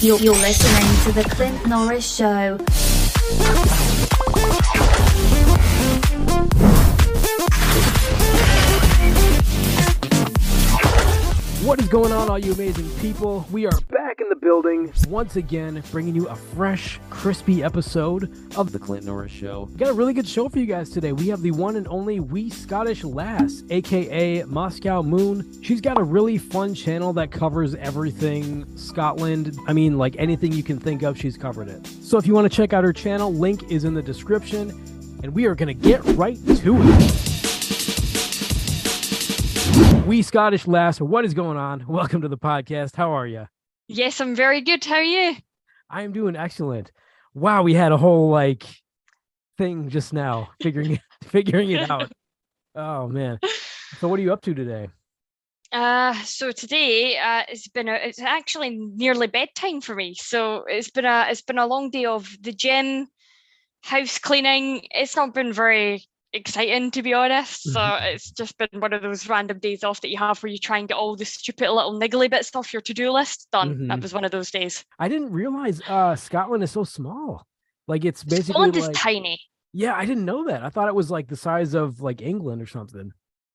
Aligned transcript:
You're, 0.00 0.18
you're 0.18 0.34
listening 0.34 1.04
to 1.04 1.12
The 1.12 1.28
Clint 1.34 1.66
Norris 1.66 2.06
Show. 2.16 2.58
What 11.62 11.78
is 11.78 11.88
going 11.88 12.10
on, 12.10 12.30
all 12.30 12.38
you 12.38 12.54
amazing 12.54 12.88
people? 13.00 13.46
We 13.52 13.66
are 13.66 13.80
back 13.90 14.18
in 14.18 14.30
the 14.30 14.36
building 14.36 14.90
once 15.10 15.36
again, 15.36 15.82
bringing 15.90 16.14
you 16.14 16.26
a 16.26 16.34
fresh, 16.34 16.98
crispy 17.10 17.62
episode 17.62 18.34
of 18.56 18.72
The 18.72 18.78
Clint 18.78 19.04
Norris 19.04 19.30
Show. 19.30 19.68
We 19.70 19.76
got 19.76 19.90
a 19.90 19.92
really 19.92 20.14
good 20.14 20.26
show 20.26 20.48
for 20.48 20.58
you 20.58 20.64
guys 20.64 20.88
today. 20.88 21.12
We 21.12 21.28
have 21.28 21.42
the 21.42 21.50
one 21.50 21.76
and 21.76 21.86
only 21.88 22.18
Wee 22.18 22.48
Scottish 22.48 23.04
Lass, 23.04 23.62
aka 23.68 24.42
Mosco 24.44 25.02
Moon. 25.02 25.62
She's 25.62 25.82
got 25.82 25.98
a 25.98 26.02
really 26.02 26.38
fun 26.38 26.74
channel 26.74 27.12
that 27.12 27.30
covers 27.30 27.74
everything 27.74 28.64
Scotland. 28.78 29.54
I 29.68 29.74
mean, 29.74 29.98
like 29.98 30.16
anything 30.16 30.52
you 30.52 30.62
can 30.62 30.80
think 30.80 31.02
of, 31.02 31.18
she's 31.18 31.36
covered 31.36 31.68
it. 31.68 31.86
So 31.86 32.16
if 32.16 32.26
you 32.26 32.32
want 32.32 32.50
to 32.50 32.56
check 32.56 32.72
out 32.72 32.84
her 32.84 32.94
channel, 32.94 33.34
link 33.34 33.70
is 33.70 33.84
in 33.84 33.92
the 33.92 34.02
description. 34.02 34.70
And 35.22 35.34
we 35.34 35.44
are 35.44 35.54
going 35.54 35.68
to 35.68 35.74
get 35.74 36.02
right 36.16 36.38
to 36.62 36.76
it. 36.80 37.29
Wee 40.10 40.22
Scottish 40.22 40.66
Lass, 40.66 41.00
what 41.00 41.24
is 41.24 41.34
going 41.34 41.56
on? 41.56 41.84
Welcome 41.86 42.22
to 42.22 42.28
the 42.28 42.36
podcast. 42.36 42.96
How 42.96 43.12
are 43.12 43.28
you? 43.28 43.46
Yes, 43.86 44.20
I'm 44.20 44.34
very 44.34 44.60
good. 44.60 44.84
How 44.84 44.96
are 44.96 45.02
you? 45.04 45.36
I 45.88 46.02
am 46.02 46.12
doing 46.12 46.34
excellent. 46.34 46.90
Wow, 47.32 47.62
we 47.62 47.74
had 47.74 47.92
a 47.92 47.96
whole 47.96 48.28
like 48.28 48.66
thing 49.56 49.88
just 49.88 50.12
now 50.12 50.50
figuring 50.60 50.94
it, 50.94 51.00
figuring 51.22 51.70
it 51.70 51.88
out. 51.88 52.10
Oh 52.74 53.06
man. 53.06 53.38
So 54.00 54.08
what 54.08 54.18
are 54.18 54.22
you 54.22 54.32
up 54.32 54.42
to 54.42 54.52
today? 54.52 54.88
Uh, 55.70 56.14
so 56.24 56.50
today 56.50 57.16
uh, 57.16 57.44
it's 57.48 57.68
been 57.68 57.88
a, 57.88 57.94
it's 57.94 58.20
actually 58.20 58.80
nearly 58.80 59.28
bedtime 59.28 59.80
for 59.80 59.94
me. 59.94 60.14
So 60.14 60.64
it's 60.66 60.90
been 60.90 61.04
a 61.04 61.26
it's 61.30 61.42
been 61.42 61.58
a 61.58 61.66
long 61.66 61.90
day 61.90 62.06
of 62.06 62.28
the 62.40 62.52
gym, 62.52 63.06
house 63.82 64.18
cleaning. 64.18 64.88
It's 64.90 65.14
not 65.14 65.34
been 65.34 65.52
very 65.52 66.04
exciting 66.32 66.90
to 66.92 67.02
be 67.02 67.12
honest. 67.14 67.62
So 67.72 67.80
Mm-hmm. 67.80 68.06
it's 68.06 68.30
just 68.30 68.56
been 68.58 68.68
one 68.80 68.92
of 68.92 69.02
those 69.02 69.28
random 69.28 69.58
days 69.58 69.84
off 69.84 70.00
that 70.02 70.10
you 70.10 70.18
have 70.18 70.42
where 70.42 70.50
you 70.52 70.58
try 70.58 70.78
and 70.78 70.88
get 70.88 70.94
all 70.96 71.16
the 71.16 71.24
stupid 71.24 71.70
little 71.70 71.98
niggly 71.98 72.30
bits 72.30 72.54
off 72.54 72.72
your 72.72 72.82
to-do 72.82 73.10
list 73.10 73.48
done. 73.52 73.88
That 73.88 73.98
Mhm. 73.98 74.02
was 74.02 74.14
one 74.14 74.24
of 74.24 74.30
those 74.30 74.50
days. 74.50 74.84
I 74.98 75.08
didn't 75.08 75.30
realize 75.32 75.80
uh 75.88 76.16
Scotland 76.16 76.62
is 76.62 76.70
so 76.70 76.84
small. 76.84 77.46
Like 77.88 78.04
it's 78.04 78.22
basically 78.22 78.52
Scotland 78.52 78.76
like, 78.76 78.90
is 78.92 78.96
tiny. 78.96 79.40
Yeah, 79.72 79.94
I 79.94 80.04
didn't 80.06 80.24
know 80.24 80.44
that. 80.46 80.64
I 80.64 80.68
thought 80.68 80.88
it 80.88 80.94
was 80.94 81.10
like 81.10 81.28
the 81.28 81.36
size 81.36 81.74
of 81.74 82.00
like 82.00 82.20
England 82.22 82.60
or 82.62 82.66
something. 82.66 83.12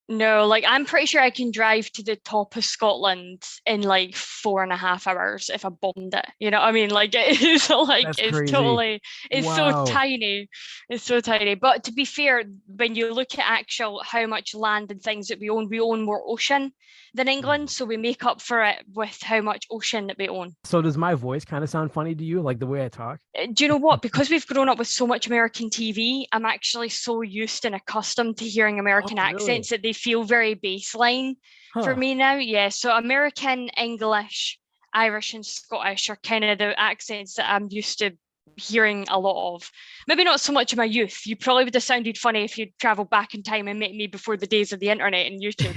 No, 0.07 0.45
like 0.45 0.63
I'm 0.67 0.85
pretty 0.85 1.07
sure 1.07 1.21
I 1.21 1.31
can 1.31 1.49
drive 1.49 1.91
to 1.93 2.03
the 2.03 2.15
top 2.15 2.55
of 2.55 2.63
Scotland 2.63 3.41
in 3.65 3.81
like 3.81 4.15
four 4.15 4.61
and 4.61 4.71
a 4.71 4.77
half 4.77 5.07
hours 5.07 5.49
if 5.51 5.65
I 5.65 5.69
bombed 5.69 6.13
it. 6.13 6.25
You 6.39 6.51
know 6.51 6.59
what 6.59 6.67
I 6.67 6.71
mean? 6.73 6.91
Like 6.91 7.09
it 7.15 7.41
is 7.41 7.71
like 7.71 8.05
That's 8.05 8.19
it's 8.19 8.39
crazy. 8.39 8.51
totally 8.51 9.01
it's 9.31 9.47
Wow. 9.47 9.55
so 9.55 9.73
tiny. 9.91 10.47
It's 10.89 11.03
so 11.03 11.21
tiny. 11.21 11.55
But 11.55 11.83
to 11.85 11.91
be 11.91 12.05
fair, 12.05 12.43
when 12.67 12.93
you 12.93 13.11
look 13.13 13.33
at 13.33 13.49
actual 13.49 14.03
how 14.05 14.27
much 14.27 14.53
land 14.53 14.91
and 14.91 15.01
things 15.01 15.27
that 15.29 15.39
we 15.39 15.49
own, 15.49 15.69
we 15.69 15.79
own 15.79 16.03
more 16.05 16.21
ocean 16.27 16.71
than 17.15 17.27
England. 17.27 17.69
So 17.69 17.85
we 17.85 17.97
make 17.97 18.23
up 18.25 18.41
for 18.41 18.63
it 18.63 18.83
with 18.93 19.17
how 19.23 19.41
much 19.41 19.65
ocean 19.71 20.07
that 20.07 20.17
we 20.17 20.27
own. 20.27 20.55
So 20.63 20.81
does 20.81 20.97
my 20.97 21.15
voice 21.15 21.45
kind 21.45 21.63
of 21.63 21.69
sound 21.69 21.91
funny 21.93 22.13
to 22.13 22.23
you, 22.23 22.41
like 22.41 22.59
the 22.59 22.67
way 22.67 22.85
I 22.85 22.89
talk? 22.89 23.19
Uh, 23.37 23.47
Do 23.53 23.63
you 23.63 23.69
know 23.69 23.77
what? 23.77 24.01
Because 24.01 24.29
we've 24.29 24.45
grown 24.45 24.69
up 24.69 24.77
with 24.77 24.87
so 24.87 25.07
much 25.07 25.27
American 25.27 25.69
TV, 25.69 26.25
I'm 26.31 26.45
actually 26.45 26.89
so 26.89 27.21
used 27.21 27.65
and 27.65 27.73
accustomed 27.75 28.37
to 28.37 28.45
hearing 28.45 28.79
American 28.79 29.17
Oh, 29.17 29.23
really? 29.23 29.35
accents 29.35 29.69
that 29.69 29.81
they 29.81 29.93
feel 29.93 30.23
very 30.23 30.55
baseline 30.55 31.35
for 31.73 31.95
me 31.95 32.13
now. 32.15 32.35
Yeah. 32.35 32.69
So 32.69 32.95
American, 32.95 33.69
English, 33.77 34.59
Irish, 34.93 35.33
and 35.33 35.45
Scottish 35.45 36.09
are 36.09 36.17
kind 36.17 36.43
of 36.45 36.57
the 36.57 36.79
accents 36.79 37.35
that 37.35 37.49
I'm 37.51 37.67
used 37.69 37.99
to 37.99 38.11
hearing 38.57 39.05
a 39.09 39.19
lot 39.19 39.55
of. 39.55 39.69
Maybe 40.07 40.23
not 40.23 40.39
so 40.39 40.53
much 40.53 40.73
in 40.73 40.77
my 40.77 40.85
youth. 40.85 41.25
You 41.25 41.35
probably 41.35 41.63
would 41.65 41.73
have 41.73 41.83
sounded 41.83 42.17
funny 42.17 42.43
if 42.43 42.57
you'd 42.57 42.77
traveled 42.79 43.09
back 43.09 43.33
in 43.33 43.43
time 43.43 43.67
and 43.67 43.79
met 43.79 43.91
me 43.91 44.07
before 44.07 44.37
the 44.37 44.47
days 44.47 44.71
of 44.73 44.79
the 44.79 44.89
internet 44.89 45.25
and 45.27 45.41
YouTube. 45.43 45.75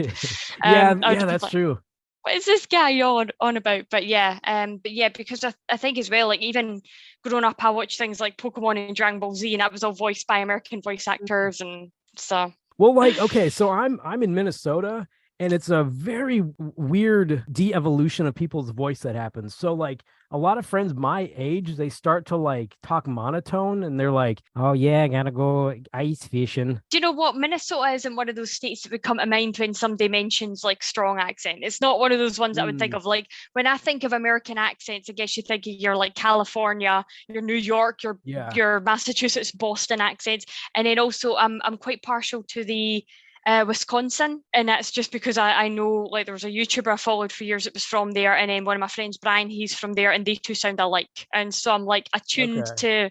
yeah, 0.64 0.91
Um, 0.91 1.03
yeah, 1.03 1.25
that's 1.25 1.42
like- 1.42 1.53
true. 1.53 1.78
what 2.22 2.34
is 2.34 2.44
this 2.44 2.66
guy 2.66 3.00
on 3.00 3.30
on 3.41 3.56
about? 3.56 3.86
But 3.91 4.06
yeah, 4.06 4.38
um, 4.44 4.78
but 4.78 4.92
yeah, 4.92 5.08
because 5.08 5.44
I, 5.44 5.54
I 5.69 5.76
think 5.76 5.98
as 5.98 6.10
well, 6.10 6.28
like 6.28 6.41
even 6.41 6.80
growing 7.25 7.44
up, 7.44 7.62
I 7.64 7.70
watched 7.70 7.98
things 7.98 8.20
like 8.20 8.36
Pokemon 8.36 8.86
and 8.86 8.94
Dragon 8.97 9.20
Ball 9.20 9.34
Z, 9.34 9.53
and 9.54 9.60
that 9.60 9.72
was 9.72 9.84
all 9.84 9.92
voiced 9.92 10.26
by 10.26 10.38
American 10.38 10.82
voice 10.82 11.04
Mm-hmm. 11.04 11.22
actors, 11.24 11.60
and 11.60 11.91
so 12.16 12.53
Well, 12.76 12.94
like, 12.94 13.19
okay, 13.19 13.48
so 13.50 13.70
I'm 13.70 14.00
I'm 14.04 14.22
in 14.22 14.34
Minnesota 14.34 15.06
and 15.41 15.53
it's 15.53 15.71
a 15.71 15.84
very 15.84 16.43
weird 16.59 17.44
de-evolution 17.53 18.26
of 18.26 18.34
people's 18.34 18.71
voice 18.71 19.00
that 19.00 19.15
happens. 19.15 19.54
So 19.54 19.72
like 19.75 20.03
a 20.31 20.37
lot 20.37 20.59
of 20.59 20.66
friends 20.66 20.93
my 20.94 21.32
age, 21.37 21.76
they 21.76 21.88
start 21.88 22.26
to 22.26 22.37
like 22.37 22.76
talk 22.82 23.06
monotone 23.06 23.82
and 23.84 23.98
they're 23.98 24.10
like, 24.10 24.43
Oh 24.56 24.72
yeah, 24.72 25.03
I 25.04 25.09
gotta 25.09 25.31
go 25.31 25.75
ice 25.94 26.25
fishing. 26.25 26.81
do 26.91 26.97
you 26.98 27.00
know 27.00 27.12
what? 27.12 27.37
Minnesota 27.37 27.93
isn't 27.94 28.16
one 28.16 28.28
of 28.28 28.37
those 28.37 28.50
states 28.53 28.82
that 28.82 28.93
would 28.93 29.03
come 29.03 29.19
to 29.19 29.27
mind 29.27 29.56
when 29.56 29.72
somebody 29.75 30.09
mentions 30.09 30.65
like 30.65 30.82
strong 30.82 31.19
accent. 31.19 31.60
It's 31.62 31.81
not 31.81 31.98
one 31.98 32.12
of 32.12 32.19
those 32.19 32.38
ones 32.38 32.59
I 32.59 32.65
would 32.66 32.78
think 32.78 32.93
Mm. 32.93 32.97
of. 32.98 33.06
Like 33.06 33.27
when 33.54 33.66
I 33.66 33.77
think 33.78 34.04
of 34.04 34.12
American 34.12 34.59
accents, 34.59 35.09
I 35.09 35.12
guess 35.15 35.37
you 35.37 35.43
think 35.43 35.66
of 35.66 35.72
your 35.72 35.97
like 35.97 36.15
California, 36.15 37.04
your 37.28 37.43
New 37.43 37.54
York, 37.54 38.03
your 38.03 38.19
Yeah. 38.25 38.53
your 38.54 38.81
Massachusetts, 38.81 39.53
Boston 39.53 40.00
accents, 40.00 40.44
and 40.75 40.87
then 40.87 40.98
also 40.98 41.37
I'm 41.37 41.60
I'm 41.65 41.78
quite 41.78 42.03
partial 42.03 42.43
to 42.48 42.65
the 42.65 43.04
uh, 43.48 43.64
Wisconsin, 43.66 44.42
and 44.53 44.69
that's 44.69 44.91
just 44.91 45.10
because 45.10 45.38
I, 45.38 45.53
I 45.53 45.69
know 45.69 46.06
like 46.10 46.26
there 46.26 46.34
was 46.34 46.44
a 46.44 46.50
YouTuber 46.50 46.92
I 46.92 46.97
followed 46.97 47.32
for 47.32 47.44
years 47.44 47.64
that 47.64 47.72
was 47.72 47.82
from 47.82 48.10
there, 48.12 48.36
and 48.36 48.50
then 48.50 48.66
one 48.66 48.76
of 48.76 48.81
my 48.81 48.88
friends 48.88 49.16
Brian, 49.16 49.48
he's 49.48 49.75
from 49.75 49.94
there, 49.94 50.12
and 50.12 50.22
they 50.22 50.34
two 50.34 50.54
sound 50.54 50.78
alike, 50.81 51.26
and 51.32 51.53
so 51.53 51.72
I'm 51.72 51.86
like 51.86 52.10
attuned 52.14 52.66
to 52.76 53.09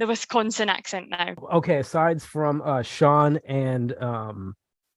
the 0.00 0.06
Wisconsin 0.08 0.68
accent 0.68 1.08
now. 1.08 1.34
Okay, 1.52 1.76
aside 1.76 2.20
from 2.20 2.62
uh 2.62 2.82
Sean 2.82 3.38
and 3.46 3.94
um 4.02 4.56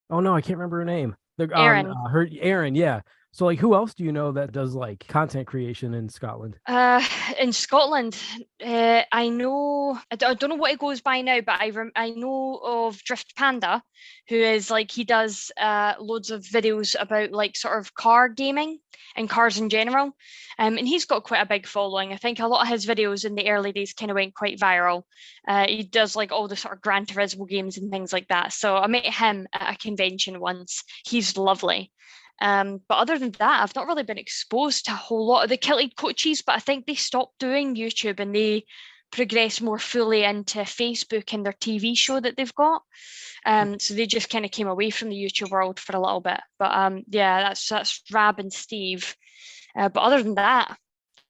oh 0.09 0.21
no, 0.21 0.33
I 0.33 0.41
can't 0.41 0.57
remember 0.57 0.79
her 0.79 0.85
name. 0.85 1.15
The, 1.37 1.43
um, 1.55 1.67
Erin. 1.67 1.85
uh, 1.85 2.09
her 2.09 2.27
Aaron, 2.41 2.73
yeah. 2.73 3.01
So 3.31 3.45
like 3.45 3.59
who 3.59 3.75
else 3.75 3.93
do 3.93 4.03
you 4.03 4.11
know 4.11 4.31
that 4.31 4.51
does 4.51 4.73
like 4.73 5.07
content 5.07 5.47
creation 5.47 5.93
in 5.93 6.09
Scotland? 6.09 6.57
Uh, 6.67 7.03
in 7.39 7.53
Scotland, 7.53 8.17
uh, 8.65 9.03
I 9.11 9.29
know 9.29 9.99
I, 10.11 10.15
d- 10.15 10.25
I 10.25 10.33
don't 10.33 10.49
know 10.49 10.55
what 10.55 10.71
it 10.71 10.79
goes 10.79 10.99
by 11.01 11.21
now, 11.21 11.41
but 11.41 11.61
I 11.61 11.69
rem- 11.69 11.91
I 11.95 12.09
know 12.09 12.59
of 12.63 13.03
Drift 13.03 13.35
Panda, 13.35 13.83
who 14.27 14.35
is 14.35 14.71
like 14.71 14.89
he 14.91 15.03
does 15.03 15.51
uh 15.57 15.93
loads 15.99 16.31
of 16.31 16.43
videos 16.43 16.95
about 16.99 17.31
like 17.31 17.55
sort 17.55 17.77
of 17.77 17.93
car 17.93 18.29
gaming 18.29 18.79
and 19.15 19.29
cars 19.29 19.57
in 19.59 19.69
general, 19.69 20.15
um, 20.57 20.77
and 20.77 20.87
he's 20.87 21.05
got 21.05 21.23
quite 21.23 21.41
a 21.41 21.45
big 21.47 21.67
following. 21.67 22.13
I 22.13 22.17
think 22.17 22.39
a 22.39 22.47
lot 22.47 22.63
of 22.63 22.67
his 22.67 22.85
videos 22.85 23.25
in 23.25 23.35
the 23.35 23.49
early 23.49 23.71
days 23.71 23.93
kind 23.93 24.11
of 24.11 24.15
went 24.15 24.35
quite 24.35 24.59
viral. 24.59 25.03
Uh, 25.47 25.67
he 25.67 25.83
does 25.83 26.15
like 26.15 26.31
all 26.31 26.47
the 26.47 26.55
sort 26.55 26.75
of 26.75 26.81
Gran 26.81 27.05
Turismo 27.05 27.47
games 27.47 27.77
and 27.77 27.91
things 27.91 28.11
like 28.11 28.27
that. 28.29 28.53
So 28.53 28.75
I 28.75 28.87
met 28.87 29.05
him 29.05 29.47
at 29.53 29.75
a 29.75 29.77
convention 29.77 30.39
once. 30.39 30.83
He's 31.05 31.37
lovely. 31.37 31.91
Um, 32.41 32.81
but 32.87 32.97
other 32.97 33.19
than 33.19 33.31
that, 33.31 33.63
I've 33.63 33.75
not 33.75 33.87
really 33.87 34.03
been 34.03 34.17
exposed 34.17 34.85
to 34.85 34.91
a 34.91 34.95
whole 34.95 35.27
lot 35.27 35.43
of 35.43 35.49
the 35.49 35.57
kilted 35.57 35.95
coaches, 35.95 36.41
but 36.41 36.55
I 36.55 36.59
think 36.59 36.85
they 36.85 36.95
stopped 36.95 37.39
doing 37.39 37.75
YouTube 37.75 38.19
and 38.19 38.33
they 38.33 38.65
progressed 39.11 39.61
more 39.61 39.79
fully 39.79 40.23
into 40.23 40.59
Facebook 40.59 41.33
and 41.33 41.45
their 41.45 41.53
TV 41.53 41.97
show 41.97 42.19
that 42.19 42.37
they've 42.37 42.55
got. 42.55 42.83
Um, 43.45 43.79
so 43.79 43.93
they 43.93 44.05
just 44.05 44.29
kind 44.29 44.45
of 44.45 44.51
came 44.51 44.67
away 44.67 44.89
from 44.89 45.09
the 45.09 45.15
YouTube 45.15 45.49
world 45.49 45.79
for 45.79 45.95
a 45.95 45.99
little 45.99 46.21
bit. 46.21 46.39
But 46.57 46.71
um, 46.73 47.03
yeah, 47.09 47.41
that's 47.41 47.67
that's 47.67 48.01
Rab 48.11 48.39
and 48.39 48.53
Steve. 48.53 49.15
Uh, 49.77 49.89
but 49.89 50.01
other 50.01 50.21
than 50.21 50.35
that, 50.35 50.77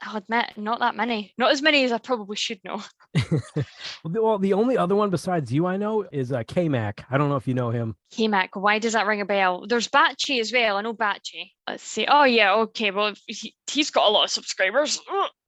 I'll 0.02 0.18
admit, 0.18 0.54
not 0.58 0.80
that 0.80 0.96
many. 0.96 1.34
Not 1.38 1.52
as 1.52 1.62
many 1.62 1.84
as 1.84 1.92
I 1.92 1.98
probably 1.98 2.36
should 2.38 2.60
know. 2.64 2.82
Well, 3.16 3.42
the, 4.06 4.22
well, 4.22 4.40
the 4.40 4.54
only 4.54 4.78
other 4.78 4.96
one 4.96 5.10
besides 5.10 5.52
you 5.52 5.66
I 5.66 5.78
know 5.78 6.06
is 6.12 6.32
uh 6.32 6.44
K-Mac. 6.48 7.06
I 7.10 7.18
don't 7.18 7.30
know 7.30 7.36
if 7.36 7.48
you 7.48 7.54
know 7.54 7.72
him. 7.72 7.96
K-Mac, 8.12 8.56
why 8.56 8.80
does 8.80 8.94
that 8.94 9.08
ring 9.08 9.22
a 9.22 9.26
bell? 9.26 9.66
There's 9.68 9.88
Batchy 9.88 10.40
as 10.40 10.54
well. 10.54 10.78
I 10.78 10.82
know 10.82 10.94
Batchy. 10.94 11.52
Let's 11.68 11.84
see. 11.84 12.06
Oh 12.08 12.24
yeah, 12.24 12.54
okay. 12.56 12.92
Well, 12.92 13.14
he, 13.28 13.56
he's 13.70 13.90
got 13.92 14.08
a 14.08 14.12
lot 14.12 14.26
of 14.26 14.30
subscribers. 14.30 15.00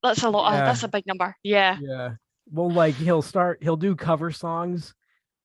That's 0.01 0.23
a 0.23 0.29
lot. 0.29 0.51
Yeah. 0.51 0.59
Of, 0.59 0.65
that's 0.65 0.83
a 0.83 0.87
big 0.87 1.05
number. 1.05 1.35
Yeah. 1.43 1.77
Yeah. 1.81 2.11
Well, 2.51 2.71
like 2.71 2.95
he'll 2.95 3.21
start, 3.21 3.61
he'll 3.61 3.77
do 3.77 3.95
cover 3.95 4.31
songs, 4.31 4.93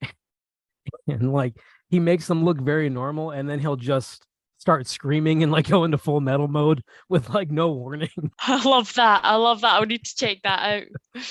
and 1.06 1.32
like 1.32 1.54
he 1.88 2.00
makes 2.00 2.26
them 2.26 2.44
look 2.44 2.60
very 2.60 2.88
normal, 2.88 3.30
and 3.30 3.48
then 3.48 3.58
he'll 3.60 3.76
just 3.76 4.26
start 4.58 4.86
screaming 4.86 5.42
and 5.42 5.52
like 5.52 5.68
go 5.68 5.84
into 5.84 5.98
full 5.98 6.20
metal 6.20 6.48
mode 6.48 6.82
with 7.08 7.30
like 7.30 7.50
no 7.50 7.70
warning. 7.70 8.10
I 8.40 8.62
love 8.68 8.92
that. 8.94 9.20
I 9.24 9.36
love 9.36 9.60
that. 9.60 9.74
I 9.74 9.80
would 9.80 9.90
need 9.90 10.04
to 10.04 10.16
check 10.16 10.38
that 10.42 10.84
out. 11.14 11.22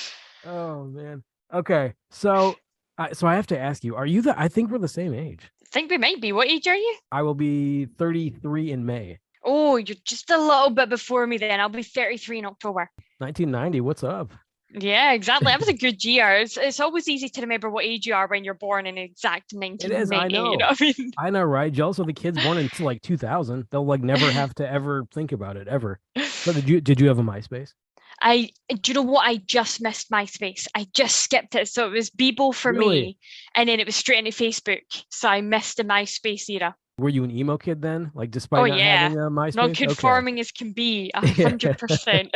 Oh 0.46 0.84
man. 0.86 1.24
Okay, 1.54 1.94
so, 2.12 2.56
I 2.98 3.14
so 3.14 3.28
I 3.28 3.36
have 3.36 3.48
to 3.48 3.60
ask 3.60 3.84
you: 3.84 3.96
Are 3.96 4.06
you 4.06 4.22
the? 4.22 4.40
I 4.40 4.48
think 4.48 4.72
we're 4.72 4.78
the 4.80 4.88
same 4.88 5.14
age. 5.14 5.52
I 5.62 5.68
think 5.72 5.92
we 5.92 5.98
might 5.98 6.22
be. 6.22 6.32
What 6.32 6.48
age 6.48 6.68
are 6.68 6.76
you? 6.76 6.96
I 7.12 7.22
will 7.22 7.36
be 7.36 7.86
33 7.86 8.72
in 8.72 8.86
May. 8.86 9.20
Oh, 9.44 9.76
you're 9.76 9.96
just 10.06 10.30
a 10.32 10.38
little 10.38 10.72
bit 10.72 10.90
before 10.90 11.28
me 11.28 11.38
then. 11.38 11.60
I'll 11.60 11.70
be 11.70 11.84
33 11.84 12.40
in 12.40 12.46
October. 12.46 12.90
1990. 13.20 13.82
What's 13.82 14.04
up? 14.04 14.32
Yeah, 14.72 15.14
exactly. 15.14 15.46
That 15.52 15.60
was 15.60 15.70
a 15.70 15.74
good 15.86 16.04
year. 16.04 16.38
It's, 16.38 16.58
it's 16.58 16.80
always 16.80 17.08
easy 17.08 17.30
to 17.30 17.42
remember 17.42 17.70
what 17.70 17.86
age 17.86 18.06
you 18.08 18.16
are 18.16 18.28
when 18.28 18.44
you're 18.44 18.56
born 18.56 18.88
in 18.88 18.98
exact 18.98 19.54
1990. 19.54 19.96
is, 19.96 20.12
I 20.12 20.26
You 20.26 20.30
know. 20.32 20.54
know 20.56 20.66
what 20.68 20.82
I 20.82 20.94
mean? 20.98 21.12
I 21.18 21.30
know, 21.30 21.44
right? 21.44 21.72
Jealous 21.72 22.00
of 22.00 22.08
the 22.08 22.14
kids 22.14 22.44
born 22.44 22.58
in 22.58 22.70
like 22.80 23.02
2000. 23.04 23.68
They'll 23.70 23.86
like 23.86 24.02
never 24.02 24.30
have 24.32 24.56
to 24.56 24.70
ever 24.70 25.06
think 25.14 25.32
about 25.32 25.58
it 25.58 25.68
ever. 25.68 26.00
So 26.24 26.52
did 26.54 26.68
you 26.68 26.82
did 26.82 27.00
you 27.00 27.08
have 27.08 27.20
a 27.20 27.24
MySpace? 27.24 27.74
I 28.22 28.50
do 28.70 28.92
you 28.92 28.94
know 28.96 29.02
what? 29.02 29.28
I 29.28 29.38
just 29.38 29.82
missed 29.82 30.10
MySpace. 30.10 30.68
I 30.76 30.88
just 30.94 31.18
skipped 31.18 31.56
it. 31.56 31.68
So 31.68 31.88
it 31.88 31.92
was 31.92 32.10
Bebo 32.10 32.54
for 32.54 32.72
Really? 32.72 33.02
me, 33.02 33.18
and 33.54 33.68
then 33.70 33.80
it 33.80 33.86
was 33.86 33.96
straight 33.96 34.26
into 34.26 34.32
Facebook. 34.32 34.82
So 35.10 35.28
I 35.30 35.42
missed 35.42 35.78
the 35.78 35.84
MySpace 35.84 36.50
era. 36.50 36.76
Were 36.98 37.10
you 37.10 37.24
an 37.26 37.32
emo 37.32 37.58
kid 37.58 37.82
then? 37.82 38.12
Like 38.14 38.32
despite 38.32 38.62
Oh, 38.62 38.66
not 38.66 38.78
yeah. 38.80 39.10
having 39.10 39.20
a 39.20 39.30
MySpace? 39.30 39.56
Not 39.56 39.70
Okay. 39.72 39.86
conforming 39.86 40.40
as 40.40 40.52
can 40.52 40.72
be, 40.72 41.12
hundred 41.16 41.78
percent. 41.78 42.34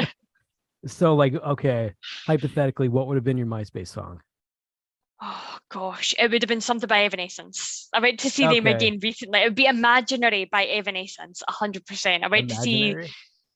So 0.86 1.16
like, 1.16 1.34
okay, 1.34 1.94
hypothetically, 2.28 2.90
what 2.90 3.08
would 3.08 3.16
have 3.16 3.24
been 3.24 3.38
your 3.38 3.48
MySpace 3.48 3.88
song? 3.88 4.22
Oh 5.22 5.58
gosh, 5.70 6.14
it 6.18 6.32
would 6.32 6.42
have 6.42 6.48
been 6.48 6.62
something 6.62 6.88
by 6.88 7.04
Evanescence. 7.04 7.90
I 7.94 8.00
went 8.00 8.20
to 8.22 8.30
see 8.30 8.48
them 8.48 8.68
again 8.68 9.00
recently. 9.04 9.42
It 9.42 9.46
would 9.46 9.56
be 9.56 9.66
Imaginary 9.66 10.46
by 10.46 10.66
Evanescence, 10.66 11.44
hundred 11.50 11.86
percent. 11.86 12.24
I 12.24 12.28
went 12.28 12.48
to 12.50 12.56
see 12.56 12.92
Imaginary? 12.92 13.12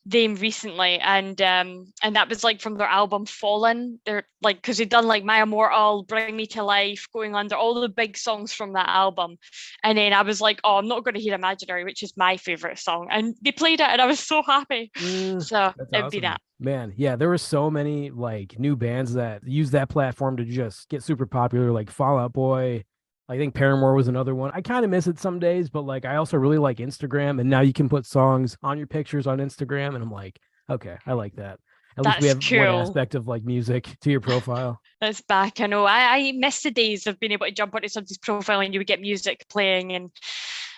Them 0.06 0.36
recently, 0.36 1.00
and 1.00 1.42
um, 1.42 1.86
and 2.04 2.18
that 2.18 2.28
was 2.28 2.44
like 2.44 2.60
from 2.60 2.76
their 2.78 2.88
album 2.88 3.26
Fallen. 3.26 4.02
They're 4.06 4.28
like 4.42 4.58
because 4.58 4.78
they'd 4.78 4.90
done 4.90 5.08
like 5.08 5.24
My 5.24 5.42
Immortal, 5.42 6.04
Bring 6.04 6.36
Me 6.36 6.46
to 6.48 6.64
Life, 6.64 7.08
Going 7.14 7.36
Under, 7.36 7.56
all 7.56 7.80
the 7.80 7.88
big 7.88 8.18
songs 8.18 8.52
from 8.52 8.74
that 8.74 8.90
album. 8.90 9.38
And 9.82 9.98
then 9.98 10.12
I 10.12 10.24
was 10.24 10.42
like, 10.42 10.60
oh, 10.66 10.76
I'm 10.76 10.90
not 10.90 11.06
going 11.06 11.14
to 11.14 11.22
hear 11.22 11.34
Imaginary, 11.34 11.86
which 11.86 12.04
is 12.04 12.18
my 12.18 12.36
favorite 12.36 12.80
song, 12.80 13.08
and 13.12 13.34
they 13.42 13.54
played 13.54 13.80
it, 13.80 13.88
and 13.88 14.02
I 14.02 14.06
was 14.06 14.20
so 14.20 14.44
happy. 14.44 14.92
Mm, 14.98 15.42
So 15.42 15.74
it'd 15.94 16.12
be 16.12 16.20
that. 16.20 16.42
Man, 16.60 16.94
yeah, 16.98 17.16
there 17.16 17.30
were 17.30 17.38
so 17.38 17.72
many 17.72 18.10
like 18.10 18.60
new 18.60 18.76
bands 18.76 19.14
that 19.14 19.48
use 19.48 19.72
that 19.72 19.88
platform 19.88 20.36
to 20.38 20.44
just 20.44 20.90
get 20.90 21.02
super 21.02 21.26
popular, 21.26 21.72
like 21.72 21.90
Fall 21.90 22.18
Out 22.18 22.34
Boy. 22.34 22.84
I 23.34 23.38
think 23.38 23.56
Paramore 23.56 23.96
was 23.96 24.08
another 24.08 24.36
one. 24.36 24.52
I 24.54 24.62
kind 24.62 24.86
of 24.86 24.92
miss 24.92 25.08
it 25.08 25.20
some 25.20 25.40
days, 25.40 25.70
but 25.70 25.82
like 25.82 26.06
I 26.06 26.18
also 26.18 26.38
really 26.38 26.60
like 26.60 26.78
Instagram, 26.78 27.42
and 27.42 27.50
now 27.50 27.62
you 27.62 27.74
can 27.74 27.90
put 27.90 28.06
songs 28.06 28.56
on 28.62 28.78
your 28.78 28.86
pictures 28.86 29.26
on 29.26 29.40
Instagram, 29.40 29.96
and 29.96 30.04
I'm 30.04 30.12
like, 30.12 30.40
okay, 30.70 30.98
I 31.08 31.14
like 31.14 31.36
that. 31.38 31.60
At 31.98 32.06
least 32.06 32.22
we 32.22 32.28
have 32.28 32.40
That's 32.40 32.52
one 32.52 32.82
aspect 32.82 33.16
of 33.16 33.28
like 33.28 33.44
music 33.44 33.98
to 34.02 34.12
your 34.12 34.22
profile. 34.22 34.80
That's 35.02 35.22
back. 35.22 35.60
I 35.62 35.68
know. 35.68 35.86
I, 35.86 36.18
I 36.18 36.32
miss 36.34 36.62
the 36.62 36.72
days 36.72 37.08
of 37.08 37.20
being 37.20 37.32
able 37.32 37.46
to 37.46 37.52
jump 37.52 37.76
onto 37.76 37.88
somebody's 37.88 38.18
profile 38.18 38.62
and 38.62 38.74
you 38.74 38.80
would 38.80 38.88
get 38.88 39.02
music 39.02 39.46
playing 39.50 39.92
and 39.92 40.10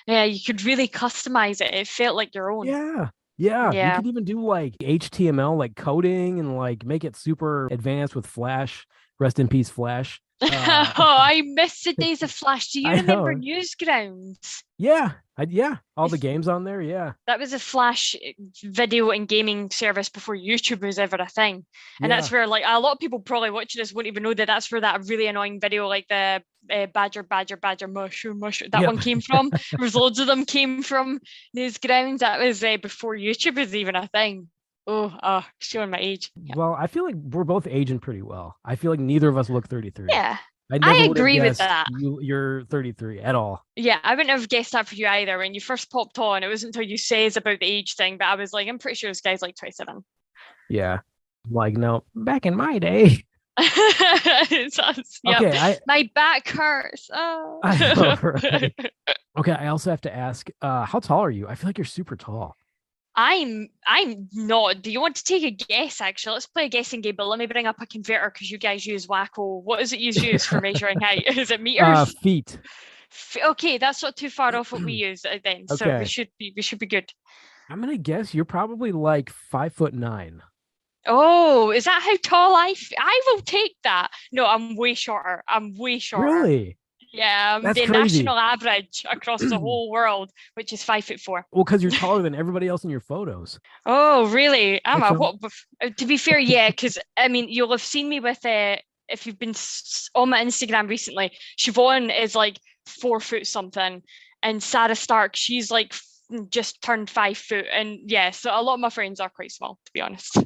yeah, 0.07 0.23
you 0.23 0.39
could 0.43 0.63
really 0.63 0.87
customize 0.87 1.61
it. 1.61 1.73
It 1.73 1.87
felt 1.87 2.15
like 2.15 2.35
your 2.35 2.51
own. 2.51 2.67
Yeah. 2.67 3.09
Yeah. 3.37 3.71
Yeah. 3.71 3.91
You 3.91 4.01
could 4.01 4.07
even 4.07 4.23
do 4.23 4.45
like 4.45 4.77
HTML, 4.79 5.57
like 5.57 5.75
coding 5.75 6.39
and 6.39 6.57
like 6.57 6.85
make 6.85 7.03
it 7.03 7.15
super 7.15 7.67
advanced 7.67 8.15
with 8.15 8.27
Flash. 8.27 8.85
Rest 9.19 9.39
in 9.39 9.47
peace, 9.47 9.69
Flash. 9.69 10.21
Uh, 10.41 10.47
oh, 10.97 11.17
I 11.19 11.41
miss 11.45 11.83
the 11.83 11.93
days 11.93 12.21
of 12.23 12.31
Flash. 12.31 12.71
Do 12.71 12.81
you 12.81 12.89
I 12.91 12.95
remember 12.95 13.33
know. 13.33 13.41
Newgrounds? 13.41 14.63
Yeah. 14.77 15.11
I, 15.37 15.43
yeah. 15.49 15.77
All 15.97 16.07
the 16.07 16.17
games 16.17 16.47
on 16.47 16.63
there. 16.63 16.81
Yeah. 16.81 17.13
That 17.27 17.39
was 17.39 17.53
a 17.53 17.59
Flash 17.59 18.15
uh, 18.15 18.31
video 18.63 19.11
and 19.11 19.27
gaming 19.27 19.69
service 19.69 20.09
before 20.09 20.35
YouTube 20.35 20.81
was 20.81 20.97
ever 20.99 21.17
a 21.17 21.27
thing. 21.27 21.65
And 22.01 22.09
yeah. 22.09 22.15
that's 22.15 22.31
where 22.31 22.47
like 22.47 22.63
a 22.65 22.79
lot 22.79 22.93
of 22.93 22.99
people 22.99 23.19
probably 23.19 23.49
watching 23.49 23.79
this 23.79 23.93
won't 23.93 24.07
even 24.07 24.23
know 24.23 24.33
that 24.33 24.47
that's 24.47 24.71
where 24.71 24.81
that 24.81 25.05
really 25.07 25.27
annoying 25.27 25.59
video 25.59 25.87
like 25.87 26.07
the 26.07 26.41
uh, 26.71 26.85
badger 26.87 27.23
badger 27.23 27.57
badger 27.57 27.87
mushroom 27.87 28.39
mushroom 28.39 28.69
that 28.71 28.81
Yep. 28.81 28.87
one 28.87 28.97
came 28.97 29.21
from 29.21 29.49
there 29.71 29.79
was 29.79 29.95
loads 29.95 30.17
of 30.19 30.25
them 30.27 30.45
came 30.45 30.81
from 30.81 31.19
newgrounds 31.55 32.19
that 32.19 32.39
was 32.39 32.63
uh, 32.63 32.77
before 32.77 33.15
youtube 33.15 33.55
was 33.55 33.75
even 33.75 33.95
a 33.95 34.07
thing 34.07 34.49
oh 34.87 35.05
uh 35.23 35.41
showing 35.59 35.89
my 35.89 35.97
age 35.99 36.31
yeah, 36.35 36.55
Well, 36.55 36.75
I 36.77 36.87
feel 36.87 37.03
like 37.05 37.15
we're 37.15 37.43
both 37.43 37.67
aging 37.67 37.99
pretty 37.99 38.21
well. 38.21 38.55
I 38.63 38.75
feel 38.75 38.91
like 38.91 38.99
neither 38.99 39.29
of 39.29 39.37
us 39.37 39.49
look 39.49 39.67
33. 39.67 40.07
yeah 40.09 40.37
I, 40.71 40.93
have 40.95 41.11
agree 41.11 41.39
with 41.39 41.59
that. 41.59 41.85
You, 41.99 42.19
you're 42.21 42.63
33 42.65 43.19
at 43.21 43.35
all. 43.35 43.63
yeah 43.75 43.99
i 44.03 44.15
wouldn't 44.15 44.31
have 44.31 44.49
guessed 44.49 44.71
that 44.71 44.87
for 44.87 44.95
you 44.95 45.05
either 45.07 45.37
when 45.37 45.53
you 45.53 45.61
first 45.61 45.91
popped 45.91 46.17
on 46.17 46.41
it 46.43 46.47
wasn't 46.47 46.75
until 46.75 46.89
you 46.89 46.97
says 46.97 47.37
about 47.37 47.59
the 47.59 47.65
age 47.67 47.95
thing 47.95 48.17
but 48.17 48.25
i 48.25 48.35
was 48.35 48.51
like 48.51 48.67
i'm 48.67 48.79
pretty 48.79 48.95
sure 48.95 49.09
this 49.11 49.21
guy's 49.21 49.41
like 49.43 49.55
27 49.55 50.03
Yeah. 50.69 50.99
Like, 51.51 51.77
no, 51.77 52.03
back 52.15 52.47
in 52.47 52.55
my 52.57 52.79
day. 52.79 53.23
Us, 53.57 55.19
yep. 55.23 55.41
Okay. 55.41 55.57
I, 55.57 55.77
my 55.87 56.09
back 56.15 56.47
hurts 56.47 57.07
oh. 57.13 57.59
I 57.63 57.77
know, 57.93 58.17
right? 58.23 58.75
okay. 59.37 59.51
I 59.53 59.67
also 59.67 59.91
have 59.91 60.01
to 60.01 60.13
ask, 60.15 60.49
uh, 60.61 60.85
how 60.85 60.99
tall 60.99 61.21
are 61.23 61.29
you? 61.31 61.47
I 61.47 61.55
feel 61.55 61.69
like 61.69 61.77
you're 61.77 61.85
super 61.85 62.15
tall. 62.15 62.55
I'm 63.15 63.69
I'm 63.87 64.27
not. 64.33 64.81
Do 64.81 64.91
you 64.91 64.99
want 64.99 65.15
to 65.15 65.23
take 65.23 65.43
a 65.43 65.51
guess? 65.51 66.01
Actually, 66.01 66.33
let's 66.33 66.47
play 66.47 66.65
a 66.65 66.69
guessing 66.69 67.01
game. 67.01 67.15
But 67.15 67.27
let 67.27 67.39
me 67.39 67.45
bring 67.45 67.65
up 67.65 67.81
a 67.81 67.85
converter 67.85 68.29
because 68.33 68.51
you 68.51 68.57
guys 68.57 68.85
use 68.85 69.07
Wacko. 69.07 69.63
What 69.63 69.81
is 69.81 69.93
it 69.93 69.99
you 69.99 70.11
use 70.11 70.45
for 70.45 70.59
measuring 70.61 70.99
height? 70.99 71.25
Is 71.37 71.51
it 71.51 71.61
meters? 71.61 71.87
Uh, 71.87 72.05
feet. 72.05 72.59
Okay, 73.41 73.77
that's 73.77 74.03
not 74.03 74.17
too 74.17 74.29
far 74.29 74.53
off 74.55 74.71
what 74.73 74.83
we 74.83 74.93
use 75.07 75.23
uh, 75.23 75.37
then. 75.43 75.67
So 75.67 75.97
we 75.99 76.05
should 76.05 76.29
be 76.37 76.53
we 76.55 76.61
should 76.61 76.79
be 76.79 76.87
good. 76.87 77.11
I'm 77.69 77.81
going 77.81 77.93
to 77.93 77.97
guess 77.97 78.33
you're 78.33 78.45
probably 78.45 78.91
like 78.91 79.29
five 79.29 79.73
foot 79.73 79.93
nine. 79.93 80.41
Oh, 81.07 81.71
is 81.71 81.85
that 81.85 82.01
how 82.03 82.17
tall 82.23 82.55
I? 82.55 82.69
F- 82.69 82.91
I 82.99 83.21
will 83.27 83.41
take 83.41 83.75
that. 83.83 84.09
No, 84.31 84.45
I'm 84.45 84.75
way 84.75 84.93
shorter. 84.93 85.43
I'm 85.47 85.75
way 85.75 85.99
shorter. 85.99 86.25
Really? 86.25 86.77
Yeah, 87.15 87.59
the 87.59 87.73
crazy. 87.73 87.91
national 87.91 88.37
average 88.37 89.05
across 89.11 89.41
the 89.41 89.57
whole 89.65 89.89
world, 89.89 90.31
which 90.55 90.73
is 90.73 90.83
five 90.83 91.05
foot 91.05 91.19
four. 91.19 91.45
Well, 91.51 91.63
because 91.63 91.81
you're 91.81 91.91
taller 92.03 92.21
than 92.21 92.35
everybody 92.35 92.67
else 92.67 92.83
in 92.83 92.89
your 92.89 92.99
photos. 92.99 93.59
Oh, 93.85 94.27
really? 94.31 94.81
I'm 94.85 95.01
a 95.03 95.07
a- 95.07 95.13
what? 95.13 95.35
uh, 95.81 95.89
To 95.97 96.05
be 96.05 96.17
fair, 96.17 96.39
yeah, 96.39 96.69
because 96.69 96.97
I 97.17 97.27
mean, 97.27 97.47
you'll 97.49 97.71
have 97.71 97.81
seen 97.81 98.09
me 98.09 98.19
with 98.19 98.45
uh, 98.45 98.77
if 99.09 99.25
you've 99.25 99.39
been 99.39 99.53
on 100.15 100.29
my 100.29 100.43
Instagram 100.43 100.89
recently. 100.89 101.31
Siobhan 101.57 102.11
is 102.17 102.35
like 102.35 102.59
four 102.85 103.19
foot 103.19 103.47
something, 103.47 104.01
and 104.43 104.61
Sarah 104.61 104.95
Stark, 104.95 105.35
she's 105.35 105.71
like 105.71 105.93
just 106.49 106.81
turned 106.81 107.09
five 107.09 107.37
foot, 107.37 107.65
and 107.71 107.99
yeah, 108.05 108.31
so 108.31 108.49
a 108.51 108.61
lot 108.61 108.73
of 108.75 108.79
my 108.79 108.89
friends 108.89 109.19
are 109.19 109.29
quite 109.29 109.51
small, 109.51 109.79
to 109.85 109.91
be 109.93 110.01
honest. 110.01 110.37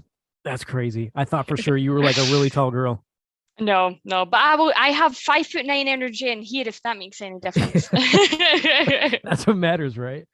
That's 0.44 0.64
crazy. 0.64 1.12
I 1.16 1.26
thought 1.26 1.48
for 1.48 1.58
sure 1.58 1.76
you 1.78 1.92
were 1.92 2.04
like 2.04 2.18
a 2.18 2.24
really 2.24 2.50
tall 2.58 2.72
girl. 2.72 3.04
No, 3.60 3.96
no, 4.06 4.26
but 4.26 4.40
I 4.40 4.56
will. 4.56 4.74
I 4.76 4.90
have 4.92 5.16
five 5.16 5.48
foot 5.48 5.66
nine 5.66 5.88
energy 5.88 6.30
in 6.30 6.42
here, 6.42 6.64
if 6.68 6.82
that 6.84 6.98
makes 6.98 7.22
any 7.22 7.40
difference. 7.40 7.88
That's 9.24 9.46
what 9.48 9.58
matters, 9.58 9.98
right? 9.98 10.26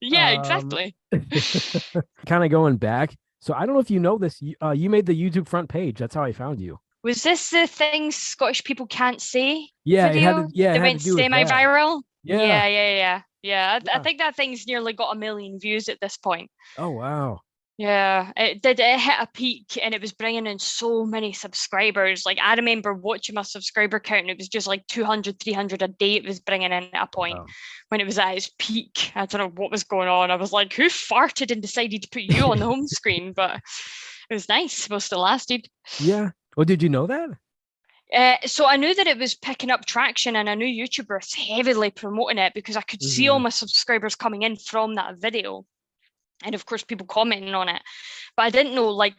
yeah, 0.00 0.30
Um, 0.32 0.40
exactly. 0.40 0.96
kind 2.26 2.44
of 2.44 2.50
going 2.50 2.76
back. 2.76 3.14
So 3.40 3.54
I 3.54 3.64
don't 3.66 3.74
know 3.74 3.80
if 3.80 3.90
you 3.90 4.00
know 4.00 4.18
this. 4.18 4.40
You, 4.40 4.54
uh, 4.62 4.70
you 4.70 4.90
made 4.90 5.06
the 5.06 5.14
YouTube 5.14 5.48
front 5.48 5.68
page. 5.68 5.98
That's 5.98 6.14
how 6.14 6.22
I 6.22 6.32
found 6.32 6.60
you. 6.60 6.78
Was 7.02 7.22
this 7.22 7.50
the 7.50 7.66
thing 7.66 8.10
Scottish 8.10 8.62
people 8.64 8.86
can't 8.86 9.20
say? 9.20 9.68
Yeah, 9.84 10.06
it 10.08 10.14
video 10.14 10.42
to, 10.42 10.48
yeah, 10.52 10.74
it 10.74 10.80
went 10.80 11.00
to 11.00 11.04
do 11.04 11.14
with 11.16 11.30
that. 11.30 11.48
semi-viral. 11.48 12.02
Yeah. 12.22 12.42
yeah, 12.42 12.66
yeah, 12.66 12.94
yeah. 12.96 13.22
Yeah, 13.42 13.78
I, 13.88 13.98
I 13.98 14.02
think 14.02 14.18
that 14.18 14.36
thing's 14.36 14.66
nearly 14.66 14.92
got 14.92 15.16
a 15.16 15.18
million 15.18 15.58
views 15.58 15.88
at 15.88 15.98
this 16.00 16.18
point. 16.18 16.50
Oh 16.76 16.90
wow. 16.90 17.40
Yeah, 17.80 18.30
it 18.36 18.60
did. 18.60 18.78
It 18.78 19.00
hit 19.00 19.14
a 19.18 19.26
peak 19.26 19.78
and 19.82 19.94
it 19.94 20.02
was 20.02 20.12
bringing 20.12 20.46
in 20.46 20.58
so 20.58 21.06
many 21.06 21.32
subscribers. 21.32 22.26
Like, 22.26 22.38
I 22.38 22.52
remember 22.54 22.92
watching 22.92 23.34
my 23.34 23.40
subscriber 23.40 23.98
count 23.98 24.20
and 24.20 24.30
it 24.30 24.36
was 24.36 24.48
just 24.50 24.66
like 24.66 24.86
200, 24.88 25.40
300 25.40 25.80
a 25.80 25.88
day 25.88 26.16
it 26.16 26.26
was 26.26 26.40
bringing 26.40 26.72
in 26.72 26.90
at 26.92 27.02
a 27.02 27.06
point 27.06 27.38
Wow. 27.38 27.46
when 27.88 28.02
it 28.02 28.04
was 28.04 28.18
at 28.18 28.36
its 28.36 28.50
peak. 28.58 29.10
I 29.14 29.24
don't 29.24 29.40
know 29.40 29.62
what 29.62 29.70
was 29.70 29.84
going 29.84 30.08
on. 30.08 30.30
I 30.30 30.34
was 30.34 30.52
like, 30.52 30.74
who 30.74 30.88
farted 30.90 31.50
and 31.50 31.62
decided 31.62 32.02
to 32.02 32.08
put 32.10 32.20
you 32.20 32.42
on 32.50 32.58
the 32.58 32.66
home 32.66 32.86
screen? 32.86 33.32
But 33.32 33.62
it 34.28 34.34
was 34.34 34.46
nice. 34.46 34.74
Supposed 34.74 35.08
to 35.08 35.18
lasted. 35.18 35.66
Yeah. 36.02 36.32
Well, 36.58 36.66
did 36.66 36.82
you 36.82 36.90
know 36.90 37.06
that? 37.06 37.30
Uh, 38.14 38.36
so 38.44 38.66
I 38.66 38.76
knew 38.76 38.94
that 38.94 39.06
it 39.06 39.16
was 39.16 39.34
picking 39.36 39.70
up 39.70 39.86
traction, 39.86 40.36
and 40.36 40.50
I 40.50 40.54
knew 40.54 40.66
YouTube 40.66 41.08
was 41.08 41.32
heavily 41.32 41.90
promoting 41.90 42.36
it 42.36 42.52
because 42.52 42.76
I 42.76 42.82
could 42.82 43.02
see 43.02 43.28
all 43.28 43.38
Mhm. 43.38 43.44
my 43.44 43.48
subscribers 43.48 44.16
coming 44.16 44.42
in 44.42 44.56
from 44.56 44.96
that 44.96 45.16
video, 45.16 45.64
and 46.44 46.54
of 46.54 46.66
course 46.66 46.84
people 46.84 47.06
commenting 47.06 47.54
on 47.54 47.68
it. 47.68 47.82
But 48.36 48.44
I 48.44 48.50
didn't 48.50 48.74
know 48.74 48.90
like 48.90 49.14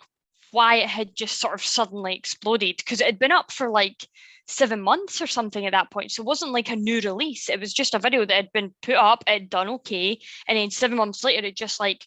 why 0.52 0.76
it 0.76 0.90
had 0.90 1.16
just 1.16 1.40
sort 1.40 1.54
of 1.54 1.64
suddenly 1.64 2.16
exploded 2.16 2.78
because 2.78 3.02
it 3.02 3.06
had 3.06 3.20
been 3.20 3.32
up 3.32 3.52
for 3.52 3.70
like 3.70 4.06
seven 4.48 4.82
months 4.82 5.22
or 5.22 5.28
something 5.28 5.66
at 5.66 5.72
that 5.72 5.92
point. 5.92 6.12
So 6.12 6.24
it 6.24 6.28
wasn't 6.28 6.52
like 6.52 6.70
a 6.70 6.76
new 6.76 7.00
release. 7.00 7.50
It 7.50 7.60
was 7.60 7.74
just 7.74 7.96
a 7.96 8.00
video 8.00 8.26
that 8.26 8.36
had 8.36 8.52
been 8.52 8.74
put 8.82 8.96
up, 8.96 9.24
it 9.28 9.32
had 9.32 9.50
done 9.50 9.70
okay, 9.70 10.20
and 10.48 10.58
then 10.58 10.72
seven 10.72 10.98
months 10.98 11.24
later 11.24 11.48
it 11.48 11.56
just 11.56 11.80
like 11.80 12.06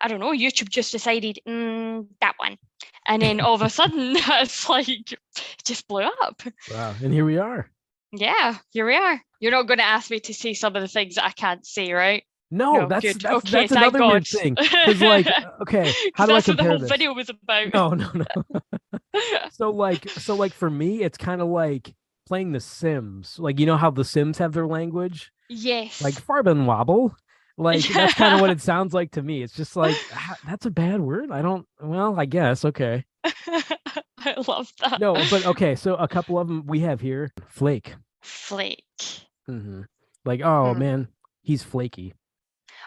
I 0.00 0.08
don't 0.08 0.18
know, 0.18 0.32
YouTube 0.32 0.68
just 0.68 0.90
decided 0.90 1.38
mm, 1.46 2.06
that 2.20 2.34
one. 2.36 2.56
And 3.06 3.22
then 3.22 3.40
all 3.40 3.54
of 3.54 3.62
a 3.62 3.70
sudden, 3.70 4.16
it's 4.16 4.68
like 4.68 4.88
it 4.88 5.14
just 5.64 5.86
blew 5.86 6.02
up. 6.02 6.42
Wow. 6.72 6.94
And 7.02 7.12
here 7.12 7.24
we 7.24 7.38
are. 7.38 7.70
Yeah, 8.12 8.58
here 8.70 8.84
we 8.84 8.96
are. 8.96 9.22
You're 9.40 9.52
not 9.52 9.68
going 9.68 9.78
to 9.78 9.84
ask 9.84 10.10
me 10.10 10.20
to 10.20 10.34
say 10.34 10.54
some 10.54 10.74
of 10.74 10.82
the 10.82 10.88
things 10.88 11.14
that 11.14 11.24
I 11.24 11.30
can't 11.30 11.64
say, 11.64 11.92
right? 11.92 12.24
No, 12.54 12.72
No, 12.80 12.86
that's 12.86 13.14
that's, 13.14 13.24
Okay, 13.24 13.50
that's 13.50 13.72
another 13.72 14.06
weird 14.06 14.26
thing. 14.26 14.54
Because 14.54 15.00
like, 15.00 15.26
okay, 15.62 15.90
how 16.14 16.26
do 16.26 16.32
I 16.32 16.40
that's 16.40 16.48
what 16.48 16.56
the 16.58 16.62
compare 16.62 16.70
whole 16.70 16.78
this? 16.80 16.90
video 16.90 17.14
was 17.14 17.30
about. 17.30 17.72
No, 17.72 17.88
no, 17.90 18.10
no. 18.12 18.60
so 19.52 19.70
like, 19.70 20.08
so 20.10 20.34
like 20.36 20.52
for 20.52 20.68
me, 20.68 21.02
it's 21.02 21.16
kind 21.16 21.40
of 21.40 21.48
like 21.48 21.94
playing 22.26 22.52
The 22.52 22.60
Sims. 22.60 23.38
Like 23.38 23.58
you 23.58 23.64
know 23.64 23.78
how 23.78 23.90
The 23.90 24.04
Sims 24.04 24.36
have 24.36 24.52
their 24.52 24.66
language, 24.66 25.32
yes. 25.48 26.02
like 26.02 26.14
Farben 26.14 26.66
Wobble. 26.66 27.16
Like 27.56 27.82
that's 27.94 28.14
kind 28.14 28.34
of 28.34 28.40
what 28.42 28.50
it 28.50 28.60
sounds 28.60 28.92
like 28.92 29.12
to 29.12 29.22
me. 29.22 29.42
It's 29.42 29.54
just 29.54 29.74
like 29.74 29.96
"Ah, 30.14 30.36
that's 30.46 30.66
a 30.66 30.70
bad 30.70 31.00
word. 31.00 31.30
I 31.30 31.40
don't. 31.42 31.66
Well, 31.80 32.20
I 32.20 32.26
guess 32.26 32.64
okay. 32.66 33.04
I 33.24 34.34
love 34.46 34.70
that. 34.80 35.00
No, 35.00 35.14
but 35.30 35.46
okay. 35.46 35.74
So 35.74 35.94
a 35.96 36.06
couple 36.08 36.38
of 36.38 36.48
them 36.48 36.66
we 36.66 36.80
have 36.80 37.00
here. 37.00 37.30
Flake. 37.48 37.94
Flake. 38.22 38.84
Mm-hmm. 39.48 39.82
Like 40.24 40.40
oh 40.42 40.72
Hmm. 40.74 40.78
man, 40.78 41.08
he's 41.42 41.62
flaky. 41.62 42.14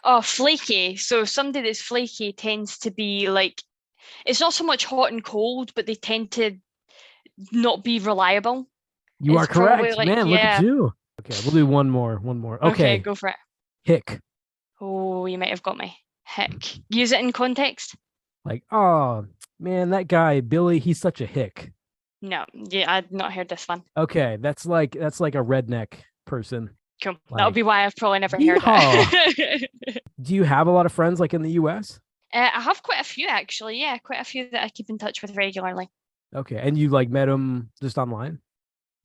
Oh, 0.07 0.21
flaky. 0.21 0.95
So 0.97 1.25
somebody 1.25 1.67
that's 1.67 1.81
flaky 1.81 2.31
tends 2.31 2.77
to 2.79 2.91
be 2.91 3.27
like 3.29 3.61
It's 4.25 4.39
not 4.39 4.53
so 4.53 4.63
much 4.63 4.85
hot 4.85 5.11
and 5.11 5.23
cold, 5.23 5.73
but 5.75 5.85
they 5.87 5.95
tend 5.95 6.31
to 6.31 6.57
not 7.51 7.83
be 7.83 7.99
reliable. 7.99 8.69
You 9.19 9.37
are 9.37 9.45
It's 9.45 9.53
probably 9.53 9.85
correct, 9.85 9.97
like- 9.97 10.07
man. 10.07 10.29
Look 10.29 10.39
at 10.39 10.61
yeah. 10.61 10.67
you. 10.67 10.93
Okay, 11.21 11.35
we'll 11.43 11.53
do 11.53 11.65
one 11.65 11.89
more. 11.89 12.17
One 12.17 12.37
more. 12.37 12.63
Okay, 12.63 12.99
go 12.99 13.15
for 13.15 13.29
it. 13.29 13.35
hick. 13.83 14.19
Oh, 14.81 15.25
you 15.25 15.37
might 15.37 15.49
have 15.49 15.63
got 15.63 15.77
me. 15.77 15.97
hick 16.27 16.77
Use 16.89 17.11
it 17.11 17.21
in 17.21 17.31
context. 17.31 17.95
Like, 18.43 18.63
oh 18.71 19.25
man, 19.59 19.89
that 19.91 20.07
guy 20.07 20.41
Billy, 20.41 20.79
he's 20.79 20.99
such 20.99 21.21
a 21.21 21.25
hick. 21.25 21.71
No, 22.21 22.45
yeah, 22.53 22.91
I'd 22.91 23.11
not 23.11 23.33
heard 23.33 23.49
this 23.49 23.67
one. 23.67 23.83
Okay, 23.97 24.37
that's 24.39 24.65
like 24.65 24.91
that's 24.91 25.19
like 25.19 25.35
a 25.35 25.43
redneck 25.43 25.93
person. 26.25 26.71
Cool. 27.03 27.15
That'll 27.29 27.47
Like, 27.47 27.55
be 27.55 27.63
why 27.63 27.85
I've 27.85 27.95
probably 27.95 28.19
never 28.19 28.37
heard 28.37 28.61
it. 28.65 29.71
Do 30.21 30.33
you 30.33 30.43
have 30.43 30.67
a 30.67 30.71
lot 30.71 30.85
of 30.85 30.91
friends 30.91 31.19
like 31.19 31.33
in 31.33 31.41
the 31.41 31.51
U.S.? 31.51 31.99
uh, 32.33 32.49
I 32.53 32.61
have 32.61 32.81
quite 32.83 32.99
a 32.99 33.03
few 33.03 33.27
actually. 33.27 33.79
Yeah, 33.79 33.97
quite 33.97 34.19
a 34.21 34.23
few 34.23 34.49
that 34.49 34.63
I 34.63 34.69
keep 34.69 34.89
in 34.89 34.97
touch 34.97 35.21
with 35.21 35.35
regularly. 35.35 35.89
Okay, 36.35 36.57
and 36.57 36.77
you 36.77 36.89
like 36.89 37.09
met 37.09 37.25
them 37.27 37.69
just 37.81 37.97
online? 37.97 38.39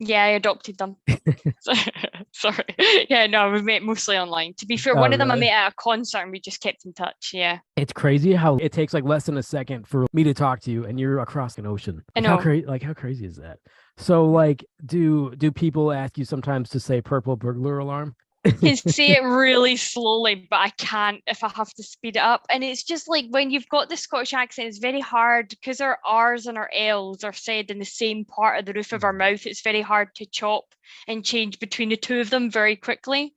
Yeah, 0.03 0.23
I 0.23 0.29
adopted 0.29 0.79
them. 0.79 0.95
Sorry. 2.33 2.63
Yeah, 3.07 3.27
no, 3.27 3.51
we've 3.51 3.63
met 3.63 3.83
mostly 3.83 4.17
online. 4.17 4.55
To 4.57 4.65
be 4.65 4.75
fair, 4.75 4.97
Oh, 4.97 4.99
one 4.99 5.13
of 5.13 5.19
them 5.19 5.29
I 5.29 5.35
met 5.35 5.51
at 5.53 5.71
a 5.71 5.75
concert 5.75 6.23
and 6.23 6.31
we 6.31 6.39
just 6.39 6.59
kept 6.59 6.85
in 6.85 6.93
touch. 6.93 7.29
Yeah. 7.33 7.59
It's 7.75 7.93
crazy 7.93 8.33
how 8.33 8.55
it 8.57 8.71
takes 8.71 8.95
like 8.95 9.03
less 9.03 9.25
than 9.27 9.37
a 9.37 9.43
second 9.43 9.87
for 9.87 10.07
me 10.11 10.23
to 10.23 10.33
talk 10.33 10.59
to 10.61 10.71
you, 10.71 10.85
and 10.85 10.99
you're 10.99 11.19
across 11.19 11.57
an 11.59 11.67
ocean. 11.67 12.01
I 12.15 12.19
Like, 12.19 12.27
How 12.27 12.35
know. 12.37 12.41
crazy! 12.41 12.65
Like 12.65 12.81
how 12.81 12.93
crazy 12.93 13.25
is 13.27 13.35
that? 13.35 13.59
So 13.97 14.25
like, 14.25 14.65
do 14.85 15.35
do 15.35 15.51
people 15.51 15.91
ask 15.91 16.17
you 16.17 16.25
sometimes 16.25 16.69
to 16.71 16.79
say 16.79 16.99
"purple 17.01 17.35
burglar 17.35 17.77
alarm"? 17.77 18.15
can 18.59 18.75
say 18.75 19.11
it 19.11 19.23
really 19.23 19.77
slowly, 19.77 20.47
but 20.49 20.57
I 20.57 20.69
can't 20.69 21.21
if 21.27 21.43
I 21.43 21.49
have 21.49 21.71
to 21.75 21.83
speed 21.83 22.15
it 22.15 22.19
up. 22.19 22.45
And 22.49 22.63
it's 22.63 22.83
just 22.83 23.07
like 23.07 23.25
when 23.29 23.51
you've 23.51 23.69
got 23.69 23.87
the 23.87 23.97
Scottish 23.97 24.33
accent, 24.33 24.67
it's 24.67 24.79
very 24.79 24.99
hard 24.99 25.49
because 25.49 25.79
our 25.79 25.99
R's 26.03 26.47
and 26.47 26.57
our 26.57 26.69
L's 26.73 27.23
are 27.23 27.33
said 27.33 27.69
in 27.69 27.77
the 27.77 27.85
same 27.85 28.25
part 28.25 28.57
of 28.57 28.65
the 28.65 28.73
roof 28.73 28.93
of 28.93 29.03
our 29.03 29.11
mm-hmm. 29.11 29.33
mouth. 29.33 29.45
It's 29.45 29.61
very 29.61 29.81
hard 29.81 30.15
to 30.15 30.25
chop 30.25 30.65
and 31.07 31.23
change 31.23 31.59
between 31.59 31.89
the 31.89 31.97
two 31.97 32.19
of 32.19 32.31
them 32.31 32.49
very 32.49 32.75
quickly. 32.75 33.35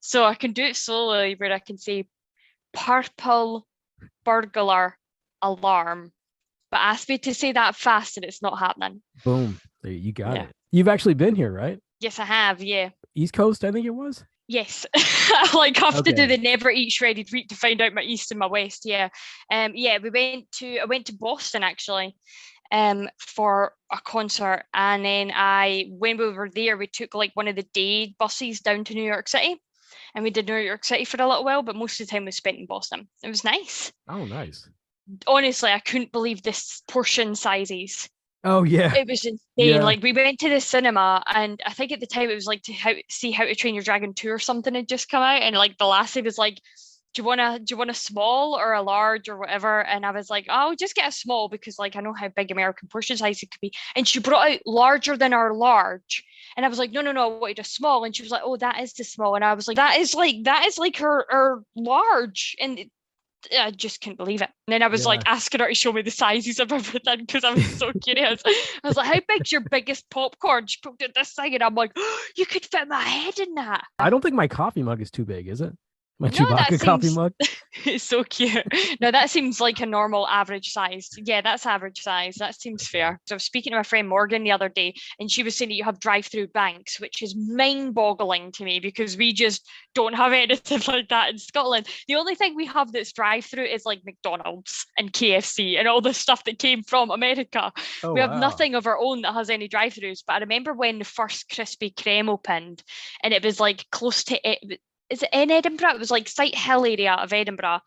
So 0.00 0.24
I 0.24 0.34
can 0.34 0.52
do 0.52 0.64
it 0.64 0.76
slowly 0.76 1.36
where 1.38 1.52
I 1.52 1.60
can 1.60 1.78
say 1.78 2.08
purple 2.72 3.66
burglar 4.24 4.96
alarm. 5.42 6.12
But 6.72 6.80
ask 6.80 7.08
me 7.08 7.18
to 7.18 7.34
say 7.34 7.52
that 7.52 7.76
fast 7.76 8.16
and 8.16 8.24
it's 8.24 8.42
not 8.42 8.58
happening. 8.58 9.00
Boom! 9.24 9.60
You 9.84 10.12
got 10.12 10.34
Yeah. 10.34 10.42
it. 10.42 10.48
You've 10.72 10.88
actually 10.88 11.14
been 11.14 11.36
here, 11.36 11.52
right? 11.52 11.78
Yes, 12.00 12.18
I 12.18 12.24
have, 12.24 12.60
yeah. 12.60 12.90
East 13.14 13.32
Coast, 13.32 13.64
I 13.64 13.70
think 13.72 13.86
it 13.86 13.90
was. 13.90 14.24
Yes, 14.46 14.84
I 14.94 15.50
like 15.54 15.76
have 15.78 16.02
to 16.02 16.12
do 16.12 16.22
Okay. 16.22 16.36
the 16.36 16.42
never 16.42 16.70
eat 16.70 16.92
shredded 16.92 17.30
wheat 17.32 17.48
to 17.48 17.54
find 17.56 17.80
out 17.80 17.94
my 17.94 18.02
east 18.02 18.30
and 18.30 18.38
my 18.38 18.46
west. 18.46 18.82
Yeah, 18.84 19.08
um, 19.50 19.72
yeah. 19.74 19.98
We 20.02 20.10
went 20.10 20.52
to 20.52 20.78
I 20.80 20.84
went 20.84 21.06
to 21.06 21.14
Boston 21.14 21.62
actually, 21.62 22.14
um, 22.70 23.08
for 23.18 23.72
a 23.90 23.98
concert, 24.04 24.64
and 24.74 25.02
then 25.04 25.32
I 25.34 25.86
when 25.88 26.18
we 26.18 26.30
were 26.30 26.50
there, 26.50 26.76
we 26.76 26.86
took 26.88 27.14
like 27.14 27.30
one 27.34 27.48
of 27.48 27.56
the 27.56 27.66
day 27.72 28.14
buses 28.18 28.60
down 28.60 28.84
to 28.84 28.94
New 28.94 29.04
York 29.04 29.28
City, 29.28 29.56
and 30.14 30.22
we 30.22 30.30
did 30.30 30.46
New 30.46 30.56
York 30.56 30.84
City 30.84 31.06
for 31.06 31.22
a 31.22 31.26
little 31.26 31.44
while, 31.44 31.62
but 31.62 31.76
most 31.76 31.98
of 32.00 32.06
the 32.06 32.10
time 32.10 32.26
we 32.26 32.30
spent 32.32 32.58
in 32.58 32.66
Boston. 32.66 33.08
It 33.22 33.28
was 33.28 33.44
nice. 33.44 33.92
Oh, 34.08 34.26
nice. 34.26 34.68
Honestly, 35.26 35.70
I 35.70 35.78
couldn't 35.78 36.12
believe 36.12 36.42
this 36.42 36.82
portion 36.88 37.34
sizes 37.34 38.10
Oh 38.44 38.62
yeah. 38.64 38.94
it 38.94 39.08
was 39.08 39.24
insane. 39.24 39.38
Yeah. 39.56 39.82
Like 39.82 40.02
we 40.02 40.12
went 40.12 40.38
to 40.40 40.50
the 40.50 40.60
cinema, 40.60 41.22
and 41.26 41.60
I 41.64 41.72
think 41.72 41.92
at 41.92 42.00
the 42.00 42.06
time 42.06 42.28
it 42.30 42.34
was 42.34 42.46
like 42.46 42.62
to 42.64 42.72
how 42.74 42.92
see 43.08 43.30
How 43.30 43.44
to 43.44 43.54
Train 43.54 43.74
Your 43.74 43.82
Dragon 43.84 44.12
two 44.14 44.30
or 44.30 44.38
something 44.38 44.74
had 44.74 44.88
just 44.88 45.08
come 45.08 45.22
out, 45.22 45.42
and 45.42 45.56
like 45.56 45.78
the 45.78 45.86
lassie 45.86 46.20
was 46.20 46.36
like, 46.36 46.60
"Do 47.14 47.22
you 47.22 47.24
want 47.24 47.40
to 47.40 47.58
do 47.58 47.72
you 47.72 47.78
want 47.78 47.90
a 47.90 47.94
small 47.94 48.54
or 48.54 48.74
a 48.74 48.82
large 48.82 49.28
or 49.30 49.38
whatever?" 49.38 49.82
And 49.86 50.04
I 50.04 50.10
was 50.10 50.28
like, 50.28 50.46
"I'll 50.50 50.76
just 50.76 50.94
get 50.94 51.08
a 51.08 51.12
small 51.12 51.48
because 51.48 51.78
like 51.78 51.96
I 51.96 52.00
know 52.00 52.12
how 52.12 52.28
big 52.28 52.50
American 52.50 52.88
portion 52.88 53.16
size 53.16 53.42
it 53.42 53.50
could 53.50 53.60
be." 53.62 53.72
And 53.96 54.06
she 54.06 54.18
brought 54.20 54.50
out 54.50 54.60
larger 54.66 55.16
than 55.16 55.32
our 55.32 55.54
large, 55.54 56.22
and 56.56 56.66
I 56.66 56.68
was 56.68 56.78
like, 56.78 56.92
"No, 56.92 57.00
no, 57.00 57.12
no, 57.12 57.36
I 57.36 57.38
wanted 57.38 57.60
a 57.60 57.64
small." 57.64 58.04
And 58.04 58.14
she 58.14 58.22
was 58.22 58.30
like, 58.32 58.42
"Oh, 58.44 58.56
that 58.58 58.80
is 58.82 58.92
the 58.92 59.04
small," 59.04 59.34
and 59.36 59.44
I 59.44 59.54
was 59.54 59.66
like, 59.68 59.76
"That 59.76 59.98
is 59.98 60.14
like 60.14 60.44
that 60.44 60.66
is 60.66 60.76
like 60.78 60.98
her 60.98 61.24
her 61.30 61.62
large," 61.76 62.56
and. 62.60 62.90
I 63.58 63.70
just 63.70 64.00
couldn't 64.00 64.16
believe 64.16 64.42
it. 64.42 64.50
And 64.66 64.72
then 64.72 64.82
I 64.82 64.88
was 64.88 65.02
Yeah. 65.02 65.08
like 65.08 65.22
asking 65.26 65.60
her 65.60 65.68
to 65.68 65.74
show 65.74 65.92
me 65.92 66.02
the 66.02 66.10
sizes 66.10 66.60
of 66.60 66.72
everything 66.72 67.20
because 67.20 67.44
I 67.44 67.52
was 67.54 67.78
so 67.78 67.92
curious. 68.02 68.42
I 68.46 68.88
was 68.88 68.96
like, 68.96 69.06
"How 69.06 69.20
big's 69.28 69.52
your 69.52 69.60
biggest 69.62 70.08
popcorn?" 70.10 70.66
She 70.66 70.78
poked 70.82 71.02
at 71.02 71.14
this 71.14 71.32
thing, 71.32 71.54
and 71.54 71.62
I'm 71.62 71.74
like, 71.74 71.92
oh, 71.96 72.24
"You 72.36 72.46
could 72.46 72.64
fit 72.64 72.88
my 72.88 73.02
head 73.02 73.38
in 73.38 73.54
that." 73.54 73.84
I 73.98 74.10
don't 74.10 74.20
think 74.22 74.34
my 74.34 74.48
coffee 74.48 74.82
mug 74.82 75.00
is 75.00 75.10
too 75.10 75.24
big, 75.24 75.48
is 75.48 75.60
it? 75.60 75.72
My 76.20 76.28
No, 76.28 76.48
that 76.48 76.68
Chewbacca 76.68 76.80
coffee 76.80 77.02
seems- 77.08 77.16
mug. 77.16 77.32
it's 77.84 78.04
so 78.04 78.22
cute. 78.22 78.64
No, 79.00 79.10
that 79.10 79.30
seems 79.30 79.60
like 79.60 79.80
a 79.80 79.86
normal 79.86 80.28
average 80.28 80.70
size. 80.70 81.10
Yeah, 81.16 81.40
that's 81.40 81.66
average 81.66 82.00
size. 82.02 82.36
That 82.36 82.54
seems 82.54 82.86
fair. 82.86 83.20
So 83.26 83.34
I 83.34 83.36
was 83.36 83.44
speaking 83.44 83.72
to 83.72 83.78
my 83.78 83.82
friend 83.82 84.08
Morgan 84.08 84.44
the 84.44 84.52
other 84.52 84.68
day, 84.68 84.94
and 85.18 85.28
she 85.28 85.42
was 85.42 85.56
saying 85.56 85.70
that 85.70 85.74
you 85.74 85.82
have 85.84 85.98
drive-through 85.98 86.48
banks, 86.48 87.00
which 87.00 87.20
is 87.20 87.34
mind-boggling 87.36 88.52
to 88.52 88.64
me 88.64 88.78
because 88.78 89.16
we 89.16 89.32
just 89.32 89.68
don't 89.94 90.14
have 90.14 90.32
anything 90.32 90.80
like 90.86 91.08
that 91.08 91.30
in 91.30 91.38
Scotland. 91.38 91.88
The 92.06 92.14
only 92.14 92.36
thing 92.36 92.54
we 92.54 92.66
have 92.66 92.92
that's 92.92 93.12
drive-through 93.12 93.64
is 93.64 93.84
like 93.84 94.02
McDonald's 94.04 94.86
and 94.96 95.12
KFC 95.12 95.78
and 95.78 95.88
all 95.88 96.00
the 96.00 96.14
stuff 96.14 96.44
that 96.44 96.60
came 96.60 96.84
from 96.84 97.10
America. 97.10 97.72
Oh, 98.04 98.12
we 98.12 98.20
have 98.20 98.30
wow. 98.30 98.38
nothing 98.38 98.76
of 98.76 98.86
our 98.86 98.98
own 98.98 99.22
that 99.22 99.34
has 99.34 99.50
any 99.50 99.66
drive-throughs. 99.66 100.22
But 100.24 100.34
I 100.34 100.38
remember 100.38 100.72
when 100.74 101.00
the 101.00 101.04
first 101.04 101.50
Krispy 101.50 101.92
Kreme 101.92 102.28
opened, 102.28 102.84
and 103.22 103.34
it 103.34 103.42
was 103.44 103.58
like 103.58 103.84
close 103.90 104.22
to 104.24 104.38
it. 104.48 104.80
Is 105.14 105.22
it 105.22 105.30
in 105.32 105.50
Edinburgh? 105.52 105.94
It 105.94 106.00
was 106.00 106.10
like 106.10 106.24
Sighthill 106.26 106.90
area 106.92 107.12
of 107.14 107.32
Edinburgh. 107.32 107.80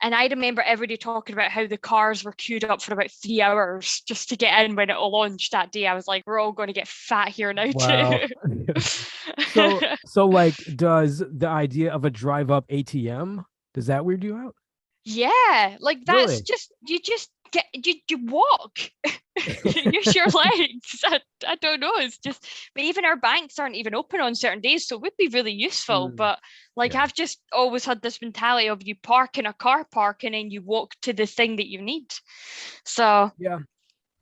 And 0.00 0.14
I 0.14 0.26
remember 0.26 0.62
everybody 0.62 0.96
talking 0.96 1.34
about 1.34 1.50
how 1.50 1.66
the 1.66 1.76
cars 1.76 2.24
were 2.24 2.32
queued 2.32 2.64
up 2.64 2.80
for 2.80 2.94
about 2.94 3.10
three 3.10 3.42
hours 3.42 4.02
just 4.08 4.30
to 4.30 4.36
get 4.36 4.64
in 4.64 4.74
when 4.74 4.88
it 4.88 4.96
all 4.96 5.12
launched 5.12 5.52
that 5.52 5.72
day. 5.72 5.86
I 5.86 5.94
was 5.94 6.08
like, 6.08 6.24
we're 6.26 6.40
all 6.40 6.52
going 6.52 6.68
to 6.68 6.72
get 6.72 6.88
fat 6.88 7.28
here 7.28 7.52
now 7.52 7.70
Wow. 7.72 8.18
too. 8.18 8.28
so 9.44 9.84
so 10.04 10.26
like 10.26 10.64
does 10.74 11.18
the 11.18 11.48
idea 11.48 11.92
of 11.92 12.04
a 12.04 12.10
drive 12.10 12.50
up 12.50 12.66
ATM 12.68 13.44
does 13.74 13.86
that 13.86 14.04
weird 14.04 14.24
you 14.24 14.36
out? 14.36 14.54
yeah, 15.04 15.76
like 15.80 15.98
that's 16.06 16.40
Really? 16.40 16.42
just 16.42 16.72
you 16.86 16.98
just 17.00 17.30
get 17.54 17.86
you 17.86 17.94
you 18.10 18.26
walk. 18.26 18.78
Use 19.74 20.14
your 20.14 20.26
legs. 20.44 21.00
I, 21.04 21.20
I 21.46 21.56
don't 21.56 21.80
know. 21.80 21.92
It's 21.96 22.18
just, 22.18 22.46
but 22.74 22.84
even 22.84 23.04
our 23.04 23.16
banks 23.16 23.58
aren't 23.58 23.74
even 23.76 23.94
open 23.94 24.20
on 24.20 24.34
certain 24.34 24.60
days, 24.60 24.86
so 24.86 24.96
it 24.96 25.02
would 25.02 25.16
be 25.18 25.28
really 25.28 25.52
useful. 25.52 26.10
Mm, 26.10 26.16
But 26.16 26.38
like 26.76 26.94
yeah. 26.94 27.02
I've 27.02 27.14
just 27.14 27.40
always 27.52 27.84
had 27.84 28.00
this 28.00 28.20
mentality 28.22 28.68
of 28.68 28.82
you 28.86 28.94
park 29.02 29.38
in 29.38 29.46
a 29.46 29.52
car 29.52 29.84
park 29.90 30.22
and 30.24 30.34
then 30.34 30.50
you 30.50 30.62
walk 30.62 30.94
to 31.02 31.12
the 31.12 31.26
thing 31.26 31.56
that 31.56 31.68
you 31.68 31.82
need. 31.82 32.12
So 32.84 33.32
Yeah. 33.38 33.58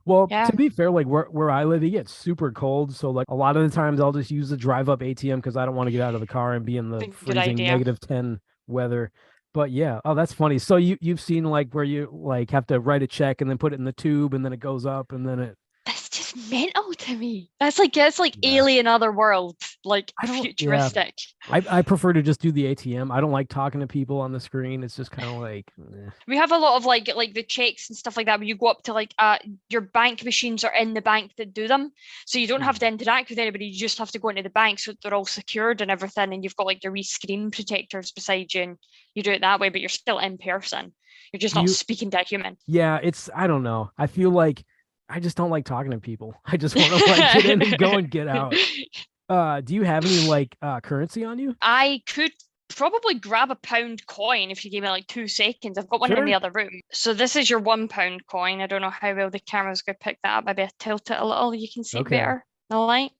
Well, 0.05 0.27
Yeah. 0.29 0.45
to 0.47 0.55
be 0.55 0.69
fair, 0.69 0.91
like 0.91 1.07
where, 1.07 1.25
where 1.25 1.49
I 1.49 1.63
live, 1.63 1.83
it 1.83 1.91
gets 1.91 2.11
super 2.13 2.51
cold. 2.51 2.93
So 2.95 3.11
like 3.11 3.27
a 3.29 3.35
lot 3.35 3.55
of 3.55 3.69
the 3.69 3.73
times 3.75 3.99
I'll 3.99 4.11
just 4.11 4.31
use 4.31 4.49
the 4.49 4.57
drive 4.57 4.89
up 4.89 4.99
ATM 5.01 5.37
because 5.37 5.55
I 5.57 5.65
don't 5.65 5.75
want 5.75 5.87
to 5.87 5.91
get 5.91 6.01
out 6.01 6.15
of 6.15 6.21
the 6.21 6.27
car 6.27 6.53
and 6.53 6.65
be 6.65 6.77
in 6.77 6.89
the 6.89 6.99
Good- 6.99 7.15
freezing 7.15 7.55
negative 7.57 7.99
10 7.99 8.39
weather. 8.67 9.11
But 9.53 9.71
yeah, 9.71 9.99
oh 10.05 10.15
that's 10.15 10.33
funny. 10.33 10.59
So 10.59 10.77
you 10.77 10.97
you've 11.01 11.21
seen 11.21 11.43
like 11.45 11.73
where 11.73 11.83
you 11.83 12.09
like 12.11 12.51
have 12.51 12.67
to 12.67 12.79
write 12.79 13.03
a 13.03 13.07
check 13.07 13.41
and 13.41 13.49
then 13.49 13.57
put 13.57 13.73
it 13.73 13.79
in 13.79 13.85
the 13.85 13.93
tube 13.93 14.33
and 14.33 14.43
then 14.43 14.53
it 14.53 14.59
goes 14.59 14.85
up 14.85 15.11
and 15.11 15.27
then 15.27 15.39
it 15.39 15.57
that's 15.85 16.09
just 16.09 16.35
mental 16.49 16.71
oh, 16.87 16.93
to 16.93 17.15
me. 17.15 17.49
That's 17.59 17.79
like 17.79 17.95
it's 17.97 18.19
like 18.19 18.37
Yeah. 18.41 18.51
alien 18.57 18.87
other 18.87 19.11
world, 19.11 19.57
like 19.85 20.11
I 20.21 20.25
don't- 20.27 20.37
yeah. 20.37 20.43
futuristic. 20.43 21.13
I, 21.49 21.63
I 21.69 21.81
prefer 21.81 22.13
to 22.13 22.21
just 22.21 22.41
do 22.41 22.51
the 22.51 22.73
ATM. 22.73 23.11
I 23.11 23.19
don't 23.21 23.31
like 23.31 23.49
talking 23.49 23.81
to 23.81 23.87
people 23.87 24.19
on 24.21 24.31
the 24.31 24.39
screen. 24.39 24.83
It's 24.83 24.95
just 24.95 25.11
kind 25.11 25.27
of 25.29 25.41
like 25.41 25.71
eh. 25.79 26.09
We 26.27 26.37
have 26.37 26.51
a 26.51 26.57
lot 26.57 26.77
of 26.77 26.85
like 26.85 27.09
like 27.15 27.33
the 27.33 27.43
checks 27.43 27.89
and 27.89 27.97
stuff 27.97 28.15
like 28.17 28.25
that 28.27 28.39
where 28.39 28.47
you 28.47 28.55
go 28.55 28.67
up 28.67 28.83
to 28.83 28.93
like 28.93 29.13
uh 29.19 29.37
your 29.69 29.81
bank 29.81 30.23
machines 30.23 30.63
are 30.63 30.73
in 30.73 30.93
the 30.93 31.01
bank 31.01 31.31
that 31.37 31.53
do 31.53 31.67
them. 31.67 31.91
So 32.25 32.39
you 32.39 32.47
don't 32.47 32.61
have 32.61 32.79
to 32.79 32.87
interact 32.87 33.29
with 33.29 33.39
anybody, 33.39 33.65
you 33.65 33.77
just 33.77 33.97
have 33.97 34.11
to 34.11 34.19
go 34.19 34.29
into 34.29 34.43
the 34.43 34.49
bank 34.49 34.79
so 34.79 34.93
they're 35.01 35.13
all 35.13 35.25
secured 35.25 35.81
and 35.81 35.91
everything 35.91 36.33
and 36.33 36.43
you've 36.43 36.55
got 36.55 36.65
like 36.65 36.83
your 36.83 36.93
wee 36.93 37.03
screen 37.03 37.51
protectors 37.51 38.11
beside 38.11 38.53
you 38.53 38.61
and 38.63 38.77
you 39.15 39.23
do 39.23 39.31
it 39.31 39.41
that 39.41 39.59
way, 39.59 39.69
but 39.69 39.81
you're 39.81 39.89
still 39.89 40.19
in 40.19 40.37
person. 40.37 40.93
You're 41.31 41.39
just 41.39 41.55
Do 41.55 41.61
not 41.61 41.67
you- 41.67 41.73
speaking 41.73 42.09
to 42.11 42.21
a 42.21 42.23
human. 42.23 42.57
Yeah, 42.67 42.99
it's 43.01 43.29
I 43.35 43.47
don't 43.47 43.63
know. 43.63 43.91
I 43.97 44.07
feel 44.07 44.29
like 44.31 44.63
I 45.09 45.19
just 45.19 45.35
don't 45.35 45.49
like 45.49 45.65
talking 45.65 45.91
to 45.91 45.99
people. 45.99 46.33
I 46.45 46.57
just 46.57 46.75
want 46.75 46.89
to 46.89 46.95
like 47.11 47.33
get 47.33 47.45
in 47.45 47.61
and 47.61 47.77
go 47.77 47.91
and 47.97 48.09
get 48.09 48.27
out. 48.27 48.55
Uh, 49.29 49.61
do 49.61 49.73
you 49.73 49.83
have 49.83 50.05
any 50.05 50.27
like 50.27 50.55
uh 50.61 50.79
currency 50.81 51.23
on 51.23 51.39
you? 51.39 51.55
I 51.61 52.01
could 52.07 52.31
probably 52.69 53.15
grab 53.15 53.51
a 53.51 53.55
pound 53.55 54.05
coin 54.07 54.49
if 54.51 54.65
you 54.65 54.71
gave 54.71 54.83
me 54.83 54.89
like 54.89 55.07
two 55.07 55.27
seconds. 55.27 55.77
I've 55.77 55.87
got 55.89 56.01
one 56.01 56.17
in 56.17 56.25
the 56.25 56.33
other 56.33 56.51
room. 56.51 56.81
So 56.91 57.13
this 57.13 57.35
is 57.35 57.49
your 57.49 57.59
one 57.59 57.87
pound 57.87 58.25
coin. 58.27 58.61
I 58.61 58.67
don't 58.67 58.81
know 58.81 58.89
how 58.89 59.13
well 59.15 59.29
the 59.29 59.39
camera's 59.39 59.81
going 59.81 59.95
to 59.95 60.03
pick 60.03 60.17
that 60.23 60.37
up. 60.39 60.45
Maybe 60.45 60.63
I 60.63 60.69
tilt 60.79 61.11
it 61.11 61.19
a 61.19 61.25
little. 61.25 61.53
You 61.53 61.67
can 61.71 61.83
see 61.83 61.99
Okay. 61.99 62.17
better. 62.17 62.45
The 62.69 62.77
light. 62.77 63.11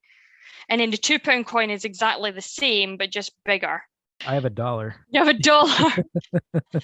And 0.70 0.82
then 0.82 0.92
the 0.92 0.98
two 0.98 1.20
pound 1.20 1.46
coin 1.46 1.70
is 1.70 1.86
exactly 1.86 2.32
the 2.32 2.42
same, 2.42 2.98
but 2.98 3.12
just 3.12 3.32
bigger. 3.46 3.84
I 4.26 4.34
have 4.36 4.46
a 4.46 4.50
dollar. 4.50 4.96
You 5.12 5.24
have 5.24 5.36
a 5.36 5.40
dollar. 5.40 5.92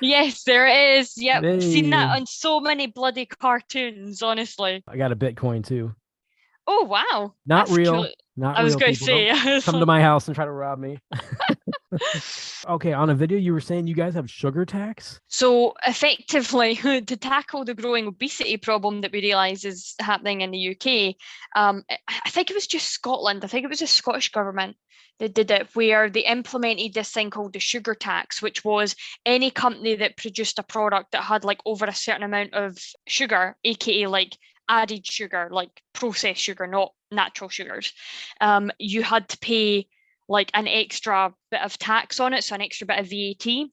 yes, 0.00 0.44
there 0.44 0.66
it 0.66 1.00
is. 1.00 1.14
Yep. 1.16 1.62
Seen 1.62 1.90
that 1.90 2.16
on 2.16 2.26
so 2.26 2.60
many 2.60 2.86
bloody 2.86 3.26
cartoons, 3.26 4.22
honestly. 4.22 4.82
I 4.88 4.96
got 4.96 5.12
a 5.12 5.16
Bitcoin 5.16 5.66
too. 5.66 5.94
Oh 6.66 6.84
wow. 6.84 7.34
Not 7.46 7.66
that's 7.66 7.76
real. 7.76 7.92
cool. 8.04 8.08
Not 8.38 8.58
I 8.58 8.62
was 8.62 8.76
going 8.76 8.94
to 8.94 9.02
say 9.02 9.60
come 9.62 9.80
to 9.80 9.86
my 9.86 10.02
house 10.02 10.28
and 10.28 10.34
try 10.34 10.44
to 10.44 10.52
rob 10.52 10.78
me. 10.78 10.98
okay, 12.68 12.92
on 12.92 13.08
a 13.08 13.14
video 13.14 13.38
you 13.38 13.54
were 13.54 13.60
saying 13.60 13.86
you 13.86 13.94
guys 13.94 14.14
have 14.14 14.30
sugar 14.30 14.66
tax? 14.66 15.20
So 15.28 15.72
effectively, 15.86 16.76
to 17.06 17.16
tackle 17.16 17.64
the 17.64 17.74
growing 17.74 18.06
obesity 18.06 18.58
problem 18.58 19.00
that 19.00 19.12
we 19.12 19.22
realise 19.22 19.64
is 19.64 19.94
happening 20.00 20.42
in 20.42 20.50
the 20.50 20.70
UK, 20.70 21.16
um, 21.56 21.82
I 21.88 21.96
I 22.26 22.30
think 22.30 22.50
it 22.50 22.54
was 22.54 22.66
just 22.66 22.90
Scotland. 22.90 23.44
I 23.44 23.48
think 23.48 23.64
it 23.64 23.70
was 23.70 23.80
the 23.80 23.86
Scottish 23.86 24.30
government 24.30 24.76
that 25.18 25.32
did 25.34 25.50
it, 25.50 25.68
where 25.74 26.10
they 26.10 26.20
implemented 26.20 26.92
this 26.92 27.10
thing 27.10 27.30
called 27.30 27.54
the 27.54 27.58
sugar 27.58 27.94
tax, 27.94 28.42
which 28.42 28.64
was 28.64 28.94
any 29.24 29.50
company 29.50 29.94
that 29.96 30.18
produced 30.18 30.58
a 30.58 30.62
product 30.62 31.12
that 31.12 31.22
had 31.22 31.44
like 31.44 31.60
over 31.64 31.86
a 31.86 31.94
certain 31.94 32.22
amount 32.22 32.52
of 32.52 32.76
sugar, 33.06 33.56
aka 33.64 34.06
like 34.06 34.36
added 34.68 35.06
sugar, 35.06 35.48
like 35.50 35.82
processed 35.92 36.40
sugar, 36.40 36.66
not 36.66 36.92
natural 37.10 37.50
sugars, 37.50 37.92
um, 38.40 38.70
you 38.78 39.02
had 39.02 39.28
to 39.28 39.38
pay 39.38 39.86
like 40.28 40.50
an 40.54 40.66
extra 40.66 41.32
bit 41.50 41.62
of 41.62 41.78
tax 41.78 42.20
on 42.20 42.34
it, 42.34 42.44
so 42.44 42.54
an 42.54 42.62
extra 42.62 42.86
bit 42.86 42.98
of 42.98 43.08
VAT. 43.08 43.68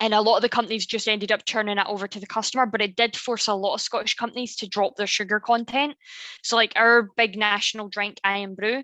And 0.00 0.14
a 0.14 0.20
lot 0.20 0.36
of 0.36 0.42
the 0.42 0.48
companies 0.48 0.86
just 0.86 1.08
ended 1.08 1.32
up 1.32 1.44
turning 1.44 1.78
it 1.78 1.86
over 1.88 2.06
to 2.06 2.20
the 2.20 2.26
customer, 2.26 2.66
but 2.66 2.82
it 2.82 2.94
did 2.94 3.16
force 3.16 3.48
a 3.48 3.54
lot 3.54 3.74
of 3.74 3.80
Scottish 3.80 4.14
companies 4.14 4.54
to 4.56 4.68
drop 4.68 4.96
their 4.96 5.06
sugar 5.06 5.40
content. 5.40 5.96
So, 6.42 6.56
like 6.56 6.72
our 6.76 7.08
big 7.16 7.36
national 7.36 7.88
drink, 7.88 8.20
Irn-Bru, 8.24 8.82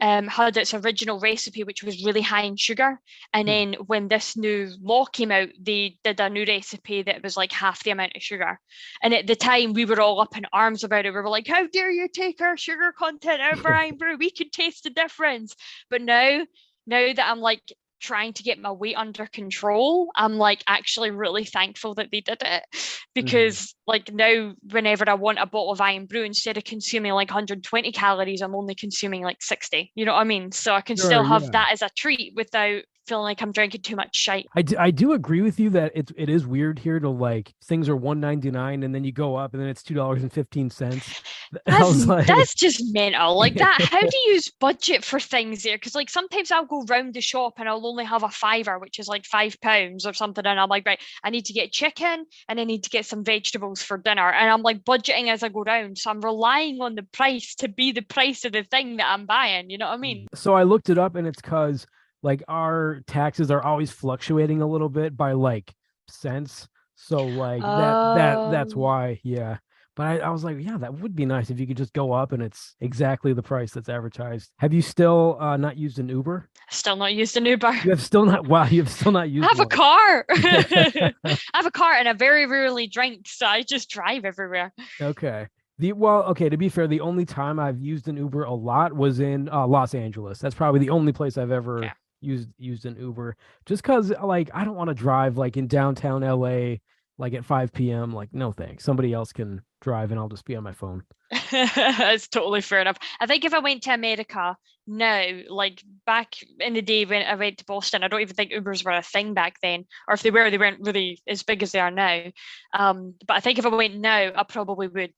um, 0.00 0.26
had 0.28 0.56
its 0.56 0.74
original 0.74 1.18
recipe, 1.20 1.64
which 1.64 1.82
was 1.82 2.04
really 2.04 2.20
high 2.22 2.42
in 2.42 2.56
sugar. 2.56 3.00
And 3.32 3.48
Mm. 3.48 3.48
then 3.48 3.72
when 3.86 4.08
this 4.08 4.36
new 4.36 4.70
law 4.80 5.04
came 5.06 5.30
out, 5.30 5.48
they 5.58 5.98
did 6.04 6.20
a 6.20 6.28
new 6.28 6.44
recipe 6.46 7.02
that 7.02 7.22
was 7.22 7.36
like 7.36 7.52
half 7.52 7.82
the 7.82 7.90
amount 7.90 8.12
of 8.16 8.22
sugar. 8.22 8.60
And 9.02 9.14
at 9.14 9.26
the 9.26 9.36
time, 9.36 9.72
we 9.72 9.84
were 9.84 10.00
all 10.00 10.20
up 10.20 10.36
in 10.36 10.46
arms 10.52 10.84
about 10.84 11.06
it. 11.06 11.10
We 11.10 11.20
were 11.20 11.28
like, 11.28 11.46
"How 11.46 11.66
dare 11.66 11.90
you 11.90 12.08
take 12.08 12.40
our 12.40 12.56
sugar 12.56 12.92
content 12.92 13.40
out 13.40 13.58
of 13.58 13.66
our 13.66 13.92
Bru? 13.98 14.16
We 14.16 14.30
can 14.30 14.50
taste 14.50 14.84
the 14.84 14.90
difference." 14.90 15.54
But 15.90 16.02
now, 16.02 16.46
now 16.86 17.12
that 17.12 17.30
I'm 17.30 17.40
like 17.40 17.62
trying 18.00 18.32
to 18.34 18.42
get 18.42 18.60
my 18.60 18.72
weight 18.72 18.96
under 18.96 19.26
control, 19.26 20.10
I'm 20.14 20.34
like 20.34 20.62
actually 20.66 21.10
really 21.10 21.44
thankful 21.44 21.94
that 21.94 22.08
they 22.10 22.20
did 22.20 22.42
it 22.42 22.62
mm-hmm. 22.72 22.96
because 23.14 23.74
like 23.86 24.12
now 24.12 24.54
whenever 24.70 25.08
I 25.08 25.14
want 25.14 25.38
a 25.38 25.46
bottle 25.46 25.72
of 25.72 25.80
Irn-Bru, 25.80 26.22
instead 26.22 26.56
of 26.56 26.64
consuming 26.64 27.12
like 27.12 27.30
120 27.30 27.92
calories, 27.92 28.42
I'm 28.42 28.54
only 28.54 28.74
consuming 28.74 29.22
like 29.22 29.42
60. 29.42 29.92
You 29.94 30.04
know 30.04 30.12
what 30.12 30.20
I 30.20 30.24
mean? 30.24 30.52
So 30.52 30.74
I 30.74 30.80
can 30.80 30.96
still 30.96 31.24
have 31.24 31.44
yeah. 31.44 31.50
that 31.50 31.68
as 31.72 31.82
a 31.82 31.88
treat 31.96 32.32
without 32.34 32.82
feeling 33.06 33.24
like 33.24 33.42
I'm 33.42 33.52
drinking 33.52 33.82
too 33.82 33.96
much 33.96 34.16
shite. 34.16 34.46
I 34.54 34.62
do, 34.62 34.76
I 34.78 34.90
do 34.90 35.12
agree 35.12 35.42
with 35.42 35.60
you 35.60 35.70
that 35.70 35.92
it's 35.94 36.12
it 36.16 36.28
is 36.28 36.46
weird 36.46 36.78
here 36.78 36.98
to 36.98 37.08
like 37.08 37.52
things 37.64 37.88
are 37.88 37.96
one 37.96 38.20
ninety 38.20 38.50
nine 38.50 38.82
and 38.82 38.94
then 38.94 39.04
you 39.04 39.12
go 39.12 39.36
up 39.36 39.52
and 39.52 39.62
then 39.62 39.68
it's 39.68 39.82
two 39.82 39.94
dollars 39.94 40.22
and 40.22 40.32
fifteen 40.32 40.70
cents. 40.70 41.22
That's, 41.66 42.06
like, 42.06 42.26
that's 42.26 42.54
just 42.54 42.82
mental. 42.92 43.36
Like 43.38 43.54
that. 43.54 43.80
How 43.82 44.00
do 44.00 44.06
you 44.26 44.32
use 44.34 44.50
budget 44.60 45.04
for 45.04 45.18
things 45.20 45.62
there? 45.62 45.76
Because 45.76 45.94
like 45.94 46.10
sometimes 46.10 46.50
I'll 46.50 46.66
go 46.66 46.82
round 46.84 47.14
the 47.14 47.20
shop 47.20 47.54
and 47.58 47.68
I'll 47.68 47.86
only 47.86 48.04
have 48.04 48.22
a 48.22 48.28
fiver, 48.28 48.78
which 48.78 48.98
is 48.98 49.08
like 49.08 49.24
five 49.24 49.60
pounds 49.60 50.06
or 50.06 50.12
something, 50.12 50.44
and 50.44 50.58
I'm 50.60 50.68
like, 50.68 50.86
right, 50.86 51.00
I 51.22 51.30
need 51.30 51.44
to 51.46 51.52
get 51.52 51.72
chicken 51.72 52.26
and 52.48 52.60
I 52.60 52.64
need 52.64 52.84
to 52.84 52.90
get 52.90 53.06
some 53.06 53.24
vegetables 53.24 53.82
for 53.82 53.98
dinner, 53.98 54.30
and 54.30 54.50
I'm 54.50 54.62
like 54.62 54.84
budgeting 54.84 55.28
as 55.28 55.42
I 55.42 55.48
go 55.48 55.62
round. 55.62 55.98
So 55.98 56.10
I'm 56.10 56.20
relying 56.20 56.80
on 56.80 56.94
the 56.94 57.02
price 57.02 57.54
to 57.56 57.68
be 57.68 57.92
the 57.92 58.02
price 58.02 58.44
of 58.44 58.52
the 58.52 58.64
thing 58.64 58.96
that 58.98 59.06
I'm 59.08 59.26
buying. 59.26 59.70
You 59.70 59.78
know 59.78 59.86
what 59.88 59.94
I 59.94 59.98
mean? 59.98 60.26
So 60.34 60.54
I 60.54 60.62
looked 60.64 60.90
it 60.90 60.98
up 60.98 61.14
and 61.16 61.26
it's 61.26 61.40
because 61.40 61.86
like 62.22 62.42
our 62.48 63.00
taxes 63.06 63.50
are 63.50 63.62
always 63.62 63.90
fluctuating 63.90 64.62
a 64.62 64.66
little 64.66 64.88
bit 64.88 65.16
by 65.16 65.32
like 65.32 65.74
cents. 66.08 66.68
So 66.96 67.24
like 67.26 67.60
that 67.62 68.14
that 68.16 68.50
that's 68.50 68.74
Oh. 68.74 68.78
why, 68.78 69.20
yeah. 69.22 69.58
But 69.96 70.06
I, 70.06 70.18
I 70.18 70.30
was 70.30 70.42
like, 70.42 70.56
yeah, 70.60 70.76
that 70.78 70.94
would 71.00 71.14
be 71.14 71.24
nice 71.24 71.50
if 71.50 71.60
you 71.60 71.66
could 71.68 71.76
just 71.76 71.92
go 71.92 72.12
up 72.12 72.32
and 72.32 72.42
it's 72.42 72.74
exactly 72.80 73.32
the 73.32 73.42
price 73.42 73.70
that's 73.72 73.88
advertised. 73.88 74.50
Have 74.58 74.72
you 74.72 74.82
still 74.82 75.36
uh, 75.40 75.56
not 75.56 75.76
used 75.76 75.98
an 76.00 76.08
Uber? 76.08 76.48
Still 76.70 76.96
not 76.96 77.14
used 77.14 77.36
an 77.36 77.46
Uber. 77.46 77.72
You 77.84 77.90
have 77.90 78.02
still 78.02 78.24
not. 78.24 78.46
Wow, 78.48 78.64
you 78.66 78.82
have 78.82 78.90
still 78.90 79.12
not 79.12 79.30
used. 79.30 79.46
I 79.46 79.48
have 79.56 79.60
a 79.60 79.66
car. 79.66 80.26
I 80.30 81.38
have 81.54 81.66
a 81.66 81.70
car 81.70 81.92
and 81.94 82.08
I 82.08 82.12
very 82.12 82.46
rarely 82.46 82.86
drink, 82.88 83.26
so 83.28 83.46
I 83.46 83.62
just 83.62 83.88
drive 83.88 84.24
everywhere. 84.24 84.72
Okay. 85.00 85.46
The 85.78 85.92
well, 85.92 86.22
okay. 86.24 86.48
To 86.48 86.56
be 86.56 86.68
fair, 86.68 86.86
the 86.86 87.00
only 87.00 87.24
time 87.24 87.58
I've 87.60 87.78
used 87.80 88.06
an 88.08 88.16
Uber 88.16 88.44
a 88.44 88.54
lot 88.54 88.92
was 88.92 89.20
in 89.20 89.48
uh, 89.48 89.66
Los 89.66 89.94
Angeles. 89.94 90.38
That's 90.38 90.54
probably 90.54 90.80
the 90.80 90.90
only 90.90 91.12
place 91.12 91.36
I've 91.38 91.50
ever 91.50 91.82
Yeah. 91.82 91.92
used 92.20 92.48
used 92.58 92.86
an 92.86 92.96
Uber. 92.96 93.36
Just 93.66 93.82
because, 93.82 94.12
like, 94.22 94.50
I 94.54 94.64
don't 94.64 94.76
want 94.76 94.88
to 94.88 94.94
drive 94.94 95.36
like 95.36 95.56
in 95.56 95.66
downtown 95.66 96.22
LA, 96.22 96.76
like 97.18 97.34
at 97.34 97.44
5 97.44 97.72
p.m. 97.72 98.12
Like, 98.12 98.28
no 98.32 98.52
thanks. 98.52 98.84
Somebody 98.84 99.12
else 99.12 99.32
can 99.32 99.62
drive, 99.84 100.10
and 100.10 100.18
I'll 100.20 100.28
just 100.28 100.44
be 100.44 100.56
on 100.56 100.64
my 100.64 100.72
phone. 100.72 101.04
It's 101.30 102.28
totally 102.28 102.60
fair 102.60 102.80
enough. 102.80 102.98
I 103.20 103.26
think 103.26 103.44
if 103.44 103.54
I 103.54 103.58
went 103.58 103.82
to 103.84 103.94
America 103.94 104.56
now, 104.86 105.26
like 105.48 105.82
back 106.06 106.34
in 106.60 106.74
the 106.74 106.82
day 106.82 107.04
when 107.04 107.26
I 107.26 107.34
went 107.34 107.58
to 107.58 107.64
Boston, 107.64 108.02
I 108.04 108.08
don't 108.08 108.20
even 108.20 108.34
think 108.36 108.52
Ubers 108.52 108.84
were 108.84 108.92
a 108.92 109.02
thing 109.02 109.34
back 109.34 109.56
then, 109.62 109.86
or 110.06 110.14
if 110.14 110.22
they 110.22 110.30
were, 110.30 110.50
they 110.50 110.58
weren't 110.58 110.84
really 110.86 111.20
as 111.26 111.42
big 111.42 111.62
as 111.62 111.72
they 111.72 111.80
are 111.80 111.90
now. 111.90 112.24
Um, 112.72 113.14
but 113.26 113.34
I 113.36 113.40
think 113.40 113.58
if 113.58 113.66
I 113.66 113.70
went 113.74 113.96
now, 113.96 114.32
I 114.34 114.42
probably 114.48 114.88
would 114.88 115.14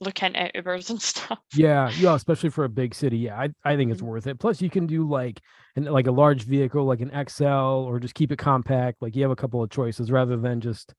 look 0.00 0.22
into 0.22 0.50
Ubers 0.54 0.90
and 0.90 1.00
stuff. 1.12 1.38
Yeah, 1.52 1.92
yeah, 1.94 2.14
especially 2.14 2.50
for 2.50 2.64
a 2.64 2.68
big 2.68 2.94
city. 2.94 3.18
Yeah, 3.18 3.38
I, 3.40 3.48
I 3.64 3.76
think 3.76 3.90
it's 3.90 4.02
Mhm. 4.02 4.02
worth 4.02 4.26
it. 4.26 4.38
Plus, 4.38 4.60
you 4.60 4.68
can 4.68 4.86
do 4.86 5.08
like 5.08 5.40
an 5.76 5.84
like 5.84 6.06
a 6.06 6.12
large 6.12 6.42
vehicle, 6.42 6.84
like 6.84 7.00
an 7.00 7.10
XL, 7.12 7.84
or 7.88 7.98
just 8.00 8.14
keep 8.14 8.32
it 8.32 8.36
compact. 8.38 9.00
Like 9.00 9.16
you 9.16 9.22
have 9.22 9.30
a 9.30 9.36
couple 9.36 9.62
of 9.62 9.70
choices 9.70 10.10
rather 10.10 10.36
than 10.36 10.60
just 10.60 10.92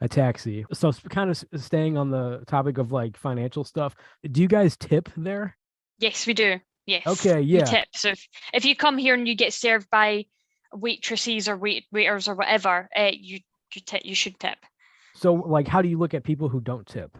a 0.00 0.08
taxi. 0.08 0.64
So, 0.72 0.92
kind 1.08 1.30
of 1.30 1.44
staying 1.60 1.96
on 1.96 2.10
the 2.10 2.44
topic 2.46 2.78
of 2.78 2.92
like 2.92 3.16
financial 3.16 3.64
stuff. 3.64 3.94
Do 4.30 4.42
you 4.42 4.48
guys 4.48 4.76
tip 4.76 5.08
there? 5.16 5.56
Yes, 5.98 6.26
we 6.26 6.34
do. 6.34 6.60
Yes. 6.86 7.06
Okay, 7.06 7.40
we 7.40 7.46
yeah. 7.46 7.64
tip. 7.64 7.88
So 7.94 8.10
if, 8.10 8.28
if 8.52 8.64
you 8.64 8.76
come 8.76 8.98
here 8.98 9.14
and 9.14 9.26
you 9.26 9.34
get 9.34 9.52
served 9.52 9.88
by 9.90 10.26
waitresses 10.72 11.48
or 11.48 11.56
wait 11.56 11.86
waiters 11.92 12.28
or 12.28 12.34
whatever, 12.34 12.88
uh, 12.96 13.10
you 13.12 13.40
you 13.74 13.80
tip. 13.84 14.04
You 14.04 14.14
should 14.14 14.38
tip. 14.38 14.58
So, 15.14 15.34
like, 15.34 15.68
how 15.68 15.80
do 15.80 15.88
you 15.88 15.98
look 15.98 16.14
at 16.14 16.24
people 16.24 16.48
who 16.48 16.60
don't 16.60 16.86
tip? 16.86 17.16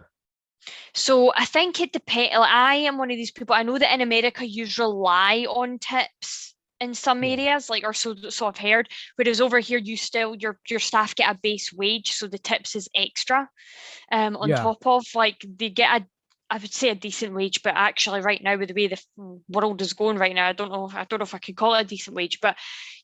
So 0.95 1.33
I 1.35 1.45
think 1.45 1.81
it 1.81 1.93
depends. 1.93 2.35
Like, 2.37 2.51
I 2.51 2.75
am 2.77 2.99
one 2.99 3.11
of 3.11 3.17
these 3.17 3.31
people. 3.31 3.55
I 3.55 3.63
know 3.63 3.79
that 3.79 3.93
in 3.93 4.01
America 4.01 4.47
you 4.47 4.67
rely 4.79 5.47
on 5.49 5.79
tips 5.79 6.54
in 6.85 6.95
some 6.95 7.25
areas, 7.25 7.69
like 7.69 7.85
or 7.85 7.93
so 7.93 8.15
so 8.29 8.47
I've 8.47 8.59
heard. 8.59 8.89
Whereas 9.17 9.41
over 9.41 9.59
here 9.59 9.79
you 9.79 9.97
still 9.97 10.37
your 10.37 10.61
your 10.69 10.81
staff 10.81 11.15
get 11.15 11.35
a 11.35 11.39
base 11.43 11.73
wage, 11.73 12.13
so 12.13 12.29
the 12.29 12.39
tips 12.39 12.77
is 12.77 12.89
extra. 12.95 13.49
Um, 14.13 14.37
on 14.37 14.51
Yeah. 14.51 14.63
top 14.63 14.87
of 14.87 15.05
like 15.15 15.45
they 15.59 15.71
get 15.71 16.03
a, 16.03 16.07
I 16.51 16.59
would 16.59 16.73
say 16.73 16.91
a 16.91 16.95
decent 16.95 17.35
wage, 17.35 17.63
but 17.63 17.75
actually 17.75 18.21
right 18.21 18.43
now 18.43 18.57
with 18.57 18.69
the 18.69 18.75
way 18.75 18.89
the 18.89 19.03
world 19.49 19.81
is 19.83 19.95
going 19.95 20.19
right 20.19 20.35
now, 20.35 20.49
I 20.49 20.53
don't 20.53 20.71
know. 20.71 20.91
I 20.95 21.05
don't 21.05 21.19
know 21.19 21.25
if 21.25 21.35
I 21.35 21.39
could 21.39 21.57
call 21.57 21.75
it 21.75 21.81
a 21.81 21.85
decent 21.85 22.15
wage, 22.15 22.39
but 22.41 22.57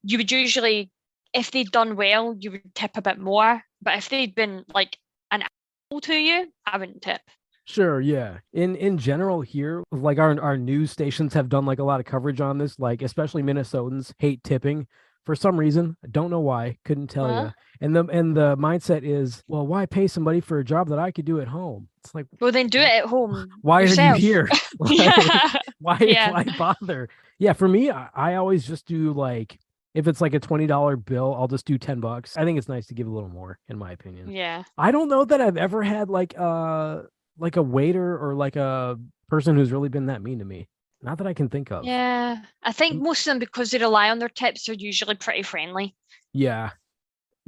you 0.02 0.18
would 0.18 0.30
usually, 0.30 0.90
if 1.32 1.50
they'd 1.50 1.70
done 1.70 1.96
well, 1.96 2.36
you 2.38 2.52
would 2.52 2.74
tip 2.74 2.96
a 2.96 3.02
bit 3.02 3.18
more. 3.18 3.62
But 3.82 3.96
if 3.98 4.08
they'd 4.08 4.34
been 4.34 4.64
like 4.74 4.96
an 5.30 5.42
asshole 5.42 6.00
to 6.02 6.14
you, 6.14 6.52
I 6.66 6.78
wouldn't 6.78 7.02
tip. 7.02 7.22
Sure, 7.70 8.00
yeah. 8.00 8.38
In 8.52 8.74
in 8.76 8.98
general 8.98 9.40
here, 9.42 9.83
like 9.92 10.18
our 10.18 10.40
our 10.40 10.56
news 10.56 10.90
stations 10.90 11.35
have 11.35 11.48
done 11.48 11.66
like 11.66 11.78
a 11.78 11.85
lot 11.85 12.00
of 12.00 12.06
coverage 12.06 12.40
on 12.40 12.59
this, 12.59 12.78
like 12.78 13.02
especially 13.02 13.42
Minnesotans 13.42 14.12
hate 14.18 14.42
tipping 14.42 14.87
for 15.24 15.37
some 15.37 15.56
reason. 15.59 15.96
I 16.04 16.09
don't 16.09 16.30
know 16.30 16.40
why, 16.40 16.78
couldn't 16.85 17.09
tell 17.09 17.28
Huh? 17.28 17.42
you. 17.44 17.52
And 17.83 17.94
the 17.96 18.04
and 18.06 18.37
the 18.37 18.56
mindset 18.56 19.02
is, 19.04 19.42
well, 19.46 19.66
why 19.66 19.87
pay 19.87 20.06
somebody 20.09 20.40
for 20.40 20.59
a 20.59 20.64
job 20.64 20.88
that 20.88 20.98
I 20.98 21.11
could 21.12 21.24
do 21.24 21.40
at 21.40 21.48
home? 21.48 21.88
It's 22.02 22.14
like 22.14 22.26
Well, 22.40 22.52
then 22.52 22.66
do 22.68 22.78
it 22.80 22.88
at 22.90 23.04
home. 23.06 23.48
why 23.62 23.83
yourself. 23.83 24.16
are 24.16 24.20
you 24.20 24.26
here? 24.26 24.48
Like, 24.80 24.98
yeah. 24.98 25.52
why 25.80 25.98
Yeah. 26.00 26.30
why 26.33 26.44
bother? 26.59 27.09
Yeah, 27.38 27.52
for 27.54 27.68
me, 27.68 27.90
I, 27.90 28.09
I 28.14 28.35
always 28.35 28.66
just 28.66 28.87
do 28.87 29.12
like 29.12 29.59
if 29.94 30.06
it's 30.09 30.20
like 30.20 30.35
a 30.35 30.40
twenty 30.40 30.66
dollar 30.66 30.96
bill, 30.96 31.35
I'll 31.38 31.48
just 31.48 31.66
do 31.66 31.78
ten 31.78 32.00
bucks. 32.00 32.37
I 32.37 32.44
think 32.44 32.59
it's 32.59 32.68
nice 32.68 32.87
to 32.88 32.94
give 32.94 33.06
a 33.06 33.11
little 33.11 33.28
more, 33.28 33.59
in 33.68 33.78
my 33.78 33.92
opinion. 33.92 34.30
Yeah. 34.30 34.62
I 34.78 34.90
don't 34.92 35.09
know 35.09 35.24
that 35.24 35.40
I've 35.40 35.56
ever 35.56 35.83
had 35.83 36.09
like 36.09 36.35
uh 36.38 37.02
like 37.40 37.57
a 37.57 37.62
waiter 37.62 38.16
or 38.18 38.35
like 38.35 38.55
a 38.57 38.98
person 39.29 39.57
who's 39.57 39.72
really 39.72 39.88
been 39.88 40.07
that 40.07 40.22
mean 40.22 40.38
to 40.38 40.44
me. 40.44 40.68
Not 41.03 41.18
that 41.18 41.26
I 41.26 41.35
can 41.35 41.48
think 41.48 41.70
of. 41.72 41.85
Yeah. 41.85 42.38
I 42.62 42.72
think 42.72 42.96
Mm. 42.96 43.03
most 43.03 43.20
of 43.26 43.31
them, 43.33 43.38
because 43.38 43.70
they 43.70 43.79
rely 43.79 44.11
on 44.11 44.18
their 44.18 44.29
tips, 44.29 44.68
are 44.68 44.74
usually 44.74 45.14
pretty 45.14 45.42
friendly. 45.42 45.94
Yeah. 46.33 46.70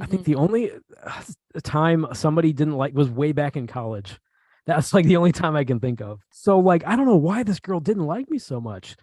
I 0.01 0.07
think 0.07 0.23
Mhm. 0.23 0.25
the 0.25 0.35
only 0.37 0.71
uh, 0.73 1.23
time 1.63 2.07
somebody 2.15 2.53
didn't 2.53 2.77
like 2.79 2.95
was 2.95 3.11
way 3.11 3.33
back 3.33 3.57
in 3.57 3.67
college. 3.67 4.19
That's 4.65 4.95
like 4.95 5.05
the 5.07 5.17
only 5.17 5.33
time 5.33 5.55
I 5.55 5.65
can 5.65 5.81
think 5.81 6.01
of. 6.01 6.21
So 6.31 6.59
like 6.59 6.83
I 6.87 6.97
don't 6.97 7.07
know 7.07 7.17
why 7.17 7.43
this 7.43 7.61
girl 7.61 7.79
didn't 7.81 8.07
like 8.07 8.31
me 8.31 8.39
so 8.39 8.61
much. 8.61 8.97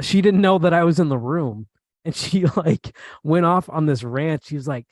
She 0.00 0.20
didn't 0.22 0.40
know 0.42 0.58
that 0.58 0.72
I 0.74 0.84
was 0.84 1.00
in 1.00 1.08
the 1.08 1.18
room 1.18 1.66
and 2.04 2.14
she 2.14 2.44
like 2.56 2.96
went 3.24 3.46
off 3.46 3.68
on 3.68 3.86
this 3.86 4.04
rant. 4.04 4.44
She 4.44 4.54
was 4.54 4.68
like 4.68 4.86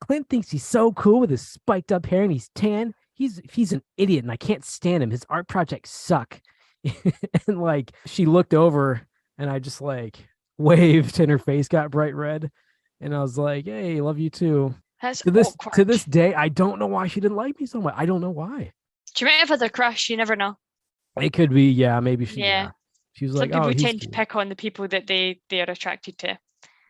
Clint 0.00 0.28
thinks 0.28 0.50
he's 0.50 0.64
so 0.64 0.92
cool 0.92 1.20
with 1.20 1.30
his 1.30 1.46
spiked 1.46 1.92
up 1.92 2.06
hair 2.06 2.22
and 2.24 2.32
he's 2.32 2.48
tan. 2.54 2.94
He's 3.18 3.40
he's 3.52 3.72
an 3.72 3.82
idiot 3.96 4.22
and 4.24 4.30
I 4.32 4.36
can't 4.36 4.64
stand 4.64 5.02
him. 5.02 5.10
His 5.10 5.26
art 5.28 5.48
projects 5.48 5.90
suck. 5.90 6.40
and 7.46 7.60
like 7.60 7.90
she 8.06 8.24
looked 8.26 8.54
over 8.54 9.02
and 9.36 9.50
I 9.50 9.58
just 9.58 9.80
like 9.82 10.24
waved 10.58 11.18
and 11.20 11.30
her 11.30 11.38
face 11.38 11.66
got 11.68 11.90
bright 11.90 12.14
red. 12.14 12.50
And 13.00 13.14
I 13.14 13.20
was 13.20 13.36
like, 13.36 13.64
"Hey, 13.66 14.00
love 14.00 14.18
you 14.18 14.30
too." 14.30 14.74
That's 15.02 15.20
To 15.22 15.30
this 15.32 15.48
awkward. 15.48 15.74
to 15.74 15.84
this 15.84 16.04
day, 16.04 16.32
I 16.34 16.48
don't 16.48 16.78
know 16.78 16.86
why 16.86 17.06
she 17.08 17.20
didn't 17.20 17.36
like 17.36 17.58
me 17.60 17.66
so 17.66 17.80
much. 17.80 17.94
I 17.96 18.06
don't 18.06 18.20
know 18.20 18.30
why. 18.30 18.72
She 19.16 19.24
might 19.24 19.32
have 19.34 19.48
had 19.48 19.62
a 19.62 19.68
crush. 19.70 20.08
You 20.10 20.16
never 20.16 20.36
know. 20.36 20.56
It 21.20 21.32
could 21.32 21.50
be, 21.50 21.70
yeah, 21.70 21.98
maybe 22.00 22.24
she. 22.24 22.40
Yeah, 22.40 22.64
Yeah. 22.64 22.70
she 23.14 23.24
was 23.26 23.32
Some 23.34 23.40
like, 23.40 23.50
people 23.52 23.68
"Oh, 23.68 23.72
tend 23.72 24.00
to 24.02 24.08
pick 24.08 24.36
on 24.36 24.48
the 24.48 24.56
people 24.56 24.86
that 24.88 25.06
they 25.08 25.40
they 25.50 25.60
are 25.60 25.70
attracted 25.70 26.18
to. 26.18 26.38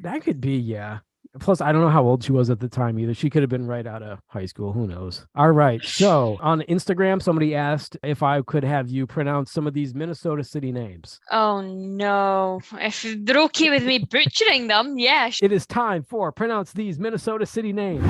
That 0.01 0.23
could 0.23 0.41
be, 0.41 0.57
yeah. 0.57 0.99
Plus, 1.41 1.61
I 1.61 1.73
don't 1.73 1.83
know 1.83 1.91
how 1.91 2.03
old 2.05 2.25
she 2.25 2.33
was 2.33 2.49
at 2.51 2.59
the 2.59 2.69
time 2.69 2.99
either. 2.99 3.13
She 3.15 3.29
could 3.29 3.43
have 3.43 3.51
been 3.51 3.67
right 3.67 3.87
out 3.87 4.03
of 4.03 4.19
high 4.29 4.47
school. 4.47 4.73
Who 4.73 4.87
knows? 4.87 5.27
All 5.35 5.53
right. 5.53 5.83
So 5.85 6.39
on 6.43 6.63
Instagram, 6.63 7.23
somebody 7.23 7.55
asked 7.55 7.97
if 8.03 8.23
I 8.23 8.41
could 8.43 8.65
have 8.65 8.91
you 8.91 9.07
pronounce 9.07 9.53
some 9.53 9.67
of 9.67 9.75
these 9.75 9.95
Minnesota 9.95 10.43
city 10.43 10.73
names. 10.73 11.21
Oh 11.31 11.61
no. 11.61 12.61
If 12.73 13.05
they're 13.21 13.43
okay 13.43 13.71
with 13.71 13.85
me 13.85 13.99
butchering 13.99 14.69
them, 14.69 14.99
yeah. 14.99 15.31
It 15.43 15.53
is 15.53 15.67
time 15.67 16.03
for 16.03 16.33
pronounce 16.33 16.73
these 16.73 16.99
Minnesota 16.99 17.45
city 17.47 17.73
names. 17.73 18.05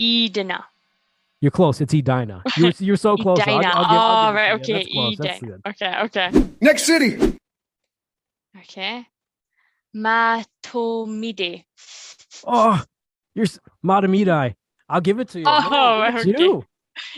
Edina. 0.00 0.64
You're 1.40 1.50
close. 1.50 1.80
It's 1.80 1.92
Edina. 1.92 2.42
You're, 2.56 2.72
you're 2.78 2.96
so 2.96 3.16
close. 3.18 3.38
I'll- 3.40 3.58
Edina. 3.58 3.72
I'll 3.74 3.82
give- 3.84 3.98
I'll 3.98 4.28
oh, 4.28 4.32
give 4.32 4.36
it 4.36 4.38
right. 4.38 4.52
Okay. 4.52 4.72
That's 4.72 4.92
close. 4.92 5.16
That's 5.18 5.42
Edina. 5.42 5.58
Okay. 5.66 6.30
Okay. 6.30 6.48
Next 6.60 6.84
city. 6.84 7.38
Okay. 8.60 9.06
Matomide. 9.94 11.64
Oh, 12.46 12.82
you're 13.34 13.44
s- 13.46 13.60
Matamidai. 13.84 14.54
I'll 14.88 15.00
give 15.00 15.20
it 15.20 15.28
to 15.30 15.38
you. 15.40 15.44
Oh, 15.48 15.68
No, 15.70 16.18
okay. 16.20 16.34
you. 16.38 16.64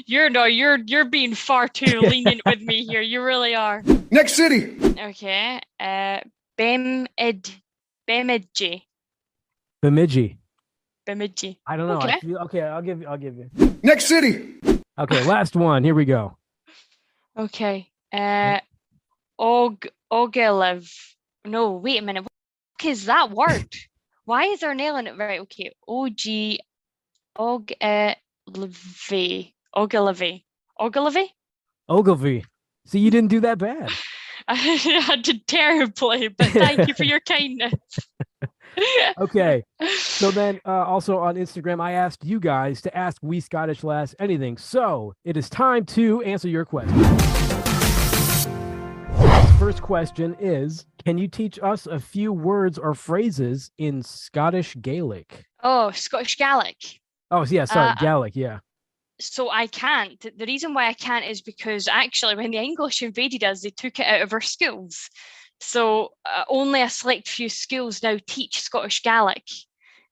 You're 0.06 0.30
no, 0.30 0.44
you're 0.44 0.78
you're 0.86 1.04
being 1.04 1.34
far 1.34 1.68
too 1.68 2.00
lenient 2.12 2.40
with 2.46 2.60
me 2.62 2.84
here. 2.86 3.00
You 3.02 3.22
really 3.22 3.54
are. 3.54 3.82
Next 4.10 4.34
city. 4.34 4.76
Okay. 4.98 5.60
Uh 5.78 6.20
Bemid 6.58 7.50
Bemidji. 8.06 8.86
Bemidji. 9.82 10.38
Bemidji. 11.04 11.58
I 11.66 11.76
don't 11.76 11.88
know. 11.88 11.98
I 12.00 12.16
Okay. 12.16 12.20
feel, 12.20 12.38
okay, 12.44 12.62
I'll 12.62 12.80
give 12.82 13.00
you. 13.02 13.06
I'll 13.06 13.18
give 13.18 13.36
you. 13.36 13.50
Next 13.82 14.06
city. 14.06 14.54
Okay, 14.98 15.22
last 15.24 15.54
one. 15.56 15.84
Here 15.84 15.94
we 15.94 16.06
go. 16.06 16.36
Okay. 17.38 17.90
Uh 18.12 18.60
Og 19.38 19.86
Ogelev. 20.10 20.88
No, 21.44 21.72
wait 21.72 21.98
a 21.98 22.02
minute. 22.02 22.24
Is 22.84 23.06
that 23.06 23.30
word? 23.30 23.72
Why 24.24 24.44
is 24.44 24.60
there 24.60 24.74
nail 24.74 24.96
in 24.96 25.06
it? 25.06 25.16
Right, 25.16 25.40
okay. 25.40 25.72
O 25.86 26.08
G 26.08 26.60
Ogilvy. 27.38 28.16
Ogilvy. 29.74 30.44
Ogilvy? 30.78 31.34
Ogilvy. 31.88 32.44
See, 32.86 32.98
you 32.98 33.10
didn't 33.10 33.30
do 33.30 33.40
that 33.40 33.58
bad. 33.58 33.90
I 34.48 35.18
did 35.22 35.46
terribly, 35.46 36.28
but 36.28 36.48
thank 36.48 36.86
you 36.86 36.94
for 36.94 37.04
your 37.04 37.20
kindness. 37.28 37.74
Okay. 39.18 39.64
So 39.96 40.30
then, 40.30 40.60
uh, 40.66 40.84
also 40.84 41.16
on 41.16 41.36
Instagram, 41.36 41.80
I 41.80 41.92
asked 41.92 42.26
you 42.26 42.38
guys 42.38 42.82
to 42.82 42.94
ask 42.94 43.16
Wee 43.22 43.40
Scottish 43.40 43.82
Lass 43.82 44.14
anything. 44.18 44.58
So 44.58 45.14
it 45.24 45.38
is 45.38 45.48
time 45.48 45.86
to 45.86 46.20
answer 46.22 46.46
your 46.46 46.66
question. 46.66 47.02
First 49.58 49.80
question 49.80 50.36
is 50.38 50.84
Can 51.06 51.18
you 51.18 51.28
teach 51.28 51.56
us 51.62 51.86
a 51.86 52.00
few 52.00 52.32
words 52.32 52.78
or 52.78 52.92
phrases 52.92 53.70
in 53.78 54.02
Scottish 54.02 54.76
Gaelic? 54.80 55.44
oh, 55.62 55.92
Scottish 55.92 56.36
Gaelic. 56.36 56.98
Oh, 57.30 57.44
yeah, 57.44 57.64
sorry, 57.64 57.90
Uh, 57.90 57.94
Gaelic, 58.00 58.34
yeah. 58.34 58.58
So 59.20 59.48
I 59.48 59.68
can't. 59.68 60.20
The 60.20 60.46
reason 60.46 60.74
why 60.74 60.88
I 60.88 60.94
can't 60.94 61.24
is 61.24 61.42
because 61.42 61.86
actually, 61.86 62.34
when 62.34 62.50
the 62.50 62.58
English 62.58 63.02
invaded 63.02 63.44
us, 63.44 63.62
they 63.62 63.70
took 63.70 64.00
it 64.00 64.06
out 64.06 64.20
of 64.20 64.32
our 64.32 64.40
schools. 64.40 65.08
So 65.60 66.08
uh, 66.24 66.42
only 66.48 66.82
a 66.82 66.90
select 66.90 67.28
few 67.28 67.50
schools 67.50 68.02
now 68.02 68.18
teach 68.26 68.60
Scottish 68.60 69.00
Gaelic. 69.04 69.44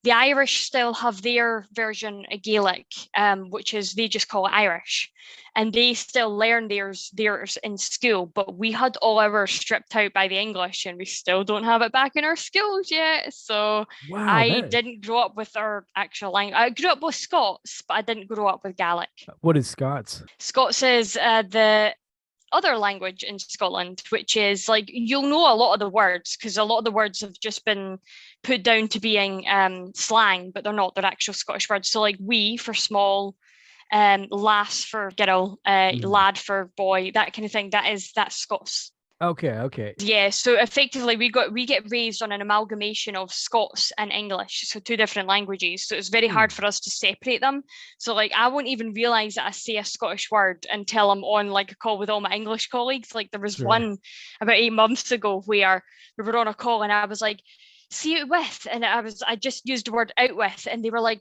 The 0.04 0.12
Irish 0.12 0.64
still 0.64 0.92
have 0.92 1.22
their 1.22 1.66
version 1.72 2.26
of 2.30 2.42
Gaelic, 2.42 2.86
um, 3.16 3.48
which 3.48 3.72
is 3.72 3.94
they 3.94 4.06
just 4.06 4.28
call 4.28 4.46
it 4.46 4.52
Irish, 4.52 5.10
and 5.56 5.72
they 5.72 5.94
still 5.94 6.36
learn 6.36 6.68
theirs 6.68 7.10
theirs 7.14 7.56
in 7.62 7.78
school. 7.78 8.26
But 8.26 8.54
we 8.58 8.70
had 8.70 8.98
all 8.98 9.18
ours 9.18 9.50
stripped 9.52 9.96
out 9.96 10.12
by 10.12 10.28
the 10.28 10.36
English, 10.38 10.84
and 10.84 10.98
we 10.98 11.06
still 11.06 11.42
don't 11.42 11.64
have 11.64 11.80
it 11.80 11.90
back 11.92 12.12
in 12.16 12.24
our 12.24 12.36
schools 12.36 12.90
yet. 12.90 13.32
So 13.32 13.86
Wow. 14.10 14.26
I 14.28 14.60
that- 14.60 14.70
didn't 14.70 15.06
grow 15.06 15.20
up 15.20 15.36
with 15.36 15.56
our 15.56 15.86
actual 15.96 16.32
language. 16.32 16.58
I 16.60 16.68
grew 16.68 16.90
up 16.90 17.00
with 17.02 17.14
Scots, 17.14 17.82
but 17.88 17.94
I 17.94 18.02
didn't 18.02 18.26
grow 18.28 18.46
up 18.46 18.60
with 18.62 18.76
Gaelic. 18.76 19.08
What 19.40 19.56
is 19.56 19.68
Scots? 19.70 20.22
Scots 20.38 20.82
is 20.82 21.16
uh, 21.16 21.42
the 21.48 21.94
other 22.54 22.76
language 22.78 23.22
in 23.22 23.38
Scotland, 23.38 24.02
which 24.10 24.36
is 24.36 24.68
like 24.68 24.84
you'll 24.88 25.22
know 25.28 25.52
a 25.52 25.54
lot 25.54 25.74
of 25.74 25.80
the 25.80 25.88
words 25.88 26.36
because 26.36 26.56
a 26.56 26.64
lot 26.64 26.78
of 26.78 26.84
the 26.84 26.90
words 26.90 27.20
have 27.20 27.38
just 27.40 27.64
been 27.64 27.98
put 28.42 28.62
down 28.62 28.88
to 28.88 29.00
being 29.00 29.44
um, 29.48 29.92
slang, 29.94 30.50
but 30.52 30.64
they're 30.64 30.72
not. 30.72 30.94
They're 30.94 31.04
actual 31.04 31.34
Scottish 31.34 31.68
words. 31.68 31.90
So 31.90 32.00
like 32.00 32.16
we 32.20 32.56
for 32.56 32.72
small, 32.72 33.34
um, 33.92 34.28
lass 34.30 34.84
for 34.84 35.10
girl, 35.16 35.58
uh, 35.66 35.92
Mhm. 35.92 36.04
lad 36.04 36.38
for 36.38 36.70
boy, 36.76 37.10
that 37.14 37.32
kind 37.32 37.44
of 37.44 37.52
thing. 37.52 37.70
That 37.70 37.92
is 37.92 38.12
that's 38.14 38.36
Scots. 38.36 38.92
Okay, 39.22 39.50
okay. 39.50 39.94
Yeah, 39.98 40.30
so 40.30 40.60
effectively 40.60 41.16
we 41.16 41.30
got 41.30 41.52
we 41.52 41.66
get 41.66 41.90
raised 41.90 42.20
on 42.20 42.32
an 42.32 42.42
amalgamation 42.42 43.14
of 43.14 43.32
Scots 43.32 43.92
and 43.96 44.10
English, 44.10 44.64
so 44.66 44.80
two 44.80 44.96
different 44.96 45.28
languages. 45.28 45.86
So 45.86 45.96
it's 45.96 46.08
very 46.08 46.26
hard 46.26 46.50
hmm. 46.50 46.56
for 46.56 46.64
us 46.66 46.80
to 46.80 46.90
separate 46.90 47.40
them. 47.40 47.62
So 47.98 48.12
like 48.12 48.32
I 48.36 48.48
won't 48.48 48.66
even 48.66 48.92
realize 48.92 49.34
that 49.34 49.46
I 49.46 49.52
say 49.52 49.76
a 49.76 49.84
Scottish 49.84 50.30
word 50.30 50.66
until 50.70 51.10
I'm 51.10 51.22
on 51.22 51.48
like 51.48 51.70
a 51.70 51.76
call 51.76 51.98
with 51.98 52.10
all 52.10 52.20
my 52.20 52.32
English 52.32 52.68
colleagues. 52.68 53.14
Like 53.14 53.30
there 53.30 53.40
was 53.40 53.54
Sure. 53.54 53.66
one 53.66 53.98
about 54.40 54.56
eight 54.56 54.72
months 54.72 55.12
ago 55.12 55.42
where 55.46 55.84
we 56.18 56.24
were 56.24 56.36
on 56.36 56.48
a 56.48 56.54
call 56.54 56.82
and 56.82 56.92
I 56.92 57.06
was 57.06 57.20
like, 57.20 57.40
see 57.90 58.16
it 58.16 58.28
with, 58.28 58.66
and 58.70 58.84
I 58.84 59.00
was 59.00 59.22
I 59.22 59.36
just 59.36 59.68
used 59.68 59.86
the 59.86 59.92
word 59.92 60.12
out 60.18 60.36
with, 60.36 60.66
and 60.70 60.84
they 60.84 60.90
were 60.90 61.00
like, 61.00 61.20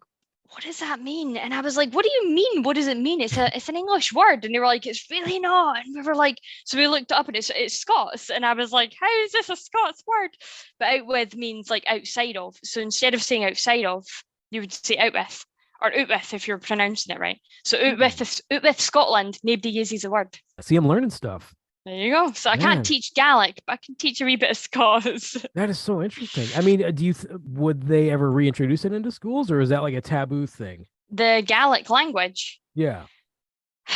what 0.49 0.63
does 0.63 0.79
that 0.79 1.01
mean? 1.01 1.35
And 1.37 1.53
I 1.53 1.61
was 1.61 1.77
like, 1.77 1.91
what 1.93 2.05
do 2.05 2.11
you 2.11 2.29
mean? 2.29 2.63
What 2.63 2.75
does 2.75 2.87
it 2.87 2.97
mean? 2.97 3.21
It's 3.21 3.37
a 3.37 3.55
it's 3.55 3.69
an 3.69 3.75
English 3.75 4.13
word. 4.13 4.45
And 4.45 4.53
they 4.53 4.59
were 4.59 4.65
like, 4.65 4.85
it's 4.85 5.09
really 5.09 5.39
not. 5.39 5.83
And 5.85 5.95
we 5.95 6.01
were 6.01 6.15
like, 6.15 6.37
so 6.65 6.77
we 6.77 6.87
looked 6.87 7.11
it 7.11 7.17
up 7.17 7.27
and 7.27 7.35
it's 7.35 7.51
it's 7.55 7.79
Scots. 7.79 8.29
And 8.29 8.45
I 8.45 8.53
was 8.53 8.71
like, 8.71 8.93
how 8.99 9.23
is 9.23 9.31
this 9.31 9.49
a 9.49 9.55
Scots 9.55 10.03
word? 10.05 10.31
But 10.79 10.99
out 10.99 11.07
with 11.07 11.35
means 11.35 11.69
like 11.69 11.85
outside 11.87 12.37
of. 12.37 12.55
So 12.63 12.81
instead 12.81 13.13
of 13.13 13.23
saying 13.23 13.45
outside 13.45 13.85
of, 13.85 14.05
you 14.51 14.61
would 14.61 14.73
say 14.73 14.97
out 14.97 15.13
with 15.13 15.45
or 15.81 15.93
out 15.93 16.09
with 16.09 16.33
if 16.33 16.47
you're 16.47 16.59
pronouncing 16.59 17.15
it 17.15 17.19
right. 17.19 17.39
So 17.63 17.77
out 17.77 17.95
hmm. 17.95 17.99
with 17.99 18.21
is- 18.21 18.41
out 18.51 18.63
with 18.63 18.79
Scotland, 18.79 19.39
nobody 19.43 19.69
uses 19.69 20.03
the 20.03 20.11
word. 20.11 20.37
See, 20.61 20.75
I'm 20.75 20.87
learning 20.87 21.09
stuff. 21.09 21.53
There 21.85 21.95
you 21.95 22.13
go. 22.13 22.31
So 22.31 22.49
I 22.49 22.55
can't 22.57 22.85
teach 22.85 23.13
Gaelic, 23.13 23.61
but 23.67 23.73
I 23.73 23.77
can 23.77 23.95
teach 23.95 24.21
a 24.21 24.25
wee 24.25 24.37
bit 24.37 24.51
of 24.51 24.57
Scots. 24.57 25.45
That 25.55 25.69
is 25.69 25.77
so 25.79 26.01
interesting. 26.01 26.47
I 26.55 26.61
mean, 26.61 26.83
uh, 26.83 26.91
do 26.91 27.03
you 27.05 27.13
th- 27.13 27.33
would 27.45 27.83
they 27.83 28.09
ever 28.09 28.31
reintroduce 28.31 28.85
it 28.85 28.93
into 28.93 29.11
schools, 29.11 29.51
or 29.51 29.59
is 29.59 29.69
that 29.69 29.81
like 29.83 29.93
a 29.93 30.01
taboo 30.01 30.47
thing? 30.47 30.85
the 31.11 31.43
Gaelic 31.45 31.89
language. 31.89 32.59
Yeah. 32.73 33.03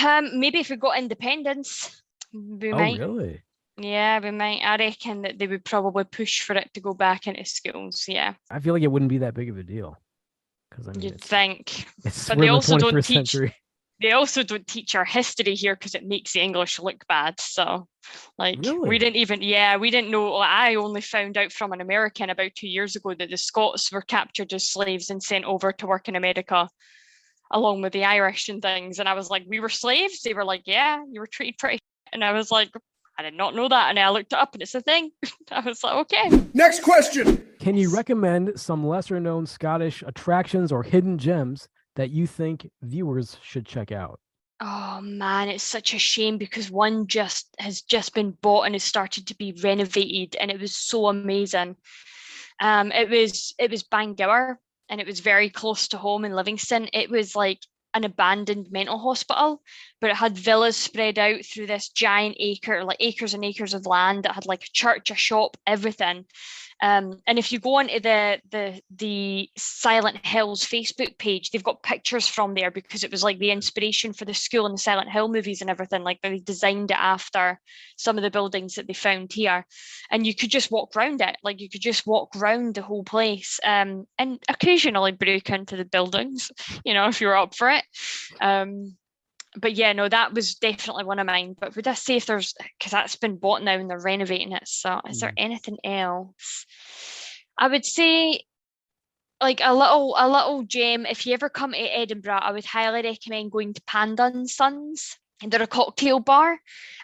Um, 0.06 0.40
maybe 0.40 0.60
if 0.60 0.70
we 0.70 0.76
got 0.76 1.00
independence, 1.00 2.02
we 2.34 2.72
Oh, 2.74 2.78
might. 2.78 3.00
really? 3.00 3.42
Yeah, 3.78 4.20
we 4.20 4.32
might. 4.32 4.60
I 4.64 4.76
reckon 4.78 5.22
that 5.22 5.40
they 5.40 5.48
would 5.48 5.64
probably 5.66 6.04
push 6.04 6.42
for 6.42 6.56
it 6.56 6.70
to 6.74 6.82
go 6.82 6.94
back 6.94 7.26
into 7.26 7.46
schools. 7.46 8.06
Yeah, 8.08 8.34
I 8.52 8.60
feel 8.60 8.74
like 8.74 8.84
it 8.84 8.92
wouldn't 8.92 9.10
be 9.10 9.20
that 9.20 9.34
big 9.34 9.50
of 9.50 9.58
a 9.58 9.64
deal. 9.64 9.98
Because 10.70 10.90
I 10.90 10.92
mean, 10.92 11.02
you'd 11.02 11.22
think. 11.22 11.88
it's 12.04 12.28
but 12.28 12.38
they 12.38 12.48
the 12.48 12.54
also 12.54 12.78
don't 12.78 12.94
21st 12.94 13.06
teach- 13.08 13.16
century. 13.32 13.56
They 14.02 14.12
also 14.12 14.44
don't 14.44 14.68
teach 14.68 14.94
our 14.94 15.06
history 15.06 15.56
here 15.56 15.76
because 15.76 15.96
it 15.96 16.06
makes 16.06 16.34
the 16.34 16.42
English 16.42 16.80
look 16.80 17.08
bad. 17.08 17.40
So, 17.40 17.88
like, 18.38 18.60
Really? 18.64 18.88
we 18.88 19.00
didn't 19.00 19.16
even. 19.16 19.42
Yeah, 19.42 19.78
we 19.78 19.90
didn't 19.90 20.12
know. 20.12 20.34
like, 20.34 20.50
I 20.50 20.76
only 20.76 21.02
found 21.02 21.36
out 21.38 21.52
from 21.52 21.74
an 21.74 21.82
American 21.82 22.30
about 22.30 22.52
two 22.56 22.68
years 22.68 22.96
ago 22.96 23.16
that 23.16 23.30
the 23.30 23.38
Scots 23.38 23.92
were 23.92 24.04
captured 24.04 24.54
as 24.54 24.70
slaves 24.70 25.10
and 25.10 25.22
sent 25.22 25.46
over 25.46 25.72
to 25.74 25.88
work 25.88 26.08
in 26.08 26.16
America, 26.16 26.70
along 27.52 27.82
with 27.82 27.94
the 27.94 28.06
Irish 28.06 28.50
and 28.50 28.62
things. 28.62 29.00
And 29.00 29.10
I 29.10 29.14
was 29.14 29.30
like, 29.32 29.46
we 29.48 29.60
were 29.60 29.70
slaves. 29.70 30.22
They 30.22 30.36
were 30.36 30.46
like, 30.46 30.64
yeah, 30.66 31.02
you 31.12 31.20
were 31.20 31.28
treated 31.28 31.58
pretty. 31.58 31.80
And 32.14 32.24
I 32.24 32.34
was 32.34 32.52
like, 32.52 32.70
I 33.20 33.24
did 33.24 33.34
not 33.34 33.56
know 33.56 33.68
that. 33.68 33.90
And 33.90 33.98
I 33.98 34.10
looked 34.10 34.32
it 34.32 34.38
up, 34.38 34.54
and 34.54 34.62
it's 34.62 34.76
a 34.76 34.82
thing. 34.82 35.10
I 35.52 35.62
was 35.62 35.84
like, 35.84 35.96
okay. 35.96 36.30
Next 36.54 36.84
question. 36.84 37.44
Can 37.60 37.76
you 37.76 37.94
recommend 37.94 38.60
some 38.60 38.86
lesser 38.86 39.20
known 39.20 39.48
Scottish 39.48 40.04
attractions 40.06 40.72
or 40.72 40.84
hidden 40.84 41.18
gems 41.18 41.68
that 41.98 42.12
you 42.12 42.26
think 42.26 42.70
viewers 42.82 43.38
should 43.44 43.66
check 43.66 43.92
out? 43.92 44.20
Oh 44.60 45.02
man, 45.02 45.50
it's 45.50 45.64
such 45.64 45.94
a 45.94 46.00
shame 46.00 46.38
because 46.38 46.72
one 46.72 47.06
just 47.06 47.54
has 47.60 47.82
just 47.82 48.16
been 48.16 48.32
bought 48.32 48.64
and 48.64 48.74
has 48.74 48.84
started 48.84 49.28
to 49.28 49.36
be 49.36 49.60
renovated, 49.64 50.36
and 50.40 50.50
it 50.50 50.60
was 50.60 50.76
so 50.76 51.08
amazing. 51.08 51.76
Um, 52.60 52.92
it 52.92 53.10
was 53.10 53.54
it 53.60 53.70
was 53.70 53.84
Bangour, 53.84 54.58
and 54.90 55.02
it 55.02 55.06
was 55.06 55.20
very 55.20 55.50
close 55.50 55.90
to 55.90 55.98
home 55.98 56.26
in 56.26 56.34
Livingston. 56.34 56.88
It 56.94 57.12
was 57.12 57.36
like 57.36 57.60
an 57.94 58.04
abandoned 58.04 58.72
mental 58.72 58.98
hospital, 58.98 59.62
but 60.02 60.10
it 60.10 60.16
had 60.16 60.38
villas 60.38 60.78
spread 60.78 61.18
out 61.20 61.46
through 61.46 61.68
this 61.68 61.90
giant 61.90 62.38
acre, 62.40 62.84
like 62.84 62.98
acres 63.00 63.34
and 63.34 63.44
acres 63.44 63.74
of 63.74 63.86
land 63.86 64.24
that 64.24 64.36
had 64.36 64.46
like 64.46 64.64
a 64.64 64.72
church, 64.72 65.12
a 65.12 65.16
shop, 65.16 65.58
everything. 65.66 66.26
Um, 66.82 67.20
and 67.26 67.40
if 67.40 67.52
you 67.52 67.60
go 67.60 67.76
onto 67.76 68.00
the 68.00 68.40
the 68.52 68.82
the 68.96 69.50
Silent 69.58 70.26
Hills 70.26 70.64
Facebook 70.64 71.18
page, 71.18 71.50
they've 71.50 71.64
got 71.64 71.82
pictures 71.82 72.28
from 72.28 72.54
there 72.54 72.70
because 72.70 73.04
it 73.04 73.12
was 73.12 73.24
like 73.24 73.40
the 73.40 73.52
inspiration 73.52 74.14
for 74.14 74.26
the 74.26 74.34
school 74.34 74.66
and 74.66 74.76
the 74.76 74.82
Silent 74.82 75.10
Hill 75.10 75.28
movies 75.28 75.62
and 75.62 75.70
everything. 75.70 76.04
Like 76.04 76.22
they 76.22 76.40
designed 76.40 76.92
it 76.92 76.98
after 76.98 77.60
some 77.98 78.18
of 78.18 78.24
the 78.24 78.30
buildings 78.30 78.76
that 78.76 78.88
they 78.88 78.94
found 78.94 79.34
here, 79.34 79.66
and 80.12 80.26
you 80.26 80.36
could 80.36 80.52
just 80.52 80.72
walk 80.72 80.96
around 80.96 81.22
it. 81.22 81.36
Like 81.44 81.62
you 81.62 81.70
could 81.70 81.82
just 81.82 82.06
walk 82.06 82.36
around 82.36 82.76
the 82.76 82.84
whole 82.84 83.04
place, 83.04 83.60
um, 83.64 84.06
and 84.20 84.40
occasionally 84.48 85.14
break 85.14 85.50
into 85.50 85.78
the 85.78 85.86
buildings, 85.86 86.52
you 86.86 86.94
know, 86.94 87.08
if 87.08 87.22
you're 87.22 87.38
up 87.38 87.56
for 87.56 87.70
it. 87.70 87.84
Um, 88.40 88.98
but 89.60 89.74
yeah, 89.74 89.94
no, 89.94 90.08
that 90.08 90.34
was 90.34 90.56
definitely 90.56 91.06
one 91.06 91.20
of 91.20 91.26
mine. 91.26 91.56
But 91.60 91.76
would 91.76 91.88
I 91.88 91.94
say 91.94 92.18
if 92.18 92.26
there's 92.26 92.54
because 92.78 92.92
that's 92.92 93.16
been 93.16 93.38
bought 93.38 93.64
now 93.64 93.74
and 93.74 93.90
they're 93.90 94.00
renovating 94.00 94.52
it? 94.52 94.68
So 94.68 95.02
is 95.10 95.20
there 95.20 95.32
mm. 95.32 95.36
anything 95.38 95.78
else? 95.84 96.66
I 97.58 97.68
would 97.68 97.86
say 97.86 98.42
like 99.42 99.62
a 99.64 99.74
little 99.74 100.16
a 100.18 100.28
little 100.28 100.64
gem. 100.64 101.06
If 101.06 101.26
you 101.26 101.34
ever 101.34 101.50
come 101.50 101.72
to 101.74 101.78
Edinburgh, 101.78 102.40
I 102.42 102.52
would 102.52 102.66
highly 102.66 103.02
recommend 103.02 103.52
going 103.52 103.74
to 103.74 103.82
Panda 103.84 104.26
and 104.26 104.50
Sons. 104.50 105.18
And 105.40 105.52
they're 105.52 105.62
a 105.62 105.68
cocktail 105.68 106.20
bar, 106.20 106.58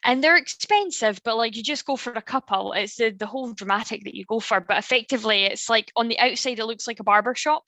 and 0.03 0.23
they're 0.23 0.37
expensive, 0.37 1.21
but 1.23 1.37
like 1.37 1.55
you 1.55 1.61
just 1.61 1.85
go 1.85 1.95
for 1.95 2.13
a 2.13 2.21
couple. 2.21 2.73
It's 2.73 2.95
the, 2.95 3.11
the 3.11 3.27
whole 3.27 3.53
dramatic 3.53 4.05
that 4.05 4.15
you 4.15 4.25
go 4.25 4.39
for, 4.39 4.59
but 4.59 4.79
effectively, 4.79 5.43
it's 5.43 5.69
like 5.69 5.91
on 5.95 6.07
the 6.07 6.17
outside, 6.17 6.57
it 6.57 6.65
looks 6.65 6.87
like 6.87 6.99
a 6.99 7.03
barber 7.03 7.35
shop, 7.35 7.65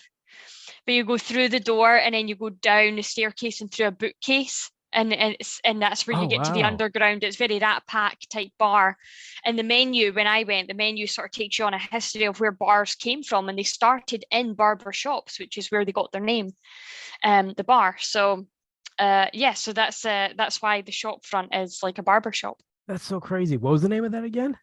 but 0.84 0.96
you 0.96 1.04
go 1.04 1.20
through 1.20 1.50
the 1.50 1.60
door 1.60 1.96
and 1.96 2.16
then 2.16 2.28
you 2.28 2.36
go 2.36 2.50
down 2.50 2.96
the 2.96 3.04
staircase 3.04 3.62
and 3.62 3.72
through 3.72 3.86
a 3.86 3.92
bookcase 3.92 4.72
and 4.96 5.14
and, 5.14 5.36
it's, 5.40 5.60
and 5.64 5.82
that's 5.82 6.08
where 6.08 6.18
you 6.18 6.26
Oh, 6.26 6.30
get 6.30 6.44
to 6.46 6.52
the 6.54 6.64
underground 6.64 7.24
it's 7.24 7.36
very 7.38 7.60
rat 7.60 7.84
pack 7.88 8.18
type 8.32 8.52
bar 8.58 8.98
and 9.46 9.60
the 9.60 9.64
menu 9.64 10.12
when 10.14 10.28
i 10.28 10.44
went 10.44 10.68
the 10.68 10.74
menu 10.74 11.06
sort 11.08 11.28
of 11.28 11.32
takes 11.32 11.60
you 11.60 11.66
on 11.66 11.74
a 11.74 11.80
history 11.80 12.24
of 12.26 12.40
where 12.40 12.52
bars 12.52 12.96
came 12.96 13.22
from 13.24 13.50
and 13.50 13.58
they 13.60 13.64
started 13.64 14.26
in 14.32 14.54
barber 14.56 14.94
shops 14.94 15.40
which 15.40 15.58
is 15.58 15.70
where 15.72 15.86
they 15.86 15.92
got 15.92 16.12
their 16.12 16.22
name 16.22 16.50
um 17.24 17.54
the 17.58 17.64
bar 17.64 17.96
so 18.00 18.46
uh 19.00 19.28
yeah 19.34 19.54
so 19.54 19.74
that's 19.74 20.06
uh 20.06 20.30
that's 20.38 20.62
why 20.62 20.82
the 20.82 20.92
shop 20.92 21.26
front 21.26 21.54
is 21.54 21.80
like 21.84 21.98
a 22.00 22.04
barber 22.04 22.32
shop 22.32 22.58
That's 22.88 23.04
so 23.04 23.20
crazy. 23.20 23.58
What 23.58 23.72
was 23.72 23.82
the 23.82 23.90
name 23.90 24.06
of 24.06 24.12
that 24.14 24.24
again? 24.24 24.58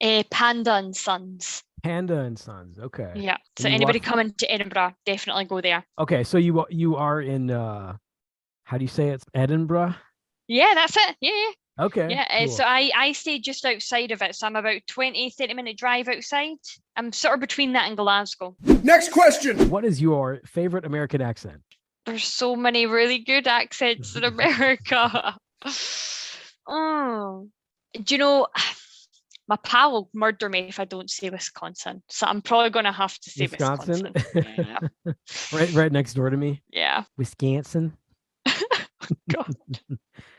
uh, 0.00 0.22
panda 0.30 0.74
and 0.74 0.96
sons 0.96 1.62
Panda 1.82 2.20
and 2.20 2.38
Sons. 2.38 2.78
Okay. 2.78 3.12
yeah 3.14 3.36
so 3.58 3.68
anybody 3.68 3.98
walk- 3.98 4.04
coming 4.06 4.32
to 4.38 4.46
edinburgh 4.50 4.94
definitely 5.04 5.44
go 5.44 5.60
there 5.60 5.84
Okay. 5.98 6.24
So 6.24 6.38
you 6.38 6.64
you 6.70 6.96
are 6.96 7.20
in 7.20 7.50
uh, 7.50 7.96
how 8.64 8.78
do 8.78 8.84
you 8.84 8.88
say 8.88 9.08
it? 9.08 9.22
Edinburgh. 9.34 9.94
yeah 10.48 10.72
that's 10.74 10.96
it 10.96 11.16
yeah 11.20 11.30
yeah 11.32 11.52
Okay. 11.78 12.08
Yeah, 12.08 12.26
uh, 12.30 12.38
cool. 12.44 12.48
so 12.48 12.64
I, 12.64 12.90
I 12.96 13.12
stay 13.12 13.40
just 13.40 13.64
outside 13.64 14.12
of 14.12 14.22
it. 14.22 14.36
So 14.36 14.46
I'm 14.46 14.56
about 14.56 14.82
20, 14.86 15.30
30 15.30 15.54
minute 15.54 15.76
drive 15.76 16.08
outside. 16.08 16.56
I'm 16.96 17.12
sort 17.12 17.34
of 17.34 17.40
between 17.40 17.72
that 17.72 17.88
and 17.88 17.96
Glasgow. 17.96 18.54
Next 18.84 19.10
question. 19.10 19.70
What 19.70 19.84
is 19.84 20.00
your 20.00 20.40
favorite 20.46 20.84
American 20.84 21.20
accent? 21.20 21.62
There's 22.06 22.24
so 22.24 22.54
many 22.54 22.86
really 22.86 23.18
good 23.18 23.48
accents 23.48 24.14
in 24.14 24.22
America. 24.24 25.36
oh, 26.68 27.48
do 28.00 28.14
you 28.14 28.18
know, 28.18 28.46
my 29.48 29.56
pal 29.56 29.92
will 29.92 30.10
murder 30.14 30.48
me 30.48 30.60
if 30.68 30.78
I 30.78 30.84
don't 30.84 31.10
say 31.10 31.28
Wisconsin. 31.30 32.02
So 32.08 32.26
I'm 32.26 32.40
probably 32.40 32.70
going 32.70 32.84
to 32.84 32.92
have 32.92 33.18
to 33.18 33.30
say 33.30 33.48
Wisconsin? 33.48 34.12
Wisconsin. 34.14 34.66
Yeah. 35.04 35.12
right, 35.52 35.72
right 35.72 35.92
next 35.92 36.14
door 36.14 36.30
to 36.30 36.36
me, 36.36 36.62
yeah. 36.70 37.04
Wisconsin. 37.16 37.96
God. 39.32 39.56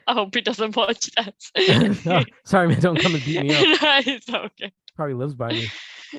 I 0.07 0.13
hope 0.13 0.35
he 0.35 0.41
doesn't 0.41 0.75
watch 0.75 1.09
this. 1.15 2.01
Oh, 2.07 2.23
sorry, 2.45 2.67
man. 2.69 2.79
Don't 2.79 2.99
come 2.99 3.15
and 3.15 3.23
beat 3.25 3.41
me 3.41 3.53
up. 3.55 3.61
no, 3.81 4.13
it's 4.13 4.29
okay. 4.29 4.71
Probably 4.95 5.15
lives 5.15 5.33
by 5.33 5.49
me. 5.49 5.67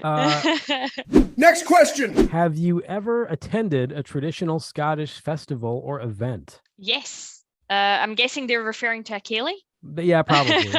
Uh, 0.02 0.56
Next 1.36 1.64
question. 1.64 2.28
have 2.28 2.56
you 2.56 2.82
ever 2.82 3.24
attended 3.26 3.92
a 3.92 4.02
traditional 4.02 4.58
Scottish 4.60 5.20
festival 5.20 5.80
or 5.84 6.00
event? 6.00 6.60
yes. 6.76 7.32
Uh, 7.68 7.72
I'm 8.00 8.14
guessing 8.14 8.46
they're 8.46 8.62
referring 8.62 9.02
to 9.04 9.16
a 9.16 9.20
ceilidh. 9.20 9.54
Yeah, 9.96 10.22
probably. 10.22 10.72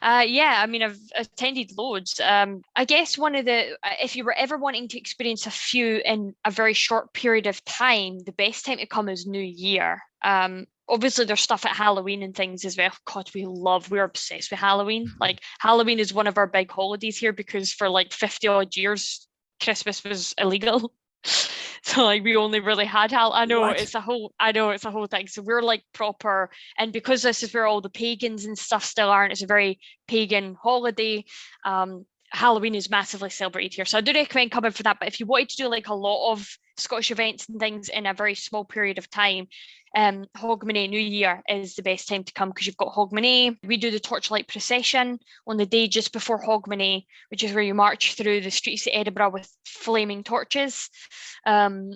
uh, 0.00 0.24
yeah, 0.26 0.54
I 0.62 0.66
mean, 0.66 0.82
I've 0.82 0.98
attended 1.14 1.70
loads. 1.76 2.18
Um, 2.24 2.62
I 2.76 2.86
guess 2.86 3.18
one 3.18 3.34
of 3.34 3.44
the, 3.44 3.72
uh, 3.82 3.90
if 4.02 4.16
you 4.16 4.24
were 4.24 4.32
ever 4.32 4.56
wanting 4.56 4.88
to 4.88 4.98
experience 4.98 5.46
a 5.46 5.50
few 5.50 6.00
in 6.06 6.34
a 6.46 6.50
very 6.50 6.72
short 6.72 7.12
period 7.12 7.46
of 7.46 7.62
time, 7.66 8.20
the 8.20 8.32
best 8.32 8.64
time 8.64 8.78
to 8.78 8.86
come 8.86 9.10
is 9.10 9.26
New 9.26 9.42
Year. 9.42 10.00
Um, 10.24 10.64
obviously, 10.88 11.24
there's 11.24 11.40
stuff 11.40 11.66
at 11.66 11.76
Halloween 11.76 12.22
and 12.22 12.34
things 12.34 12.64
as 12.64 12.76
well. 12.76 12.92
God, 13.04 13.30
we 13.34 13.44
love, 13.46 13.90
we're 13.90 14.04
obsessed 14.04 14.50
with 14.50 14.60
Halloween. 14.60 15.10
Like, 15.20 15.40
Halloween 15.60 15.98
is 15.98 16.14
one 16.14 16.26
of 16.26 16.38
our 16.38 16.46
big 16.46 16.70
holidays 16.70 17.18
here 17.18 17.32
because 17.32 17.72
for 17.72 17.88
like 17.88 18.12
50 18.12 18.48
odd 18.48 18.76
years, 18.76 19.26
Christmas 19.62 20.02
was 20.04 20.34
illegal. 20.38 20.92
So 21.82 22.04
like 22.04 22.22
we 22.22 22.36
only 22.36 22.60
really 22.60 22.84
had 22.84 23.12
Hal. 23.12 23.32
I 23.32 23.44
know 23.44 23.60
What? 23.60 23.80
it's 23.80 23.94
a 23.94 24.00
whole. 24.00 24.34
I 24.38 24.52
know 24.52 24.70
it's 24.70 24.84
a 24.84 24.90
whole 24.90 25.06
thing. 25.06 25.26
So 25.26 25.42
we're 25.42 25.62
like 25.62 25.82
proper, 25.94 26.50
and 26.76 26.92
because 26.92 27.22
this 27.22 27.42
is 27.42 27.54
where 27.54 27.66
all 27.66 27.80
the 27.80 27.88
pagans 27.88 28.44
and 28.44 28.58
stuff 28.58 28.84
still 28.84 29.08
aren't. 29.08 29.32
It's 29.32 29.42
a 29.42 29.46
very 29.46 29.78
pagan 30.06 30.56
holiday. 30.60 31.24
Um, 31.64 32.04
Halloween 32.30 32.74
is 32.74 32.90
massively 32.90 33.30
celebrated 33.30 33.74
here, 33.74 33.84
so 33.86 33.96
I 33.96 34.00
do 34.02 34.12
recommend 34.12 34.50
coming 34.50 34.72
for 34.72 34.82
that. 34.82 34.98
But 34.98 35.08
if 35.08 35.18
you 35.18 35.24
wanted 35.26 35.48
to 35.50 35.56
do 35.56 35.68
like 35.68 35.88
a 35.88 35.94
lot 35.94 36.32
of 36.32 36.46
Scottish 36.76 37.10
events 37.10 37.48
and 37.48 37.58
things 37.58 37.88
in 37.88 38.04
a 38.04 38.12
very 38.12 38.34
small 38.34 38.64
period 38.64 38.98
of 38.98 39.08
time, 39.08 39.46
um, 39.96 40.26
Hogmanay 40.36 40.88
New 40.88 41.00
Year 41.00 41.42
is 41.48 41.74
the 41.74 41.82
best 41.82 42.08
time 42.08 42.24
to 42.24 42.32
come 42.32 42.50
because 42.50 42.66
you've 42.66 42.76
got 42.76 42.94
Hogmanay. 42.94 43.56
We 43.64 43.76
do 43.76 43.90
the 43.90 44.00
torchlight 44.00 44.48
procession 44.48 45.18
on 45.46 45.56
the 45.56 45.66
day 45.66 45.88
just 45.88 46.12
before 46.12 46.42
Hogmanay, 46.42 47.04
which 47.30 47.42
is 47.42 47.52
where 47.52 47.62
you 47.62 47.74
march 47.74 48.14
through 48.14 48.40
the 48.40 48.50
streets 48.50 48.86
of 48.86 48.92
Edinburgh 48.94 49.30
with 49.30 49.50
flaming 49.64 50.24
torches. 50.24 50.90
Um, 51.46 51.92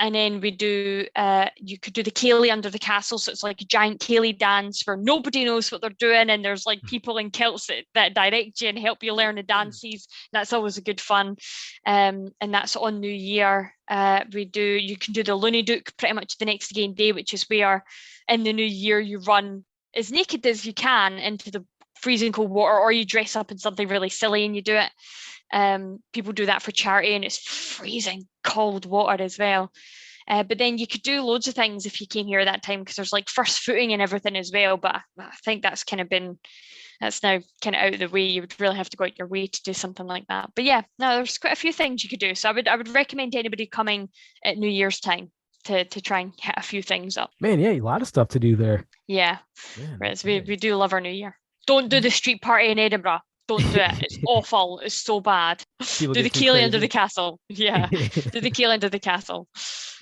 and 0.00 0.14
then 0.14 0.40
we 0.40 0.50
do, 0.50 1.06
uh, 1.14 1.50
you 1.56 1.78
could 1.78 1.92
do 1.92 2.02
the 2.02 2.10
ceilidh 2.10 2.50
under 2.50 2.70
the 2.70 2.78
castle. 2.78 3.18
So 3.18 3.30
it's 3.30 3.42
like 3.42 3.60
a 3.60 3.66
giant 3.66 4.00
ceilidh 4.00 4.38
dance 4.38 4.82
where 4.86 4.96
nobody 4.96 5.44
knows 5.44 5.70
what 5.70 5.82
they're 5.82 5.90
doing. 5.90 6.30
And 6.30 6.42
there's 6.42 6.64
like 6.64 6.80
people 6.84 7.18
in 7.18 7.30
kilts 7.30 7.66
that, 7.66 7.84
that 7.94 8.14
direct 8.14 8.62
you 8.62 8.70
and 8.70 8.78
help 8.78 9.02
you 9.02 9.12
learn 9.12 9.34
the 9.34 9.42
dances. 9.42 10.08
That's 10.32 10.54
always 10.54 10.78
a 10.78 10.82
good 10.82 11.02
fun. 11.02 11.36
Um, 11.84 12.30
and 12.40 12.52
that's 12.52 12.76
on 12.76 13.00
New 13.00 13.12
Year. 13.12 13.74
Uh, 13.88 14.24
we 14.32 14.46
do, 14.46 14.62
you 14.62 14.96
can 14.96 15.12
do 15.12 15.22
the 15.22 15.34
Loony 15.34 15.62
Dook 15.62 15.94
pretty 15.98 16.14
much 16.14 16.38
the 16.38 16.46
next 16.46 16.72
game 16.72 16.94
day, 16.94 17.12
which 17.12 17.34
is 17.34 17.44
where 17.50 17.84
in 18.26 18.42
the 18.42 18.54
new 18.54 18.64
year 18.64 19.00
you 19.00 19.18
run 19.18 19.66
as 19.94 20.10
naked 20.10 20.46
as 20.46 20.64
you 20.64 20.72
can 20.72 21.18
into 21.18 21.50
the 21.50 21.62
freezing 22.00 22.32
cold 22.32 22.48
water 22.48 22.78
or 22.78 22.90
you 22.90 23.04
dress 23.04 23.36
up 23.36 23.50
in 23.50 23.58
something 23.58 23.86
really 23.86 24.08
silly 24.08 24.46
and 24.46 24.56
you 24.56 24.62
do 24.62 24.76
it. 24.76 24.90
Um, 25.52 25.98
people 26.12 26.32
do 26.32 26.46
that 26.46 26.62
for 26.62 26.70
charity 26.70 27.14
and 27.14 27.24
it's 27.24 27.38
freezing 27.38 28.28
cold 28.44 28.86
water 28.86 29.22
as 29.22 29.38
well. 29.38 29.72
Uh, 30.28 30.44
but 30.44 30.58
then 30.58 30.78
you 30.78 30.86
could 30.86 31.02
do 31.02 31.22
loads 31.22 31.48
of 31.48 31.54
things 31.54 31.86
if 31.86 32.00
you 32.00 32.06
came 32.06 32.26
here 32.26 32.38
at 32.38 32.44
that 32.44 32.62
time 32.62 32.80
because 32.80 32.94
there's 32.96 33.12
like 33.12 33.28
first 33.28 33.60
footing 33.60 33.92
and 33.92 34.00
everything 34.00 34.36
as 34.36 34.52
well. 34.52 34.76
But 34.76 34.94
I, 34.94 35.00
I 35.18 35.34
think 35.44 35.62
that's 35.62 35.82
kind 35.82 36.00
of 36.00 36.08
been 36.08 36.38
that's 37.00 37.22
now 37.22 37.40
kind 37.62 37.74
of 37.74 37.82
out 37.82 37.94
of 37.94 37.98
the 37.98 38.08
way. 38.08 38.26
You 38.26 38.42
would 38.42 38.60
really 38.60 38.76
have 38.76 38.90
to 38.90 38.96
go 38.96 39.04
out 39.04 39.18
your 39.18 39.26
way 39.26 39.46
to 39.46 39.62
do 39.64 39.72
something 39.72 40.06
like 40.06 40.26
that. 40.28 40.50
But 40.54 40.64
yeah, 40.64 40.82
no, 40.98 41.16
there's 41.16 41.38
quite 41.38 41.54
a 41.54 41.56
few 41.56 41.72
things 41.72 42.04
you 42.04 42.10
could 42.10 42.20
do. 42.20 42.34
So 42.34 42.48
I 42.48 42.52
would 42.52 42.68
I 42.68 42.76
would 42.76 42.94
recommend 42.94 43.34
anybody 43.34 43.66
coming 43.66 44.08
at 44.44 44.58
New 44.58 44.68
Year's 44.68 45.00
time 45.00 45.30
to 45.64 45.84
to 45.84 46.00
try 46.00 46.20
and 46.20 46.32
hit 46.40 46.54
a 46.56 46.62
few 46.62 46.82
things 46.82 47.16
up. 47.16 47.30
Man, 47.40 47.58
yeah, 47.58 47.70
a 47.70 47.80
lot 47.80 48.02
of 48.02 48.08
stuff 48.08 48.28
to 48.28 48.38
do 48.38 48.54
there. 48.54 48.86
Yeah, 49.08 49.38
Man, 49.98 50.14
we, 50.24 50.40
we 50.40 50.56
do 50.56 50.76
love 50.76 50.92
our 50.92 51.00
New 51.00 51.10
Year. 51.10 51.36
Don't 51.66 51.88
do 51.88 52.00
the 52.00 52.10
street 52.10 52.42
party 52.42 52.68
in 52.68 52.78
Edinburgh. 52.78 53.20
Don't 53.58 53.72
do 53.72 53.80
it. 53.80 54.02
It's 54.02 54.18
awful. 54.26 54.80
It's 54.84 54.94
so 54.94 55.20
bad. 55.20 55.62
People 55.98 56.14
do 56.14 56.22
the 56.22 56.28
get 56.28 56.34
too 56.38 56.44
ceilidh 56.46 56.64
under 56.64 56.78
the 56.78 56.88
castle. 56.88 57.38
Yeah. 57.48 57.86
do 57.88 57.98
the 58.40 58.50
ceilidh 58.54 58.74
under 58.74 58.88
the 58.88 58.98
castle. 58.98 59.48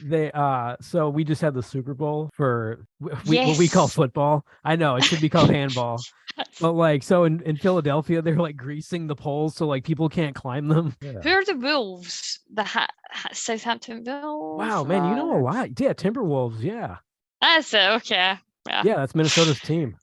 they 0.03 0.31
uh 0.33 0.77
so 0.81 1.09
we 1.09 1.25
just 1.25 1.41
had 1.43 1.55
the 1.55 1.63
super 1.63 1.95
bowl 1.95 2.31
for 2.35 2.85
w- 3.01 3.19
we, 3.27 3.39
what 3.49 3.59
we 3.59 3.67
call 3.67 3.89
football 3.89 4.45
i 4.65 4.77
know 4.77 4.95
it 4.95 5.03
should 5.03 5.21
be 5.21 5.29
called 5.29 5.51
handball 5.51 6.01
but 6.61 6.71
like 6.73 7.03
so 7.03 7.25
in, 7.25 7.41
in 7.43 7.57
philadelphia 7.57 8.23
they're 8.23 8.37
like 8.37 8.57
greasing 8.57 9.09
the 9.09 9.17
poles 9.17 9.57
so 9.57 9.67
like 9.67 9.83
people 9.83 10.09
can't 10.09 10.37
climb 10.37 10.69
them 10.69 10.95
Who 11.03 11.29
are 11.31 11.45
the 11.45 11.57
Wolves? 11.57 12.39
The 12.55 12.63
ha- 12.63 12.87
ha- 13.11 13.31
Southampton 13.33 14.05
Wolves. 14.07 14.59
wow 14.61 14.85
man 14.85 15.09
you 15.11 15.17
know 15.17 15.37
a 15.37 15.43
lot 15.43 15.71
yeah 15.81 15.95
timberwolves 15.95 16.63
yeah 16.63 16.99
That's 17.41 17.75
it. 17.75 17.91
Okay. 17.99 18.35
Yeah. 18.69 18.83
yeah 18.85 18.97
that's 18.97 19.17
minnesota's 19.17 19.59
team 19.61 19.97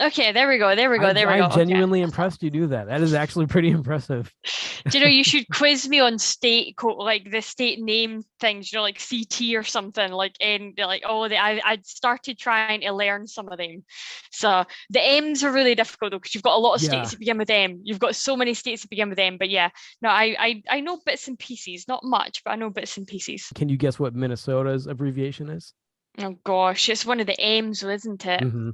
Okay. 0.00 0.32
There 0.32 0.48
we 0.48 0.58
go. 0.58 0.74
There 0.74 0.90
we 0.90 0.98
go. 0.98 1.12
There 1.12 1.26
we 1.28 1.34
go. 1.34 1.44
I'm 1.44 1.48
go. 1.50 1.54
okay. 1.54 1.56
genuinely 1.60 2.00
impressed 2.02 2.42
you 2.42 2.50
do 2.50 2.66
that 2.68 2.88
that 2.88 3.00
is 3.00 3.14
actually 3.14 3.46
pretty 3.46 3.70
impressive 3.78 4.32
Do 4.90 4.98
you 4.98 5.04
know 5.04 5.10
you 5.10 5.24
should 5.24 5.46
quiz 5.52 5.88
me 5.88 6.00
on 6.00 6.18
state 6.18 6.76
co- 6.76 6.96
like 6.96 7.30
the 7.30 7.40
state 7.40 7.80
name 7.80 8.22
things? 8.40 8.70
You 8.72 8.78
know, 8.78 8.82
like 8.82 9.00
CT 9.00 9.54
or 9.54 9.62
something. 9.62 10.12
Like 10.12 10.34
and 10.40 10.74
like 10.76 11.04
oh, 11.06 11.28
the, 11.28 11.38
I 11.38 11.60
I 11.64 11.78
started 11.84 12.38
trying 12.38 12.80
to 12.82 12.92
learn 12.92 13.26
some 13.26 13.48
of 13.48 13.56
them. 13.58 13.84
So 14.30 14.64
the 14.90 15.00
M's 15.00 15.42
are 15.44 15.52
really 15.52 15.74
difficult 15.74 16.10
though 16.10 16.18
because 16.18 16.34
you've 16.34 16.42
got 16.44 16.56
a 16.56 16.60
lot 16.60 16.74
of 16.74 16.82
Yeah. 16.82 16.88
states 16.90 17.10
that 17.12 17.18
begin 17.20 17.38
with 17.38 17.48
M. 17.48 17.80
You've 17.84 17.98
got 18.00 18.16
so 18.16 18.36
many 18.36 18.52
states 18.52 18.82
that 18.82 18.90
begin 18.90 19.08
with 19.10 19.18
M. 19.18 19.38
But 19.38 19.48
yeah, 19.48 19.70
no, 20.02 20.08
I 20.10 20.36
I 20.38 20.62
I 20.68 20.80
know 20.80 20.98
bits 21.06 21.28
and 21.28 21.38
pieces, 21.38 21.86
not 21.88 22.04
much, 22.04 22.42
but 22.44 22.50
I 22.50 22.56
know 22.56 22.68
bits 22.68 22.96
and 22.98 23.06
pieces. 23.06 23.46
can 23.54 23.68
you 23.68 23.76
guess 23.76 23.98
what 23.98 24.14
minnesota's 24.14 24.86
abbreviation 24.86 25.48
is 25.48 25.72
Oh 26.18 26.36
gosh, 26.44 26.88
it's 26.90 27.06
one 27.06 27.20
of 27.20 27.26
the 27.26 27.40
M's, 27.40 27.82
isn't 27.82 28.26
it? 28.26 28.40
Mhm. 28.40 28.72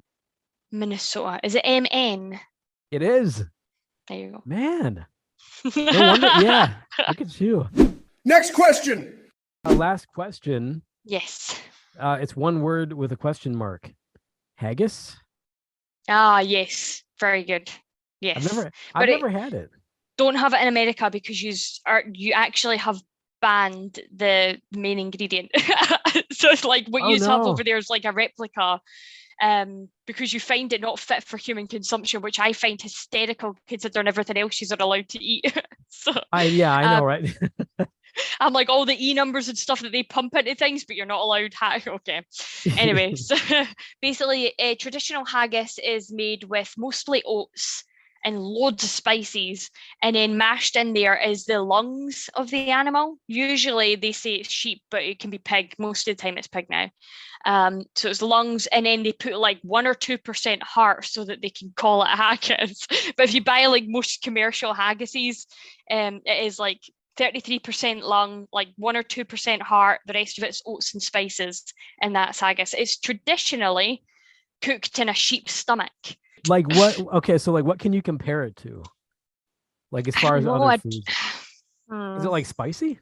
Minnesota. 0.72 1.40
Is 1.42 1.54
it 1.56 1.64
MN? 1.64 2.38
it 2.90 3.02
is 3.02 3.44
There 4.08 4.18
you 4.18 4.30
go. 4.32 4.42
man 4.44 5.06
no 5.64 5.84
wonder 6.10 6.26
yeah 6.40 6.74
look 7.08 7.20
at 7.20 7.40
you 7.40 7.68
Next 8.24 8.52
question. 8.52 9.30
uh, 9.64 9.72
last 9.74 10.06
question 10.08 10.82
Yes. 11.04 11.58
uh 11.98 12.18
it's 12.20 12.34
one 12.36 12.62
word 12.62 12.92
with 12.92 13.12
a 13.12 13.16
question 13.16 13.56
mark 13.56 13.92
haggis 14.56 15.16
Ah, 16.08 16.40
yes. 16.40 17.04
Very 17.20 17.44
good. 17.44 17.70
Yes. 18.20 18.38
I've 18.38 18.52
never, 18.56 18.66
I've 18.94 19.02
But 19.02 19.08
it- 19.10 19.20
never 19.20 19.28
had 19.28 19.52
it. 19.54 19.70
don't 20.18 20.34
have 20.34 20.52
it 20.54 20.60
in 20.62 20.66
America 20.68 21.08
because 21.10 21.40
you 21.40 21.52
are 21.86 22.02
you 22.12 22.32
actually 22.32 22.78
have 22.78 23.00
banned 23.40 24.00
the 24.14 24.58
main 24.72 24.98
ingredient. 24.98 25.50
so 26.32 26.50
it's 26.50 26.64
like 26.64 26.86
what 26.88 27.02
Oh, 27.02 27.08
you 27.10 27.22
have 27.22 27.42
over 27.42 27.62
there 27.62 27.76
is 27.76 27.88
like 27.90 28.04
a 28.04 28.12
replica. 28.12 28.80
Um, 29.40 29.88
because 30.06 30.32
you 30.32 30.40
find 30.40 30.72
it 30.72 30.80
not 30.80 30.98
fit 30.98 31.24
for 31.24 31.36
human 31.36 31.66
consumption, 31.66 32.20
which 32.20 32.38
I 32.38 32.52
find 32.52 32.80
hysterical 32.80 33.56
considering 33.66 34.08
everything 34.08 34.38
else 34.38 34.60
you're 34.60 34.76
allowed 34.78 35.08
to 35.10 35.24
eat. 35.24 35.44
so 35.88 36.12
I 36.32 36.44
yeah, 36.44 36.74
I 36.74 36.82
know, 36.82 36.98
Um, 36.98 37.04
right? 37.04 37.38
I'm 38.40 38.52
like 38.52 38.68
all 38.68 38.86
the 38.86 39.08
e 39.08 39.14
numbers 39.14 39.48
and 39.48 39.56
stuff 39.56 39.80
that 39.80 39.92
they 39.92 40.02
pump 40.02 40.34
into 40.36 40.54
things, 40.54 40.84
but 40.84 40.96
you're 40.96 41.06
not 41.06 41.20
allowed. 41.20 41.54
Ha- 41.54 41.80
okay. 41.86 42.22
Anyway, 42.76 43.14
so 43.14 43.36
basically, 44.02 44.52
uh, 44.58 44.74
traditional 44.78 45.24
haggis 45.24 45.78
is 45.78 46.12
made 46.12 46.44
with 46.44 46.72
mostly 46.76 47.22
oats 47.24 47.84
and 48.24 48.38
loads 48.38 48.84
of 48.84 48.90
spices, 48.90 49.70
and 50.02 50.14
then 50.16 50.36
mashed 50.36 50.76
in 50.76 50.92
there 50.92 51.16
is 51.16 51.44
the 51.44 51.60
lungs 51.60 52.28
of 52.34 52.50
the 52.50 52.70
animal. 52.70 53.16
Usually 53.26 53.96
they 53.96 54.12
say 54.12 54.34
it's 54.34 54.50
sheep, 54.50 54.82
but 54.90 55.02
it 55.02 55.18
can 55.18 55.30
be 55.30 55.38
pig. 55.38 55.74
Most 55.78 56.06
of 56.08 56.16
the 56.16 56.22
time 56.22 56.38
it's 56.38 56.48
pig 56.48 56.66
now. 56.68 56.90
Um, 57.46 57.84
so 57.94 58.08
it's 58.08 58.22
lungs, 58.22 58.66
and 58.66 58.84
then 58.84 59.02
they 59.02 59.12
put 59.12 59.38
like 59.38 59.58
one 59.62 59.86
or 59.86 59.94
two 59.94 60.18
percent 60.18 60.62
heart 60.62 61.04
so 61.06 61.24
that 61.24 61.40
they 61.40 61.50
can 61.50 61.72
call 61.74 62.02
it 62.02 62.08
haggis. 62.08 62.86
but 63.16 63.28
if 63.28 63.34
you 63.34 63.42
buy 63.42 63.66
like 63.66 63.84
most 63.86 64.22
commercial 64.22 64.74
haggises, 64.74 65.46
um, 65.90 66.20
it 66.24 66.44
is 66.44 66.58
like 66.58 66.80
33% 67.18 68.02
lung, 68.02 68.46
like 68.52 68.68
1 68.76 68.96
or 68.96 69.02
2% 69.02 69.60
heart, 69.60 70.00
the 70.06 70.14
rest 70.14 70.38
of 70.38 70.44
it's 70.44 70.62
oats 70.64 70.94
and 70.94 71.02
spices, 71.02 71.64
and 72.00 72.14
that's 72.14 72.40
haggis. 72.40 72.74
It's 72.74 72.98
traditionally 72.98 74.02
cooked 74.62 74.98
in 74.98 75.08
a 75.08 75.14
sheep's 75.14 75.52
stomach. 75.52 75.92
Like 76.46 76.66
what 76.66 76.98
okay, 77.14 77.38
so 77.38 77.52
like 77.52 77.64
what 77.64 77.78
can 77.78 77.92
you 77.92 78.02
compare 78.02 78.42
it 78.44 78.56
to? 78.56 78.82
Like 79.92 80.08
as 80.08 80.14
far 80.16 80.36
as 80.36 80.44
know, 80.44 80.54
other 80.54 80.78
foods. 80.78 81.06
Is 82.16 82.24
Hmm, 82.24 82.26
it 82.26 82.30
like 82.30 82.46
spicy? 82.46 82.98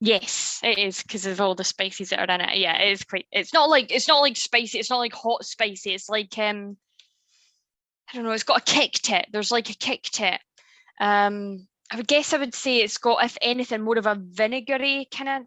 Yes, 0.00 0.60
it 0.62 0.78
is 0.78 1.02
because 1.02 1.26
of 1.26 1.40
all 1.40 1.54
the 1.54 1.64
spices 1.64 2.10
that 2.10 2.20
are 2.20 2.34
in 2.34 2.40
it. 2.40 2.58
Yeah, 2.58 2.80
it 2.80 2.92
is 2.92 3.02
quite. 3.02 3.26
It's 3.32 3.52
not 3.52 3.68
like 3.68 3.90
it's 3.90 4.06
not 4.06 4.20
like 4.20 4.36
spicy. 4.36 4.78
It's 4.78 4.90
not 4.90 4.98
like 4.98 5.12
hot 5.12 5.44
spicy. 5.44 5.94
It's 5.94 6.08
like 6.08 6.36
um, 6.38 6.76
I 8.12 8.16
don't 8.16 8.24
know. 8.24 8.30
It's 8.32 8.44
got 8.44 8.60
a 8.60 8.72
kick 8.72 8.92
to 8.92 9.18
it. 9.20 9.26
There's 9.32 9.50
like 9.50 9.70
a 9.70 9.74
kick 9.74 10.04
to 10.14 10.34
it. 10.34 10.40
Um, 11.00 11.66
I 11.90 11.96
would 11.96 12.06
guess 12.06 12.32
I 12.32 12.38
would 12.38 12.54
say 12.54 12.78
it's 12.78 12.98
got, 12.98 13.24
if 13.24 13.36
anything, 13.40 13.82
more 13.82 13.98
of 13.98 14.06
a 14.06 14.14
vinegary 14.14 15.08
kind 15.10 15.28
of 15.28 15.42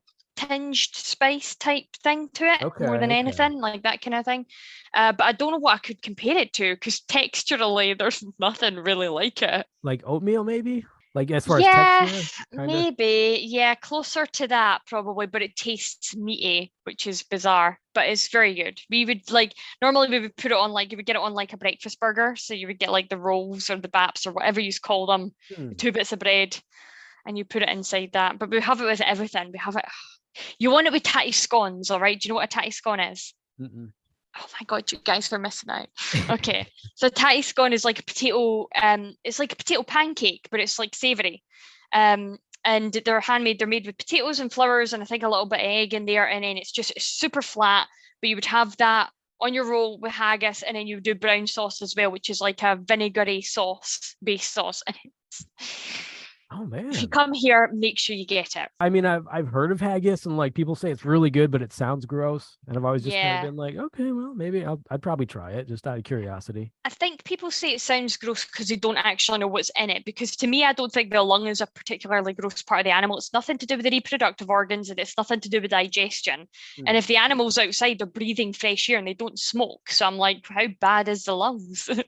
tinged 0.48 0.76
spice 0.76 1.56
type 1.56 1.86
thing 2.04 2.30
to 2.34 2.46
it, 2.46 2.62
more 2.62 2.98
than 2.98 3.12
okay. 3.12 3.20
anything, 3.20 3.60
like 3.60 3.84
that 3.84 4.02
kind 4.02 4.16
of 4.16 4.26
thing. 4.26 4.46
Uh, 4.94 5.12
but 5.12 5.24
I 5.26 5.32
don't 5.34 5.52
know 5.52 5.60
what 5.60 5.76
I 5.76 5.80
could 5.80 6.02
compare 6.02 6.38
it 6.38 6.54
to 6.54 6.74
because 6.74 7.02
texturally, 7.02 7.98
there's 7.98 8.24
nothing 8.40 8.76
really 8.76 9.08
like 9.08 9.42
it. 9.42 9.66
Like 9.84 10.04
oatmeal 10.06 10.44
maybe? 10.44 10.86
Like 11.14 11.30
as 11.32 11.46
far 11.46 11.60
yeah, 11.60 12.08
as 12.08 12.12
texture? 12.12 12.66
maybe. 12.68 13.42
Yeah, 13.46 13.76
closer 13.76 14.26
to 14.26 14.48
that 14.48 14.82
probably, 14.88 15.28
but 15.28 15.42
it 15.42 15.58
tastes 15.58 16.16
meaty, 16.16 16.72
which 16.86 17.06
is 17.06 17.24
bizarre, 17.24 17.78
but 17.94 18.08
it's 18.08 18.30
very 18.30 18.56
good. 18.56 18.80
We 18.90 19.04
would 19.04 19.30
like 19.30 19.54
normally 19.82 20.08
we 20.08 20.20
would 20.22 20.38
put 20.38 20.52
it 20.52 20.58
on 20.58 20.72
like 20.72 20.92
you 20.92 20.98
would 20.98 21.06
get 21.06 21.18
it 21.18 21.22
on 21.22 21.34
like 21.34 21.52
a 21.52 21.58
breakfast 21.58 22.00
burger. 22.00 22.36
So 22.38 22.54
you 22.54 22.68
would 22.68 22.80
get 22.80 22.94
like 22.94 23.10
the 23.10 23.18
rolls 23.18 23.70
or 23.70 23.76
the 23.76 23.90
baps 23.90 24.26
or 24.26 24.32
whatever 24.32 24.62
you 24.62 24.72
call 24.82 25.06
them, 25.06 25.32
Hmm. 25.54 25.74
two 25.74 25.92
bits 25.92 26.14
of 26.14 26.20
bread, 26.20 26.58
and 27.26 27.38
you 27.38 27.44
put 27.44 27.62
it 27.62 27.70
inside 27.70 28.12
that. 28.14 28.40
But 28.40 28.50
we 28.50 28.62
have 28.62 28.80
it 28.80 28.86
with 28.86 29.02
everything. 29.02 29.52
We 29.52 29.60
have 29.60 29.76
it. 29.76 29.86
You 30.60 30.72
want 30.72 30.88
it 30.88 30.94
with 30.94 31.04
tatty 31.04 31.32
scones, 31.32 31.90
all 31.90 32.00
right? 32.00 32.20
Do 32.20 32.28
you 32.28 32.30
know 32.30 32.36
what 32.36 32.46
a 32.46 32.48
tatty 32.48 32.72
scone 32.72 33.00
is? 33.00 33.34
Mm-mm. 33.60 33.92
Oh 34.38 34.48
my 34.60 34.66
god, 34.66 34.92
you 34.92 35.00
guys 35.04 35.32
are 35.34 35.40
missing 35.40 35.70
out. 35.70 35.90
Okay, 36.30 36.68
so 36.96 37.10
tatty 37.10 37.42
scone 37.42 37.74
is 37.74 37.84
like 37.84 38.00
a 38.00 38.04
potato. 38.04 38.68
Um, 38.82 39.14
it's 39.24 39.40
like 39.40 39.52
a 39.54 39.58
potato 39.58 39.84
pancake, 39.84 40.48
but 40.50 40.60
it's 40.60 40.80
like 40.80 40.96
savoury. 40.96 41.44
Um, 41.94 42.38
and 42.64 42.94
they're 43.06 43.20
handmade. 43.20 43.60
They're 43.60 43.68
made 43.68 43.86
with 43.86 43.98
potatoes 43.98 44.40
and 44.40 44.52
flours, 44.52 44.94
and 44.94 45.04
I 45.04 45.06
think 45.06 45.24
a 45.24 45.30
little 45.30 45.48
bit 45.48 45.60
of 45.60 45.66
egg 45.66 45.94
in 45.94 46.06
there, 46.06 46.28
and 46.28 46.44
then 46.44 46.58
it's 46.58 46.72
just 46.72 46.92
it's 46.96 47.06
super 47.06 47.42
flat. 47.42 47.88
But 48.22 48.30
you 48.30 48.36
would 48.36 48.46
have 48.46 48.78
that 48.78 49.10
on 49.42 49.54
your 49.54 49.70
roll 49.70 50.00
with 50.00 50.12
haggis, 50.12 50.64
and 50.64 50.78
then 50.78 50.88
you 50.88 51.02
do 51.02 51.16
brown 51.16 51.48
sauce 51.48 51.82
as 51.82 51.94
well, 51.98 52.12
which 52.12 52.30
is 52.30 52.40
like 52.40 52.62
a 52.64 52.80
vinegary 52.82 53.42
sauce 53.42 54.16
based 54.24 54.54
sauce. 54.54 54.82
Oh 56.54 56.66
man. 56.66 56.90
if 56.90 57.02
you 57.02 57.08
come 57.08 57.32
here, 57.34 57.70
make 57.74 57.98
sure 57.98 58.16
you 58.16 58.26
get 58.26 58.56
it. 58.56 58.70
I 58.80 58.90
mean, 58.90 59.06
I've 59.06 59.26
I've 59.32 59.48
heard 59.48 59.72
of 59.72 59.80
haggis 59.80 60.26
and 60.26 60.36
like 60.36 60.54
people 60.54 60.76
say 60.76 60.92
it's 60.92 61.06
really 61.06 61.30
good, 61.30 61.50
but 61.52 61.62
it 61.62 61.72
sounds 61.72 62.06
gross. 62.06 62.58
And 62.68 62.76
I've 62.78 62.84
always 62.84 63.04
just 63.04 63.16
Yeah. 63.16 63.34
kind 63.34 63.46
of 63.46 63.52
been 63.52 63.56
like, 63.58 63.76
okay, 63.78 64.12
well, 64.12 64.34
maybe 64.34 64.66
I'll 64.66 64.82
I'd 64.90 65.02
probably 65.02 65.26
try 65.26 65.52
it 65.52 65.68
just 65.68 65.88
out 65.88 65.98
of 65.98 66.04
curiosity. 66.04 66.74
I 66.84 66.90
think 66.90 67.24
people 67.24 67.52
say 67.52 67.74
it 67.74 67.80
sounds 67.82 68.18
gross 68.18 68.44
because 68.44 68.68
they 68.68 68.76
don't 68.76 68.98
actually 68.98 69.38
know 69.40 69.48
what's 69.48 69.72
in 69.78 69.90
it. 69.90 70.04
Because 70.04 70.36
to 70.38 70.48
me, 70.48 70.66
I 70.66 70.74
don't 70.74 70.92
think 70.92 71.12
the 71.12 71.22
lung 71.24 71.48
is 71.48 71.62
a 71.62 71.68
particularly 71.68 72.34
gross 72.34 72.62
part 72.62 72.82
of 72.82 72.86
the 72.86 72.92
animal. 72.92 73.18
It's 73.18 73.34
nothing 73.34 73.58
to 73.60 73.66
do 73.66 73.78
with 73.78 73.86
the 73.86 73.92
reproductive 73.92 74.50
organs 74.50 74.90
and 74.90 75.00
it's 75.00 75.18
nothing 75.18 75.40
to 75.42 75.50
do 75.50 75.62
with 75.62 75.72
digestion. 75.72 76.48
Hmm. 76.78 76.84
And 76.88 76.98
if 76.98 77.08
the 77.08 77.18
animal's 77.18 77.58
outside, 77.58 78.00
they're 78.00 78.08
breathing 78.08 78.52
fresh 78.52 78.90
air 78.90 78.98
and 78.98 79.08
they 79.08 79.14
don't 79.14 79.40
smoke. 79.40 79.90
So 79.90 80.06
I'm 80.06 80.18
like, 80.18 80.46
how 80.50 80.68
bad 80.82 81.08
is 81.08 81.24
the 81.24 81.36
lungs? 81.36 81.90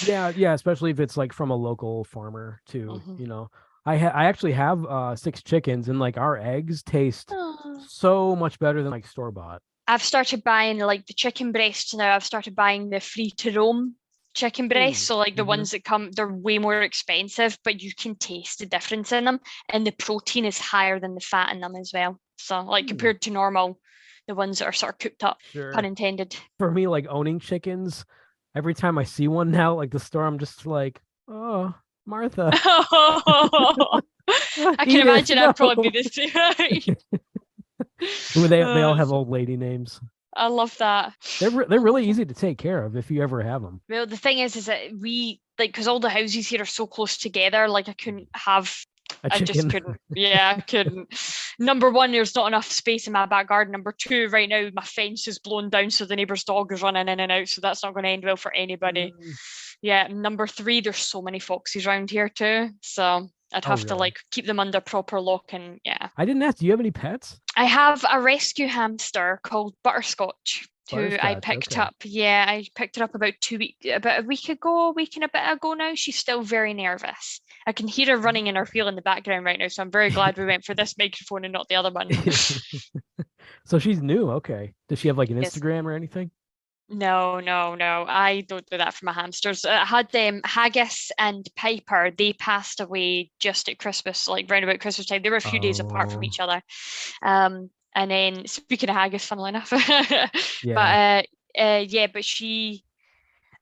Yeah, 0.00 0.32
yeah, 0.34 0.54
especially 0.54 0.90
if 0.90 1.00
it's 1.00 1.16
like 1.16 1.32
from 1.32 1.50
a 1.50 1.56
local 1.56 2.04
farmer 2.04 2.60
too. 2.66 3.02
Mhm. 3.06 3.20
You 3.20 3.26
know, 3.26 3.48
I 3.86 3.98
ha- 3.98 4.12
I 4.14 4.24
actually 4.26 4.52
have 4.52 4.84
uh 4.84 5.16
six 5.16 5.42
chickens 5.42 5.88
and 5.88 5.98
like 5.98 6.16
our 6.16 6.36
eggs 6.36 6.82
taste 6.82 7.30
Oh. 7.30 7.84
so 7.86 8.34
much 8.36 8.58
better 8.58 8.82
than 8.82 8.90
like 8.92 9.06
store 9.06 9.30
bought. 9.30 9.62
I've 9.86 10.02
started 10.02 10.42
buying 10.44 10.78
like 10.78 11.06
the 11.06 11.12
chicken 11.14 11.52
breasts 11.52 11.94
now. 11.94 12.14
I've 12.14 12.24
started 12.24 12.54
buying 12.56 12.88
the 12.90 13.00
free 13.00 13.30
to 13.38 13.52
roam 13.52 13.96
chicken 14.34 14.68
breasts. 14.68 15.04
So 15.04 15.16
like 15.18 15.36
the 15.36 15.42
mhm. 15.42 15.46
ones 15.46 15.70
that 15.72 15.84
come, 15.84 16.10
they're 16.12 16.32
way 16.32 16.58
more 16.58 16.80
expensive, 16.82 17.58
but 17.64 17.80
you 17.82 17.92
can 17.94 18.16
taste 18.16 18.58
the 18.60 18.66
difference 18.66 19.12
in 19.12 19.24
them. 19.24 19.40
And 19.68 19.86
the 19.86 19.92
protein 19.92 20.44
is 20.46 20.58
higher 20.58 20.98
than 20.98 21.14
the 21.14 21.20
fat 21.20 21.52
in 21.52 21.60
them 21.60 21.76
as 21.76 21.90
well. 21.92 22.18
So 22.38 22.60
like 22.62 22.88
Hmm. 22.88 22.88
compared 22.88 23.20
to 23.22 23.30
normal, 23.30 23.78
the 24.26 24.34
ones 24.34 24.58
that 24.58 24.66
are 24.66 24.72
sort 24.72 24.94
of 24.94 24.98
cooked 24.98 25.22
up, 25.22 25.38
Sure. 25.52 25.70
pun 25.72 25.84
intended. 25.84 26.34
For 26.58 26.70
me, 26.70 26.86
like 26.86 27.06
owning 27.08 27.38
chickens, 27.40 28.04
every 28.54 28.74
time 28.74 28.96
I 28.98 29.04
see 29.04 29.28
one 29.28 29.50
now, 29.50 29.74
like 29.74 29.90
the 29.90 30.00
store, 30.00 30.24
I'm 30.24 30.38
just 30.38 30.64
like, 30.66 31.02
oh, 31.28 31.74
Martha. 32.06 32.50
Oh, 32.64 34.00
I 34.78 34.84
can 34.84 35.00
imagine 35.00 35.38
I'd 35.38 35.56
probably 35.56 35.84
no." 35.84 35.90
be 35.90 36.02
the 36.02 36.08
same. 36.84 36.96
Ooh, 38.36 38.48
they 38.48 38.58
they 38.58 38.82
all 38.82 38.92
Uh, 38.92 38.96
have 38.96 39.12
old 39.12 39.28
lady 39.28 39.56
names. 39.56 40.00
I 40.36 40.48
love 40.48 40.76
that. 40.78 41.12
They're 41.38 41.50
re- 41.50 41.66
they're 41.68 41.80
really 41.80 42.08
easy 42.08 42.24
to 42.24 42.34
take 42.34 42.58
care 42.58 42.84
of 42.84 42.96
if 42.96 43.10
you 43.10 43.22
ever 43.22 43.42
have 43.42 43.62
them. 43.62 43.80
Well, 43.88 44.06
the 44.06 44.16
thing 44.16 44.38
is, 44.38 44.56
is 44.56 44.66
that 44.66 44.80
we 44.98 45.40
like 45.58 45.70
because 45.70 45.86
all 45.86 46.00
the 46.00 46.08
houses 46.10 46.48
here 46.48 46.62
are 46.62 46.66
so 46.66 46.86
close 46.86 47.16
together. 47.16 47.68
Like 47.68 47.88
I 47.88 47.92
couldn't 47.92 48.28
have 48.34 48.74
I 49.22 49.38
just 49.38 49.70
couldn't. 49.70 50.00
Yeah, 50.14 50.54
I 50.56 50.60
couldn't. 50.60 51.08
Number 51.58 51.90
one, 51.90 52.12
there's 52.12 52.34
not 52.34 52.46
enough 52.46 52.70
space 52.70 53.06
in 53.06 53.12
my 53.12 53.26
back 53.26 53.48
garden. 53.48 53.72
Number 53.72 53.94
two, 53.96 54.28
right 54.28 54.48
now 54.48 54.68
my 54.74 54.82
fence 54.82 55.28
is 55.28 55.38
blown 55.38 55.70
down, 55.70 55.90
so 55.90 56.04
the 56.04 56.16
neighbour's 56.16 56.44
dog 56.44 56.72
is 56.72 56.82
running 56.82 57.08
in 57.08 57.20
and 57.20 57.32
out. 57.32 57.48
So 57.48 57.60
that's 57.60 57.82
not 57.82 57.94
going 57.94 58.04
to 58.04 58.10
end 58.10 58.24
well 58.24 58.36
for 58.36 58.52
anybody. 58.52 59.12
Mm, 59.12 59.34
Yeah. 59.84 60.06
Number 60.08 60.46
three, 60.46 60.80
there's 60.80 60.96
so 60.96 61.20
many 61.20 61.38
foxes 61.38 61.86
around 61.86 62.10
here 62.10 62.30
too. 62.30 62.70
So 62.80 63.28
I'd 63.52 63.66
Oh, 63.66 63.68
have 63.68 63.84
to 63.86 63.94
like 63.96 64.16
keep 64.30 64.46
them 64.46 64.58
under 64.58 64.80
proper 64.80 65.20
lock 65.20 65.52
and 65.52 65.78
yeah. 65.84 66.08
I 66.16 66.24
didn't 66.24 66.42
ask. 66.42 66.56
Do 66.56 66.64
you 66.64 66.72
have 66.72 66.80
any 66.80 66.90
pets? 66.90 67.38
I 67.54 67.64
have 67.66 68.02
a 68.10 68.18
rescue 68.20 68.66
hamster 68.66 69.40
called 69.44 69.74
Butterscotch. 69.84 70.66
Who 70.90 71.16
I 71.20 71.36
picked 71.36 71.72
okay. 71.72 71.80
up, 71.80 71.94
yeah, 72.04 72.44
I 72.46 72.66
picked 72.76 72.96
her 72.96 73.04
up 73.04 73.14
about 73.14 73.32
two 73.40 73.56
week, 73.56 73.76
about 73.90 74.20
a 74.20 74.26
week 74.26 74.50
ago, 74.50 74.88
a 74.88 74.92
week 74.92 75.16
and 75.16 75.24
a 75.24 75.30
bit 75.32 75.40
ago 75.50 75.72
now. 75.72 75.92
She's 75.94 76.18
still 76.18 76.42
very 76.42 76.74
nervous. 76.74 77.40
I 77.66 77.72
can 77.72 77.88
hear 77.88 78.08
her 78.08 78.18
running 78.18 78.48
in 78.48 78.56
her 78.56 78.66
wheel 78.66 78.88
in 78.88 78.94
the 78.94 79.00
background 79.00 79.46
right 79.46 79.58
now, 79.58 79.68
so 79.68 79.82
I'm 79.82 79.90
very 79.90 80.10
glad 80.10 80.36
we 80.36 80.44
went 80.44 80.64
for 80.64 80.74
this 80.74 80.98
microphone 80.98 81.44
and 81.44 81.54
not 81.54 81.68
the 81.68 81.76
other 81.76 81.90
one. 81.90 82.10
so 83.64 83.78
she's 83.78 84.02
new. 84.02 84.30
Okay. 84.32 84.74
Does 84.90 84.98
she 84.98 85.08
have 85.08 85.16
like 85.16 85.30
an 85.30 85.40
Yes. 85.40 85.56
Instagram 85.56 85.84
or 85.86 85.92
anything? 85.92 86.30
No, 86.88 87.40
no, 87.40 87.74
no. 87.74 88.04
I 88.06 88.42
don't 88.42 88.66
do 88.70 88.76
that 88.76 88.92
for 88.94 89.06
my 89.06 89.12
hamsters. 89.12 89.64
I 89.64 89.84
had 89.84 90.14
um, 90.14 90.42
Haggis 90.44 91.10
and 91.18 91.46
Piper. 91.56 92.10
They 92.16 92.34
passed 92.34 92.80
away 92.80 93.30
just 93.40 93.68
at 93.68 93.78
Christmas, 93.78 94.28
like 94.28 94.50
round 94.50 94.64
about 94.64 94.80
Christmas 94.80 95.06
time. 95.06 95.22
They 95.22 95.30
were 95.30 95.36
a 95.36 95.40
few 95.40 95.60
days 95.60 95.80
apart 95.80 96.10
from 96.12 96.20
Oh. 96.20 96.24
each 96.24 96.40
other. 96.40 96.60
Um, 97.22 97.70
and 97.94 98.10
then 98.10 98.46
speaking 98.46 98.90
of 98.90 98.96
Haggis, 98.96 99.24
funnily 99.24 99.48
enough, 99.50 99.72
Yeah. 100.62 100.74
but 100.74 101.58
uh, 101.58 101.62
uh, 101.62 101.84
yeah, 101.88 102.08
but 102.12 102.24
she, 102.24 102.84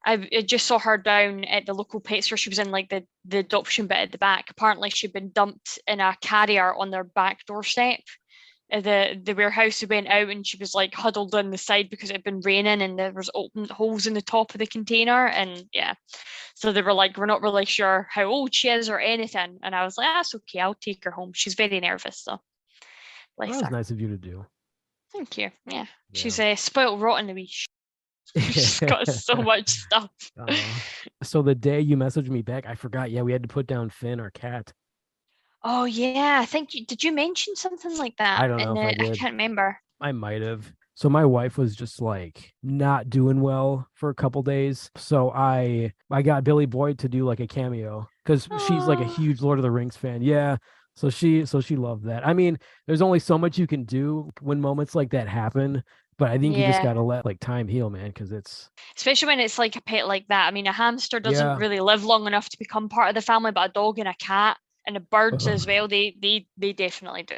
I, 0.05 0.27
I 0.37 0.41
just 0.43 0.67
saw 0.67 0.81
her 0.81 0.99
down 0.99 1.45
at 1.45 1.65
the 1.65 1.75
local 1.75 2.01
pet 2.01 2.25
store. 2.25 2.37
She 2.39 2.49
was 2.49 2.59
in 2.59 2.71
like 2.73 2.89
the 2.89 3.05
the 3.25 3.39
adoption 3.39 3.87
bit 3.87 3.99
at 3.99 4.11
the 4.13 4.19
back. 4.19 4.47
Apparently, 4.51 4.91
she'd 4.91 5.13
been 5.13 5.31
dumped 5.31 5.79
in 5.87 6.01
a 6.01 6.17
carrier 6.21 6.75
on 6.75 6.91
their 6.91 7.05
back 7.05 7.45
doorstep. 7.47 8.01
Uh, 8.73 8.81
The 8.81 9.21
the 9.23 9.35
warehouse 9.35 9.83
we 9.83 9.87
went 9.87 10.09
out 10.09 10.29
and 10.31 10.47
she 10.47 10.57
was 10.57 10.75
like 10.75 10.95
huddled 10.95 11.35
on 11.35 11.51
the 11.51 11.59
side 11.59 11.91
because 11.91 12.11
it 12.11 12.15
had 12.15 12.25
been 12.25 12.41
raining 12.41 12.81
and 12.83 12.99
there 12.99 13.13
was 13.13 13.31
open 13.35 13.69
holes 13.69 14.07
in 14.07 14.15
the 14.15 14.23
top 14.23 14.55
of 14.55 14.59
the 14.59 14.67
container 14.67 15.27
and 15.29 15.65
yeah, 15.73 15.95
so 16.55 16.73
they 16.73 16.83
were 16.83 16.93
like, 16.95 17.17
we're 17.17 17.27
not 17.27 17.43
really 17.43 17.65
sure 17.67 18.07
how 18.11 18.25
old 18.25 18.55
she 18.55 18.69
is 18.69 18.89
or 18.89 18.99
anything. 19.01 19.59
And 19.63 19.75
I 19.75 19.85
was 19.85 19.99
like, 19.99 20.07
that's 20.07 20.35
okay, 20.35 20.61
I'll 20.61 20.75
take 20.75 21.05
her 21.05 21.11
home. 21.11 21.33
She's 21.35 21.55
very 21.55 21.81
nervous 21.81 22.23
though. 22.25 22.41
Well, 23.37 23.49
Bless 23.49 23.51
that 23.51 23.57
was 23.63 23.71
her. 23.71 23.77
nice 23.77 23.91
of 23.91 24.01
you 24.01 24.09
to 24.09 24.17
do. 24.17 24.47
Thank 25.13 25.37
you. 25.39 25.51
Yeah, 25.67 25.87
she's 26.15 26.41
uh, 26.41 26.57
spoiled 26.57 27.01
rotten 27.03 27.35
wee. 27.35 27.47
sh- 27.51 27.67
She's 28.39 28.81
Yeah. 28.81 28.89
got 28.89 29.09
so 29.09 29.35
much 29.35 29.69
stuff. 29.69 30.09
Aw. 30.41 30.83
so 31.23 31.43
the 31.43 31.55
day 31.55 31.81
you 31.81 31.97
messaged 31.99 32.29
me 32.31 32.41
back, 32.41 32.67
I 32.67 32.75
forgot. 32.75 33.11
Yeah, 33.11 33.21
we 33.23 33.33
had 33.33 33.43
to 33.43 33.49
put 33.49 33.67
down 33.67 33.91
Finn, 33.91 34.21
our 34.21 34.31
cat. 34.31 34.73
Oh 35.65 35.85
yeah, 35.85 36.39
I 36.41 36.47
think 36.47 36.75
you 36.75 36.85
did. 36.87 37.03
You 37.05 37.13
mention 37.13 37.57
something 37.57 37.97
like 37.99 38.17
that? 38.19 38.41
I 38.41 38.47
don't 38.49 38.63
know 38.65 38.77
I 38.81 38.95
the- 38.95 39.03
I 39.03 39.09
did. 39.09 39.19
can't 39.19 39.33
remember. 39.33 39.81
I 40.01 40.13
might 40.13 40.43
have. 40.43 40.73
So 40.95 41.09
my 41.09 41.25
wife 41.25 41.57
was 41.59 41.75
just 41.75 42.01
like 42.03 42.53
not 42.63 43.09
doing 43.09 43.41
well 43.41 43.89
for 43.95 44.11
a 44.11 44.15
couple 44.15 44.43
days. 44.43 44.91
So 44.97 45.31
I 45.31 45.93
I 46.11 46.23
got 46.23 46.45
Billy 46.45 46.67
Boyd 46.67 46.99
to 47.01 47.09
do 47.09 47.25
like 47.25 47.41
a 47.41 47.47
cameo 47.47 48.09
because 48.25 48.49
she's 48.67 48.87
like 48.87 49.01
a 49.01 49.05
huge 49.05 49.41
Lord 49.41 49.59
of 49.59 49.63
the 49.63 49.71
Rings 49.71 49.97
fan. 49.97 50.23
Yeah. 50.23 50.57
So 50.97 51.09
she 51.11 51.47
so 51.47 51.61
she 51.61 51.77
loved 51.77 52.05
that. 52.05 52.27
I 52.27 52.35
mean, 52.35 52.59
there's 52.87 53.03
only 53.03 53.19
so 53.21 53.39
much 53.39 53.59
you 53.59 53.67
can 53.67 53.85
do 53.85 54.31
when 54.41 54.61
moments 54.61 54.95
like 54.95 55.11
that 55.11 55.29
happen. 55.29 55.83
But 56.19 56.31
I 56.31 56.39
think 56.39 56.57
you 56.57 56.65
just 56.65 56.83
gotta 56.83 57.01
let 57.03 57.25
like 57.25 57.41
time 57.41 57.69
heal, 57.69 57.89
man, 57.91 58.09
because 58.09 58.31
it's 58.33 58.71
Especially 58.97 59.27
when 59.29 59.41
it's 59.41 59.59
like 59.59 59.77
a 59.77 59.81
pet 59.83 60.07
like 60.07 60.27
that. 60.29 60.47
I 60.47 60.51
mean, 60.51 60.67
a 60.67 60.73
hamster 60.73 61.21
doesn't 61.21 61.47
Yeah. 61.47 61.57
really 61.57 61.81
live 61.81 62.05
long 62.05 62.27
enough 62.27 62.49
to 62.51 62.59
become 62.59 62.89
part 62.89 63.09
of 63.09 63.15
the 63.15 63.23
family, 63.23 63.53
but 63.53 63.71
a 63.71 63.73
dog 63.73 63.99
and 63.99 64.09
a 64.09 64.15
cat 64.15 64.57
and 64.87 64.97
the 64.97 65.01
birds 65.01 65.47
Ugh. 65.47 65.55
as 65.55 65.67
well, 65.67 65.89
they 65.89 66.17
they 66.21 66.47
they 66.57 66.73
definitely 66.73 67.23
do. 67.25 67.37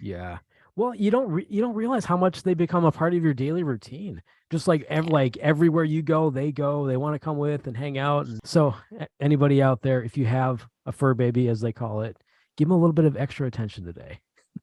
yeah. 0.00 0.38
Well, 0.74 0.94
you 0.94 1.10
don't 1.10 1.30
re- 1.30 1.46
you 1.50 1.60
don't 1.60 1.74
realize 1.74 2.06
how 2.06 2.16
much 2.16 2.42
they 2.44 2.54
become 2.54 2.86
a 2.86 2.92
part 2.92 3.12
of 3.12 3.22
your 3.22 3.34
daily 3.34 3.62
routine. 3.62 4.22
Just 4.50 4.66
like 4.66 4.86
ev- 4.88 5.08
like 5.08 5.36
everywhere 5.36 5.84
you 5.84 6.00
go, 6.02 6.30
they 6.30 6.50
go. 6.50 6.86
They 6.86 6.96
want 6.96 7.14
to 7.14 7.18
come 7.18 7.36
with 7.36 7.66
and 7.66 7.76
hang 7.76 7.98
out. 7.98 8.26
And 8.26 8.40
so, 8.42 8.74
anybody 9.20 9.60
out 9.60 9.82
there, 9.82 10.02
if 10.02 10.16
you 10.16 10.24
have 10.24 10.66
a 10.86 10.92
fur 10.92 11.12
baby, 11.12 11.48
as 11.48 11.60
they 11.60 11.72
call 11.72 12.00
it, 12.00 12.16
give 12.56 12.68
them 12.68 12.76
a 12.76 12.80
little 12.80 12.94
bit 12.94 13.04
of 13.04 13.18
extra 13.18 13.46
attention 13.46 13.84
today. 13.84 14.20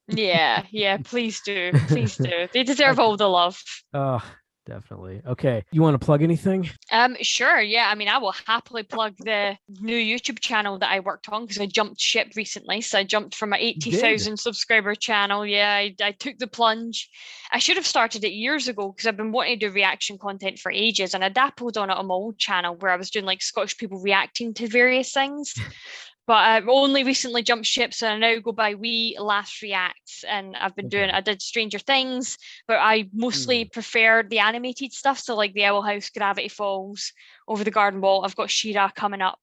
Yeah, 0.08 0.66
yeah, 0.72 0.98
please 1.04 1.42
do. 1.42 1.72
Please 1.88 2.16
do. 2.18 2.48
They 2.54 2.64
deserve 2.64 2.98
all 3.00 3.16
the 3.16 3.30
love. 3.30 3.62
Oh, 3.94 4.24
definitely. 4.70 5.22
Okay, 5.26 5.66
you 5.72 5.82
want 5.82 6.00
to 6.00 6.06
plug 6.06 6.22
anything? 6.22 6.70
Um, 6.92 7.18
sure, 7.22 7.60
yeah. 7.60 7.90
I 7.92 7.96
mean, 7.96 8.08
I 8.08 8.20
will 8.20 8.34
happily 8.46 8.84
plug 8.84 9.16
the 9.18 9.58
new 9.82 9.98
YouTube 9.98 10.40
channel 10.40 10.78
that 10.80 10.92
I 10.92 11.00
worked 11.00 11.28
on 11.30 11.44
because 11.44 11.60
I 11.60 11.66
jumped 11.66 12.00
ship 12.00 12.30
recently. 12.36 12.82
So 12.82 13.00
I 13.00 13.04
jumped 13.04 13.36
from 13.36 13.50
my 13.50 13.58
eighty 13.58 13.92
thousand 13.92 14.38
subscriber 14.38 14.96
channel. 14.96 15.46
Yeah, 15.46 15.74
I, 15.74 15.96
I 16.02 16.12
took 16.12 16.38
the 16.38 16.48
plunge. 16.48 17.10
I 17.52 17.60
should 17.60 17.78
have 17.78 17.88
started 17.88 18.24
it 18.24 18.32
years 18.32 18.68
ago 18.68 18.92
because 18.92 19.08
I've 19.08 19.18
been 19.18 19.32
wanting 19.32 19.60
to 19.60 19.68
do 19.68 19.74
reaction 19.74 20.18
content 20.18 20.60
for 20.60 20.72
ages, 20.72 21.14
and 21.14 21.24
I 21.24 21.30
dabbled 21.30 21.78
on 21.78 21.90
it 21.90 21.98
on 21.98 22.08
my 22.08 22.14
old 22.14 22.38
channel 22.38 22.76
where 22.76 22.92
I 22.92 22.96
was 22.96 23.10
doing 23.10 23.26
like 23.26 23.42
Scottish 23.42 23.78
people 23.78 24.00
reacting 24.00 24.54
to 24.56 24.68
various 24.68 25.12
things. 25.12 25.54
But 26.30 26.46
I've 26.46 26.70
only 26.70 27.04
recently 27.04 27.42
jumped 27.42 27.66
ship, 27.66 27.92
so 27.92 28.08
I 28.08 28.16
now 28.16 28.38
go 28.38 28.52
by 28.52 28.76
Wee 28.76 29.18
Lass 29.20 29.64
Reacts, 29.64 30.24
and 30.24 30.56
I've 30.56 30.76
been 30.76 30.88
doing 30.88 31.10
I 31.10 31.22
did 31.22 31.42
Stranger 31.42 31.80
Things, 31.80 32.38
but 32.68 32.78
I 32.78 33.10
mostly 33.12 33.66
mm. 33.66 33.74
prefer 33.74 34.22
the 34.22 34.38
animated 34.38 34.94
stuff. 34.94 35.18
So 35.18 35.36
like 35.36 35.54
the 35.54 35.66
Owl 35.66 35.82
House, 35.82 36.12
Gravity 36.12 36.48
Falls, 36.48 37.14
Over 37.48 37.64
the 37.64 37.72
Garden 37.72 38.00
Wall. 38.00 38.24
I've 38.24 38.36
got 38.36 38.52
She-Ra 38.52 38.90
coming 38.90 39.22
up 39.24 39.40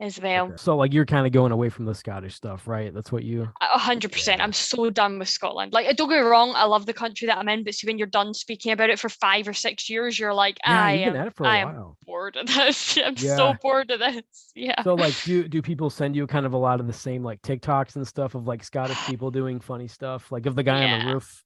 as 0.00 0.20
well. 0.20 0.46
Okay. 0.46 0.54
So 0.56 0.76
like 0.76 0.92
you're 0.92 1.06
kind 1.06 1.26
of 1.26 1.32
going 1.32 1.52
away 1.52 1.68
from 1.68 1.84
the 1.84 1.94
Scottish 1.94 2.34
stuff, 2.34 2.66
right? 2.66 2.92
That's 2.92 3.12
what 3.12 3.24
you. 3.24 3.48
A 3.60 3.78
hundred 3.78 4.12
percent. 4.12 4.40
I'm 4.40 4.52
so 4.52 4.90
done 4.90 5.18
with 5.18 5.28
Scotland. 5.28 5.72
Like, 5.72 5.96
don't 5.96 6.08
get 6.08 6.16
me 6.16 6.22
wrong, 6.22 6.52
I 6.54 6.64
love 6.64 6.86
the 6.86 6.92
country 6.92 7.26
that 7.26 7.38
I'm 7.38 7.48
in, 7.48 7.64
but 7.64 7.74
see, 7.74 7.86
when 7.86 7.98
you're 7.98 8.06
done 8.06 8.34
speaking 8.34 8.72
about 8.72 8.90
it 8.90 8.98
for 8.98 9.08
five 9.08 9.46
or 9.46 9.52
six 9.52 9.88
years, 9.90 10.18
you're 10.18 10.34
like, 10.34 10.58
Yeah, 10.66 10.82
I 10.84 10.92
you've 10.92 11.04
been 11.12 11.16
am 11.16 11.20
at 11.22 11.26
it 11.28 11.34
for 11.36 11.44
a 11.44 11.48
I 11.48 11.56
am 11.58 11.94
bored 12.06 12.36
of 12.36 12.46
this. 12.46 12.98
I'm 13.04 13.14
Yeah. 13.18 13.36
so 13.36 13.54
bored 13.60 13.90
of 13.90 13.98
this. 14.00 14.22
Yeah. 14.54 14.82
So 14.82 14.94
like, 14.94 15.14
do 15.24 15.48
do 15.48 15.62
people 15.62 15.90
send 15.90 16.16
you 16.16 16.26
kind 16.26 16.46
of 16.46 16.52
a 16.54 16.58
lot 16.58 16.80
of 16.80 16.86
the 16.86 16.92
same 16.92 17.22
like 17.22 17.42
TikToks 17.42 17.96
and 17.96 18.06
stuff 18.06 18.34
of 18.34 18.46
like 18.46 18.64
Scottish 18.64 18.96
people 19.06 19.30
doing 19.30 19.60
funny 19.60 19.88
stuff, 19.88 20.30
like 20.32 20.46
of 20.46 20.54
the 20.56 20.62
guy 20.62 20.84
on 20.84 21.06
the 21.06 21.12
roof? 21.12 21.44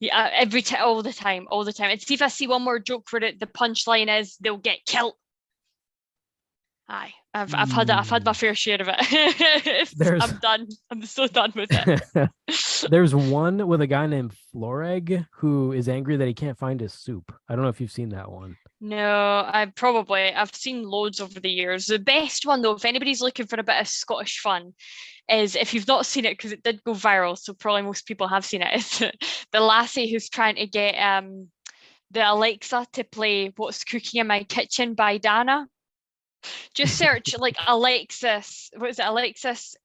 Yeah, 0.00 0.28
every 0.32 0.62
time, 0.62 0.80
all 0.82 1.02
the 1.02 1.12
time, 1.12 1.46
all 1.50 1.64
the 1.64 1.72
time. 1.72 1.90
And 1.90 2.00
see 2.00 2.14
if 2.14 2.22
I 2.22 2.28
see 2.28 2.46
one 2.48 2.62
more 2.62 2.80
joke 2.80 3.06
where 3.10 3.22
it, 3.22 3.38
the 3.40 3.46
punchline 3.46 4.20
is 4.20 4.36
they'll 4.40 4.56
get 4.56 4.84
killed. 4.84 5.14
Aye, 6.94 7.14
I've 7.32 7.54
I've 7.54 7.72
had 7.72 7.88
I've 7.88 8.10
had 8.10 8.22
my 8.22 8.32
Mm. 8.32 8.36
fair 8.36 8.54
share 8.54 8.80
of 8.82 8.88
it. 8.90 9.88
I'm 10.22 10.36
done. 10.42 10.68
I'm 10.90 11.02
so 11.06 11.26
done 11.26 11.50
with 11.56 11.70
it. 11.72 12.28
There's 12.90 13.14
one 13.14 13.66
with 13.66 13.80
a 13.80 13.86
guy 13.86 14.06
named 14.06 14.34
Floreg 14.54 15.26
who 15.36 15.72
is 15.72 15.88
angry 15.88 16.18
that 16.18 16.28
he 16.28 16.34
can't 16.34 16.58
find 16.58 16.78
his 16.78 16.92
soup. 16.92 17.34
I 17.48 17.54
don't 17.54 17.62
know 17.64 17.70
if 17.70 17.80
you've 17.80 17.90
seen 17.90 18.10
that 18.10 18.30
one. 18.30 18.58
No, 18.82 19.06
I 19.46 19.72
probably 19.74 20.34
I've 20.34 20.54
seen 20.54 20.82
loads 20.82 21.18
over 21.18 21.40
the 21.40 21.48
years. 21.48 21.86
The 21.86 21.98
best 21.98 22.44
one 22.44 22.60
though, 22.60 22.74
if 22.74 22.84
anybody's 22.84 23.22
looking 23.22 23.46
for 23.46 23.58
a 23.58 23.62
bit 23.62 23.80
of 23.80 23.88
Scottish 23.88 24.40
fun, 24.40 24.74
is 25.30 25.56
if 25.56 25.72
you've 25.72 25.88
not 25.88 26.04
seen 26.04 26.26
it 26.26 26.36
because 26.36 26.52
it 26.52 26.62
did 26.62 26.84
go 26.84 26.92
viral, 26.92 27.38
so 27.38 27.54
probably 27.54 27.82
most 27.82 28.04
people 28.06 28.28
have 28.28 28.44
seen 28.44 28.60
it. 28.60 28.76
Is 28.76 28.98
the 29.52 29.60
lassie 29.60 30.12
who's 30.12 30.28
trying 30.28 30.56
to 30.56 30.66
get 30.66 30.92
um 30.96 31.48
the 32.10 32.30
Alexa 32.30 32.86
to 32.92 33.04
play 33.04 33.50
"What's 33.56 33.82
Cooking 33.84 34.20
in 34.20 34.26
My 34.26 34.42
Kitchen" 34.42 34.92
by 34.92 35.16
Dana. 35.16 35.66
Just 36.74 36.98
search 36.98 37.36
like 37.38 37.56
Alexis. 37.66 38.70
What 38.76 38.90
is 38.90 38.98
it? 38.98 39.06
Alexis 39.06 39.76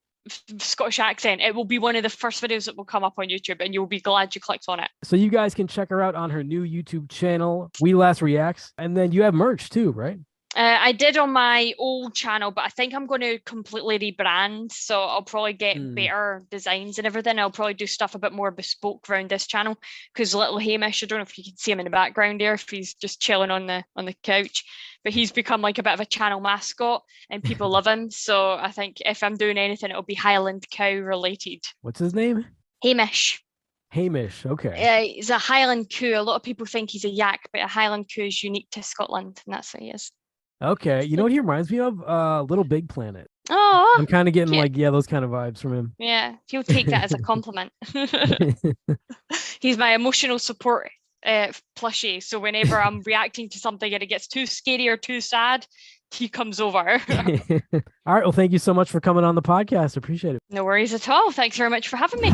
Scottish 0.59 0.99
accent. 0.99 1.41
It 1.41 1.55
will 1.55 1.65
be 1.65 1.79
one 1.79 1.95
of 1.95 2.03
the 2.03 2.09
first 2.09 2.43
videos 2.43 2.65
that 2.65 2.75
will 2.75 2.85
come 2.85 3.03
up 3.03 3.13
on 3.17 3.27
YouTube, 3.27 3.63
and 3.63 3.73
you'll 3.73 3.87
be 3.87 3.99
glad 3.99 4.35
you 4.35 4.41
clicked 4.41 4.65
on 4.67 4.79
it. 4.79 4.89
So 5.03 5.15
you 5.15 5.29
guys 5.29 5.53
can 5.53 5.67
check 5.67 5.89
her 5.89 6.01
out 6.01 6.15
on 6.15 6.29
her 6.29 6.43
new 6.43 6.63
YouTube 6.63 7.09
channel, 7.09 7.71
Wee 7.79 7.93
Lass 7.93 8.21
Reacts, 8.21 8.73
and 8.77 8.95
then 8.95 9.11
you 9.11 9.23
have 9.23 9.33
merch 9.33 9.69
too, 9.69 9.91
right? 9.91 10.19
Uh, 10.57 10.77
I 10.81 10.91
did 10.91 11.17
on 11.17 11.31
my 11.31 11.71
old 11.77 12.15
channel, 12.15 12.49
but 12.49 12.63
I 12.65 12.69
think 12.69 12.95
I'm 12.95 13.05
going 13.05 13.21
to 13.21 13.37
completely 13.41 13.99
rebrand. 13.99 14.71
So 14.71 15.03
I'll 15.03 15.21
probably 15.21 15.53
get 15.53 15.77
Mm. 15.77 15.93
better 15.95 16.43
designs 16.49 16.97
and 16.97 17.05
everything. 17.05 17.37
I'll 17.37 17.51
probably 17.51 17.75
do 17.75 17.85
stuff 17.85 18.15
a 18.15 18.19
bit 18.19 18.33
more 18.33 18.49
bespoke 18.49 19.07
around 19.07 19.29
this 19.29 19.45
channel 19.45 19.77
because 20.11 20.33
little 20.33 20.57
Hamish, 20.57 21.03
I 21.03 21.05
don't 21.05 21.19
know 21.19 21.23
if 21.23 21.37
you 21.37 21.43
can 21.43 21.55
see 21.57 21.71
him 21.71 21.79
in 21.79 21.83
the 21.83 21.91
background 21.91 22.41
there, 22.41 22.55
if 22.55 22.67
he's 22.67 22.95
just 22.95 23.21
chilling 23.21 23.51
on 23.51 23.67
the 23.67 23.83
on 23.95 24.05
the 24.05 24.15
couch, 24.23 24.63
but 25.03 25.13
he's 25.13 25.31
become 25.31 25.61
like 25.61 25.77
a 25.77 25.83
bit 25.83 25.93
of 25.93 25.99
a 25.99 26.05
channel 26.05 26.39
mascot 26.39 27.03
and 27.29 27.43
people 27.43 27.69
love 27.69 27.85
him. 27.85 28.09
So 28.09 28.53
I 28.53 28.71
think 28.71 28.97
if 29.05 29.21
I'm 29.21 29.37
doing 29.37 29.59
anything, 29.59 29.91
it'll 29.91 30.01
be 30.01 30.15
Highland 30.15 30.65
cow 30.71 30.91
related. 30.91 31.63
What's 31.81 31.99
his 31.99 32.15
name? 32.15 32.45
Hamish, 32.81 33.43
Hamish. 33.91 34.43
Okay. 34.43 34.69
uh, 34.69 35.01
he's 35.13 35.29
a 35.29 35.37
Highland 35.37 35.91
coo. 35.91 36.13
A 36.15 36.21
lot 36.23 36.35
of 36.35 36.41
people 36.43 36.65
think 36.65 36.89
he's 36.89 37.05
a 37.05 37.09
yak, 37.09 37.41
but 37.53 37.61
a 37.61 37.67
Highland 37.67 38.09
coo 38.13 38.23
is 38.23 38.43
unique 38.43 38.69
to 38.71 38.81
Scotland, 38.81 39.39
and 39.45 39.53
that's 39.53 39.71
what 39.71 39.83
he 39.83 39.91
is. 39.91 40.11
Okay. 40.61 41.03
You 41.03 41.17
know 41.17 41.23
what 41.23 41.31
he 41.31 41.39
reminds 41.39 41.69
me 41.71 41.79
of? 41.79 42.01
Uh 42.01 42.43
Little 42.43 42.63
Big 42.63 42.89
Planet. 42.89 43.29
Oh, 43.49 43.95
I'm 43.97 44.05
kind 44.05 44.27
of 44.27 44.33
getting 44.33 44.53
cute. 44.53 44.61
like, 44.61 44.75
yeah, 44.75 44.89
those 44.89 45.07
kind 45.07 45.23
of 45.23 45.31
vibes 45.31 45.59
from 45.59 45.73
him. 45.73 45.93
Yeah, 45.97 46.35
he'll 46.47 46.63
take 46.63 46.87
that 46.87 47.03
as 47.05 47.13
a 47.13 47.19
compliment. 47.19 47.71
He's 49.61 49.77
my 49.77 49.93
emotional 49.93 50.37
support 50.37 50.89
uh, 51.25 51.51
plushie. 51.77 52.21
So 52.21 52.39
whenever 52.39 52.79
I'm 52.81 53.01
reacting 53.05 53.47
to 53.49 53.57
something 53.57 53.93
and 53.93 54.03
it 54.03 54.07
gets 54.07 54.27
too 54.27 54.45
scary 54.45 54.89
or 54.89 54.97
too 54.97 55.21
sad, 55.21 55.65
he 56.11 56.27
comes 56.27 56.59
over. 56.59 56.79
All 57.09 58.13
right. 58.13 58.23
Well, 58.23 58.31
thank 58.33 58.51
you 58.51 58.59
so 58.59 58.73
much 58.73 58.89
for 58.89 58.99
coming 58.99 59.23
on 59.23 59.35
the 59.35 59.41
podcast. 59.41 59.95
Appreciate 59.97 60.35
it. 60.35 60.41
no 60.49 60.63
worries 60.65 60.93
at 60.93 61.07
all. 61.07 61.31
Thanks 61.31 61.57
very 61.57 61.69
much 61.69 61.87
for 61.87 61.95
having 61.97 62.19
me. 62.21 62.31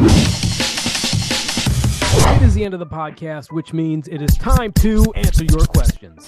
It 2.25 2.41
is 2.41 2.53
the 2.55 2.63
end 2.65 2.73
of 2.73 2.79
the 2.79 2.87
podcast, 2.87 3.51
which 3.51 3.73
means 3.73 4.07
it 4.07 4.21
is 4.21 4.35
time 4.37 4.71
to 4.73 5.03
answer 5.15 5.43
your 5.45 5.65
questions. 5.65 6.27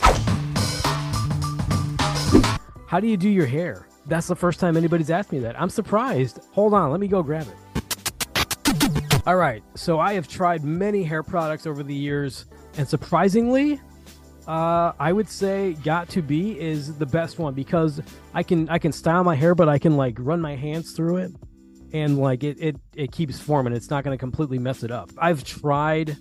How 2.87 2.99
do 2.99 3.07
you 3.07 3.17
do 3.17 3.29
your 3.29 3.47
hair? 3.47 3.87
That's 4.05 4.27
the 4.27 4.35
first 4.35 4.59
time 4.59 4.77
anybody's 4.77 5.09
asked 5.09 5.31
me 5.31 5.39
that. 5.39 5.59
I'm 5.59 5.69
surprised. 5.69 6.39
Hold 6.51 6.73
on, 6.73 6.91
let 6.91 6.99
me 6.99 7.07
go 7.07 7.23
grab 7.23 7.47
it. 7.47 9.21
All 9.25 9.37
right, 9.37 9.63
so 9.73 9.99
I 9.99 10.13
have 10.13 10.27
tried 10.27 10.63
many 10.63 11.03
hair 11.03 11.23
products 11.23 11.65
over 11.65 11.81
the 11.81 11.95
years, 11.95 12.45
and 12.77 12.87
surprisingly, 12.87 13.81
uh, 14.47 14.91
I 14.99 15.11
would 15.11 15.27
say 15.27 15.73
Got 15.83 16.09
to 16.09 16.21
Be 16.21 16.59
is 16.59 16.95
the 16.99 17.07
best 17.07 17.39
one 17.39 17.55
because 17.55 17.99
I 18.35 18.43
can 18.43 18.69
I 18.69 18.77
can 18.77 18.91
style 18.91 19.23
my 19.23 19.33
hair, 19.33 19.55
but 19.55 19.67
I 19.67 19.79
can 19.79 19.97
like 19.97 20.17
run 20.19 20.39
my 20.39 20.55
hands 20.55 20.91
through 20.91 21.17
it, 21.17 21.31
and 21.91 22.19
like 22.19 22.43
it 22.43 22.57
it, 22.59 22.75
it 22.93 23.11
keeps 23.11 23.39
forming. 23.39 23.73
It's 23.73 23.89
not 23.89 24.03
going 24.03 24.15
to 24.15 24.19
completely 24.19 24.59
mess 24.59 24.83
it 24.83 24.91
up. 24.91 25.09
I've 25.17 25.43
tried 25.43 26.17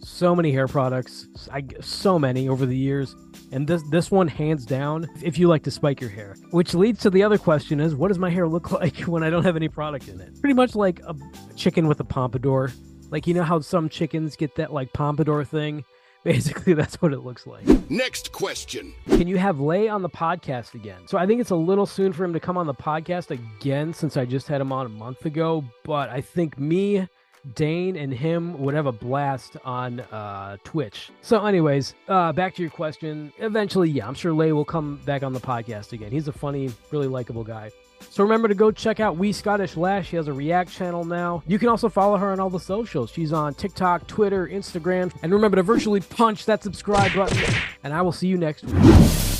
so 0.00 0.36
many 0.36 0.52
hair 0.52 0.68
products, 0.68 1.26
I 1.50 1.64
so 1.80 2.18
many 2.18 2.50
over 2.50 2.66
the 2.66 2.76
years, 2.76 3.16
and 3.52 3.66
this 3.66 3.82
this 3.90 4.10
one 4.10 4.28
hands 4.28 4.66
down. 4.66 5.08
If 5.22 5.38
you 5.38 5.46
like 5.48 5.62
to 5.64 5.70
spike 5.70 6.00
your 6.00 6.10
hair, 6.10 6.36
which 6.50 6.74
leads 6.74 7.00
to 7.00 7.10
the 7.10 7.22
other 7.22 7.38
question 7.38 7.80
is, 7.80 7.94
what 7.94 8.08
does 8.08 8.18
my 8.18 8.30
hair 8.30 8.48
look 8.48 8.72
like 8.80 9.00
when 9.00 9.22
I 9.22 9.30
don't 9.30 9.44
have 9.44 9.56
any 9.56 9.68
product 9.68 10.08
in 10.08 10.20
it? 10.20 10.40
Pretty 10.40 10.54
much 10.54 10.74
like 10.74 11.00
a 11.00 11.14
chicken 11.54 11.86
with 11.86 12.00
a 12.00 12.04
pompadour. 12.04 12.72
Like 13.10 13.26
you 13.26 13.34
know 13.34 13.42
how 13.42 13.60
some 13.60 13.88
chickens 13.88 14.36
get 14.36 14.56
that 14.56 14.72
like 14.72 14.92
pompadour 14.92 15.44
thing. 15.44 15.84
Basically, 16.24 16.72
that's 16.74 17.02
what 17.02 17.12
it 17.12 17.24
looks 17.24 17.48
like. 17.48 17.66
Next 17.90 18.30
question. 18.30 18.94
Can 19.08 19.26
you 19.26 19.38
have 19.38 19.58
Lay 19.58 19.88
on 19.88 20.02
the 20.02 20.08
podcast 20.08 20.74
again? 20.74 21.00
So 21.08 21.18
I 21.18 21.26
think 21.26 21.40
it's 21.40 21.50
a 21.50 21.56
little 21.56 21.84
soon 21.84 22.12
for 22.12 22.24
him 22.24 22.32
to 22.32 22.38
come 22.38 22.56
on 22.56 22.68
the 22.68 22.74
podcast 22.74 23.32
again 23.32 23.92
since 23.92 24.16
I 24.16 24.24
just 24.24 24.46
had 24.46 24.60
him 24.60 24.70
on 24.70 24.86
a 24.86 24.88
month 24.88 25.26
ago. 25.26 25.64
But 25.82 26.10
I 26.10 26.20
think 26.20 26.60
me, 26.60 27.08
Dane, 27.54 27.96
and 27.96 28.12
him 28.12 28.58
would 28.60 28.74
have 28.74 28.86
a 28.86 28.92
blast 28.92 29.56
on 29.64 30.00
uh, 30.00 30.56
Twitch. 30.64 31.10
So, 31.22 31.44
anyways, 31.44 31.94
uh, 32.08 32.32
back 32.32 32.54
to 32.56 32.62
your 32.62 32.70
question. 32.70 33.32
Eventually, 33.38 33.90
yeah, 33.90 34.06
I'm 34.06 34.14
sure 34.14 34.32
Lay 34.32 34.52
will 34.52 34.64
come 34.64 34.96
back 35.04 35.22
on 35.22 35.32
the 35.32 35.40
podcast 35.40 35.92
again. 35.92 36.10
He's 36.10 36.28
a 36.28 36.32
funny, 36.32 36.70
really 36.90 37.08
likable 37.08 37.44
guy. 37.44 37.70
So 38.10 38.22
remember 38.22 38.48
to 38.48 38.54
go 38.54 38.70
check 38.70 39.00
out 39.00 39.16
Wee 39.16 39.32
Scottish 39.32 39.76
Lass. 39.76 40.06
She 40.06 40.16
has 40.16 40.28
a 40.28 40.32
React 40.32 40.70
channel 40.70 41.04
now. 41.04 41.42
You 41.46 41.58
can 41.58 41.68
also 41.68 41.88
follow 41.88 42.16
her 42.16 42.32
on 42.32 42.40
all 42.40 42.50
the 42.50 42.60
socials. 42.60 43.10
She's 43.10 43.32
on 43.32 43.54
TikTok, 43.54 44.06
Twitter, 44.06 44.48
Instagram. 44.48 45.12
And 45.22 45.32
remember 45.32 45.56
to 45.56 45.62
virtually 45.62 46.00
punch 46.00 46.44
that 46.46 46.62
subscribe 46.62 47.14
button. 47.14 47.38
And 47.84 47.94
I 47.94 48.02
will 48.02 48.12
see 48.12 48.26
you 48.26 48.36
next 48.36 48.64
week. 48.64 49.31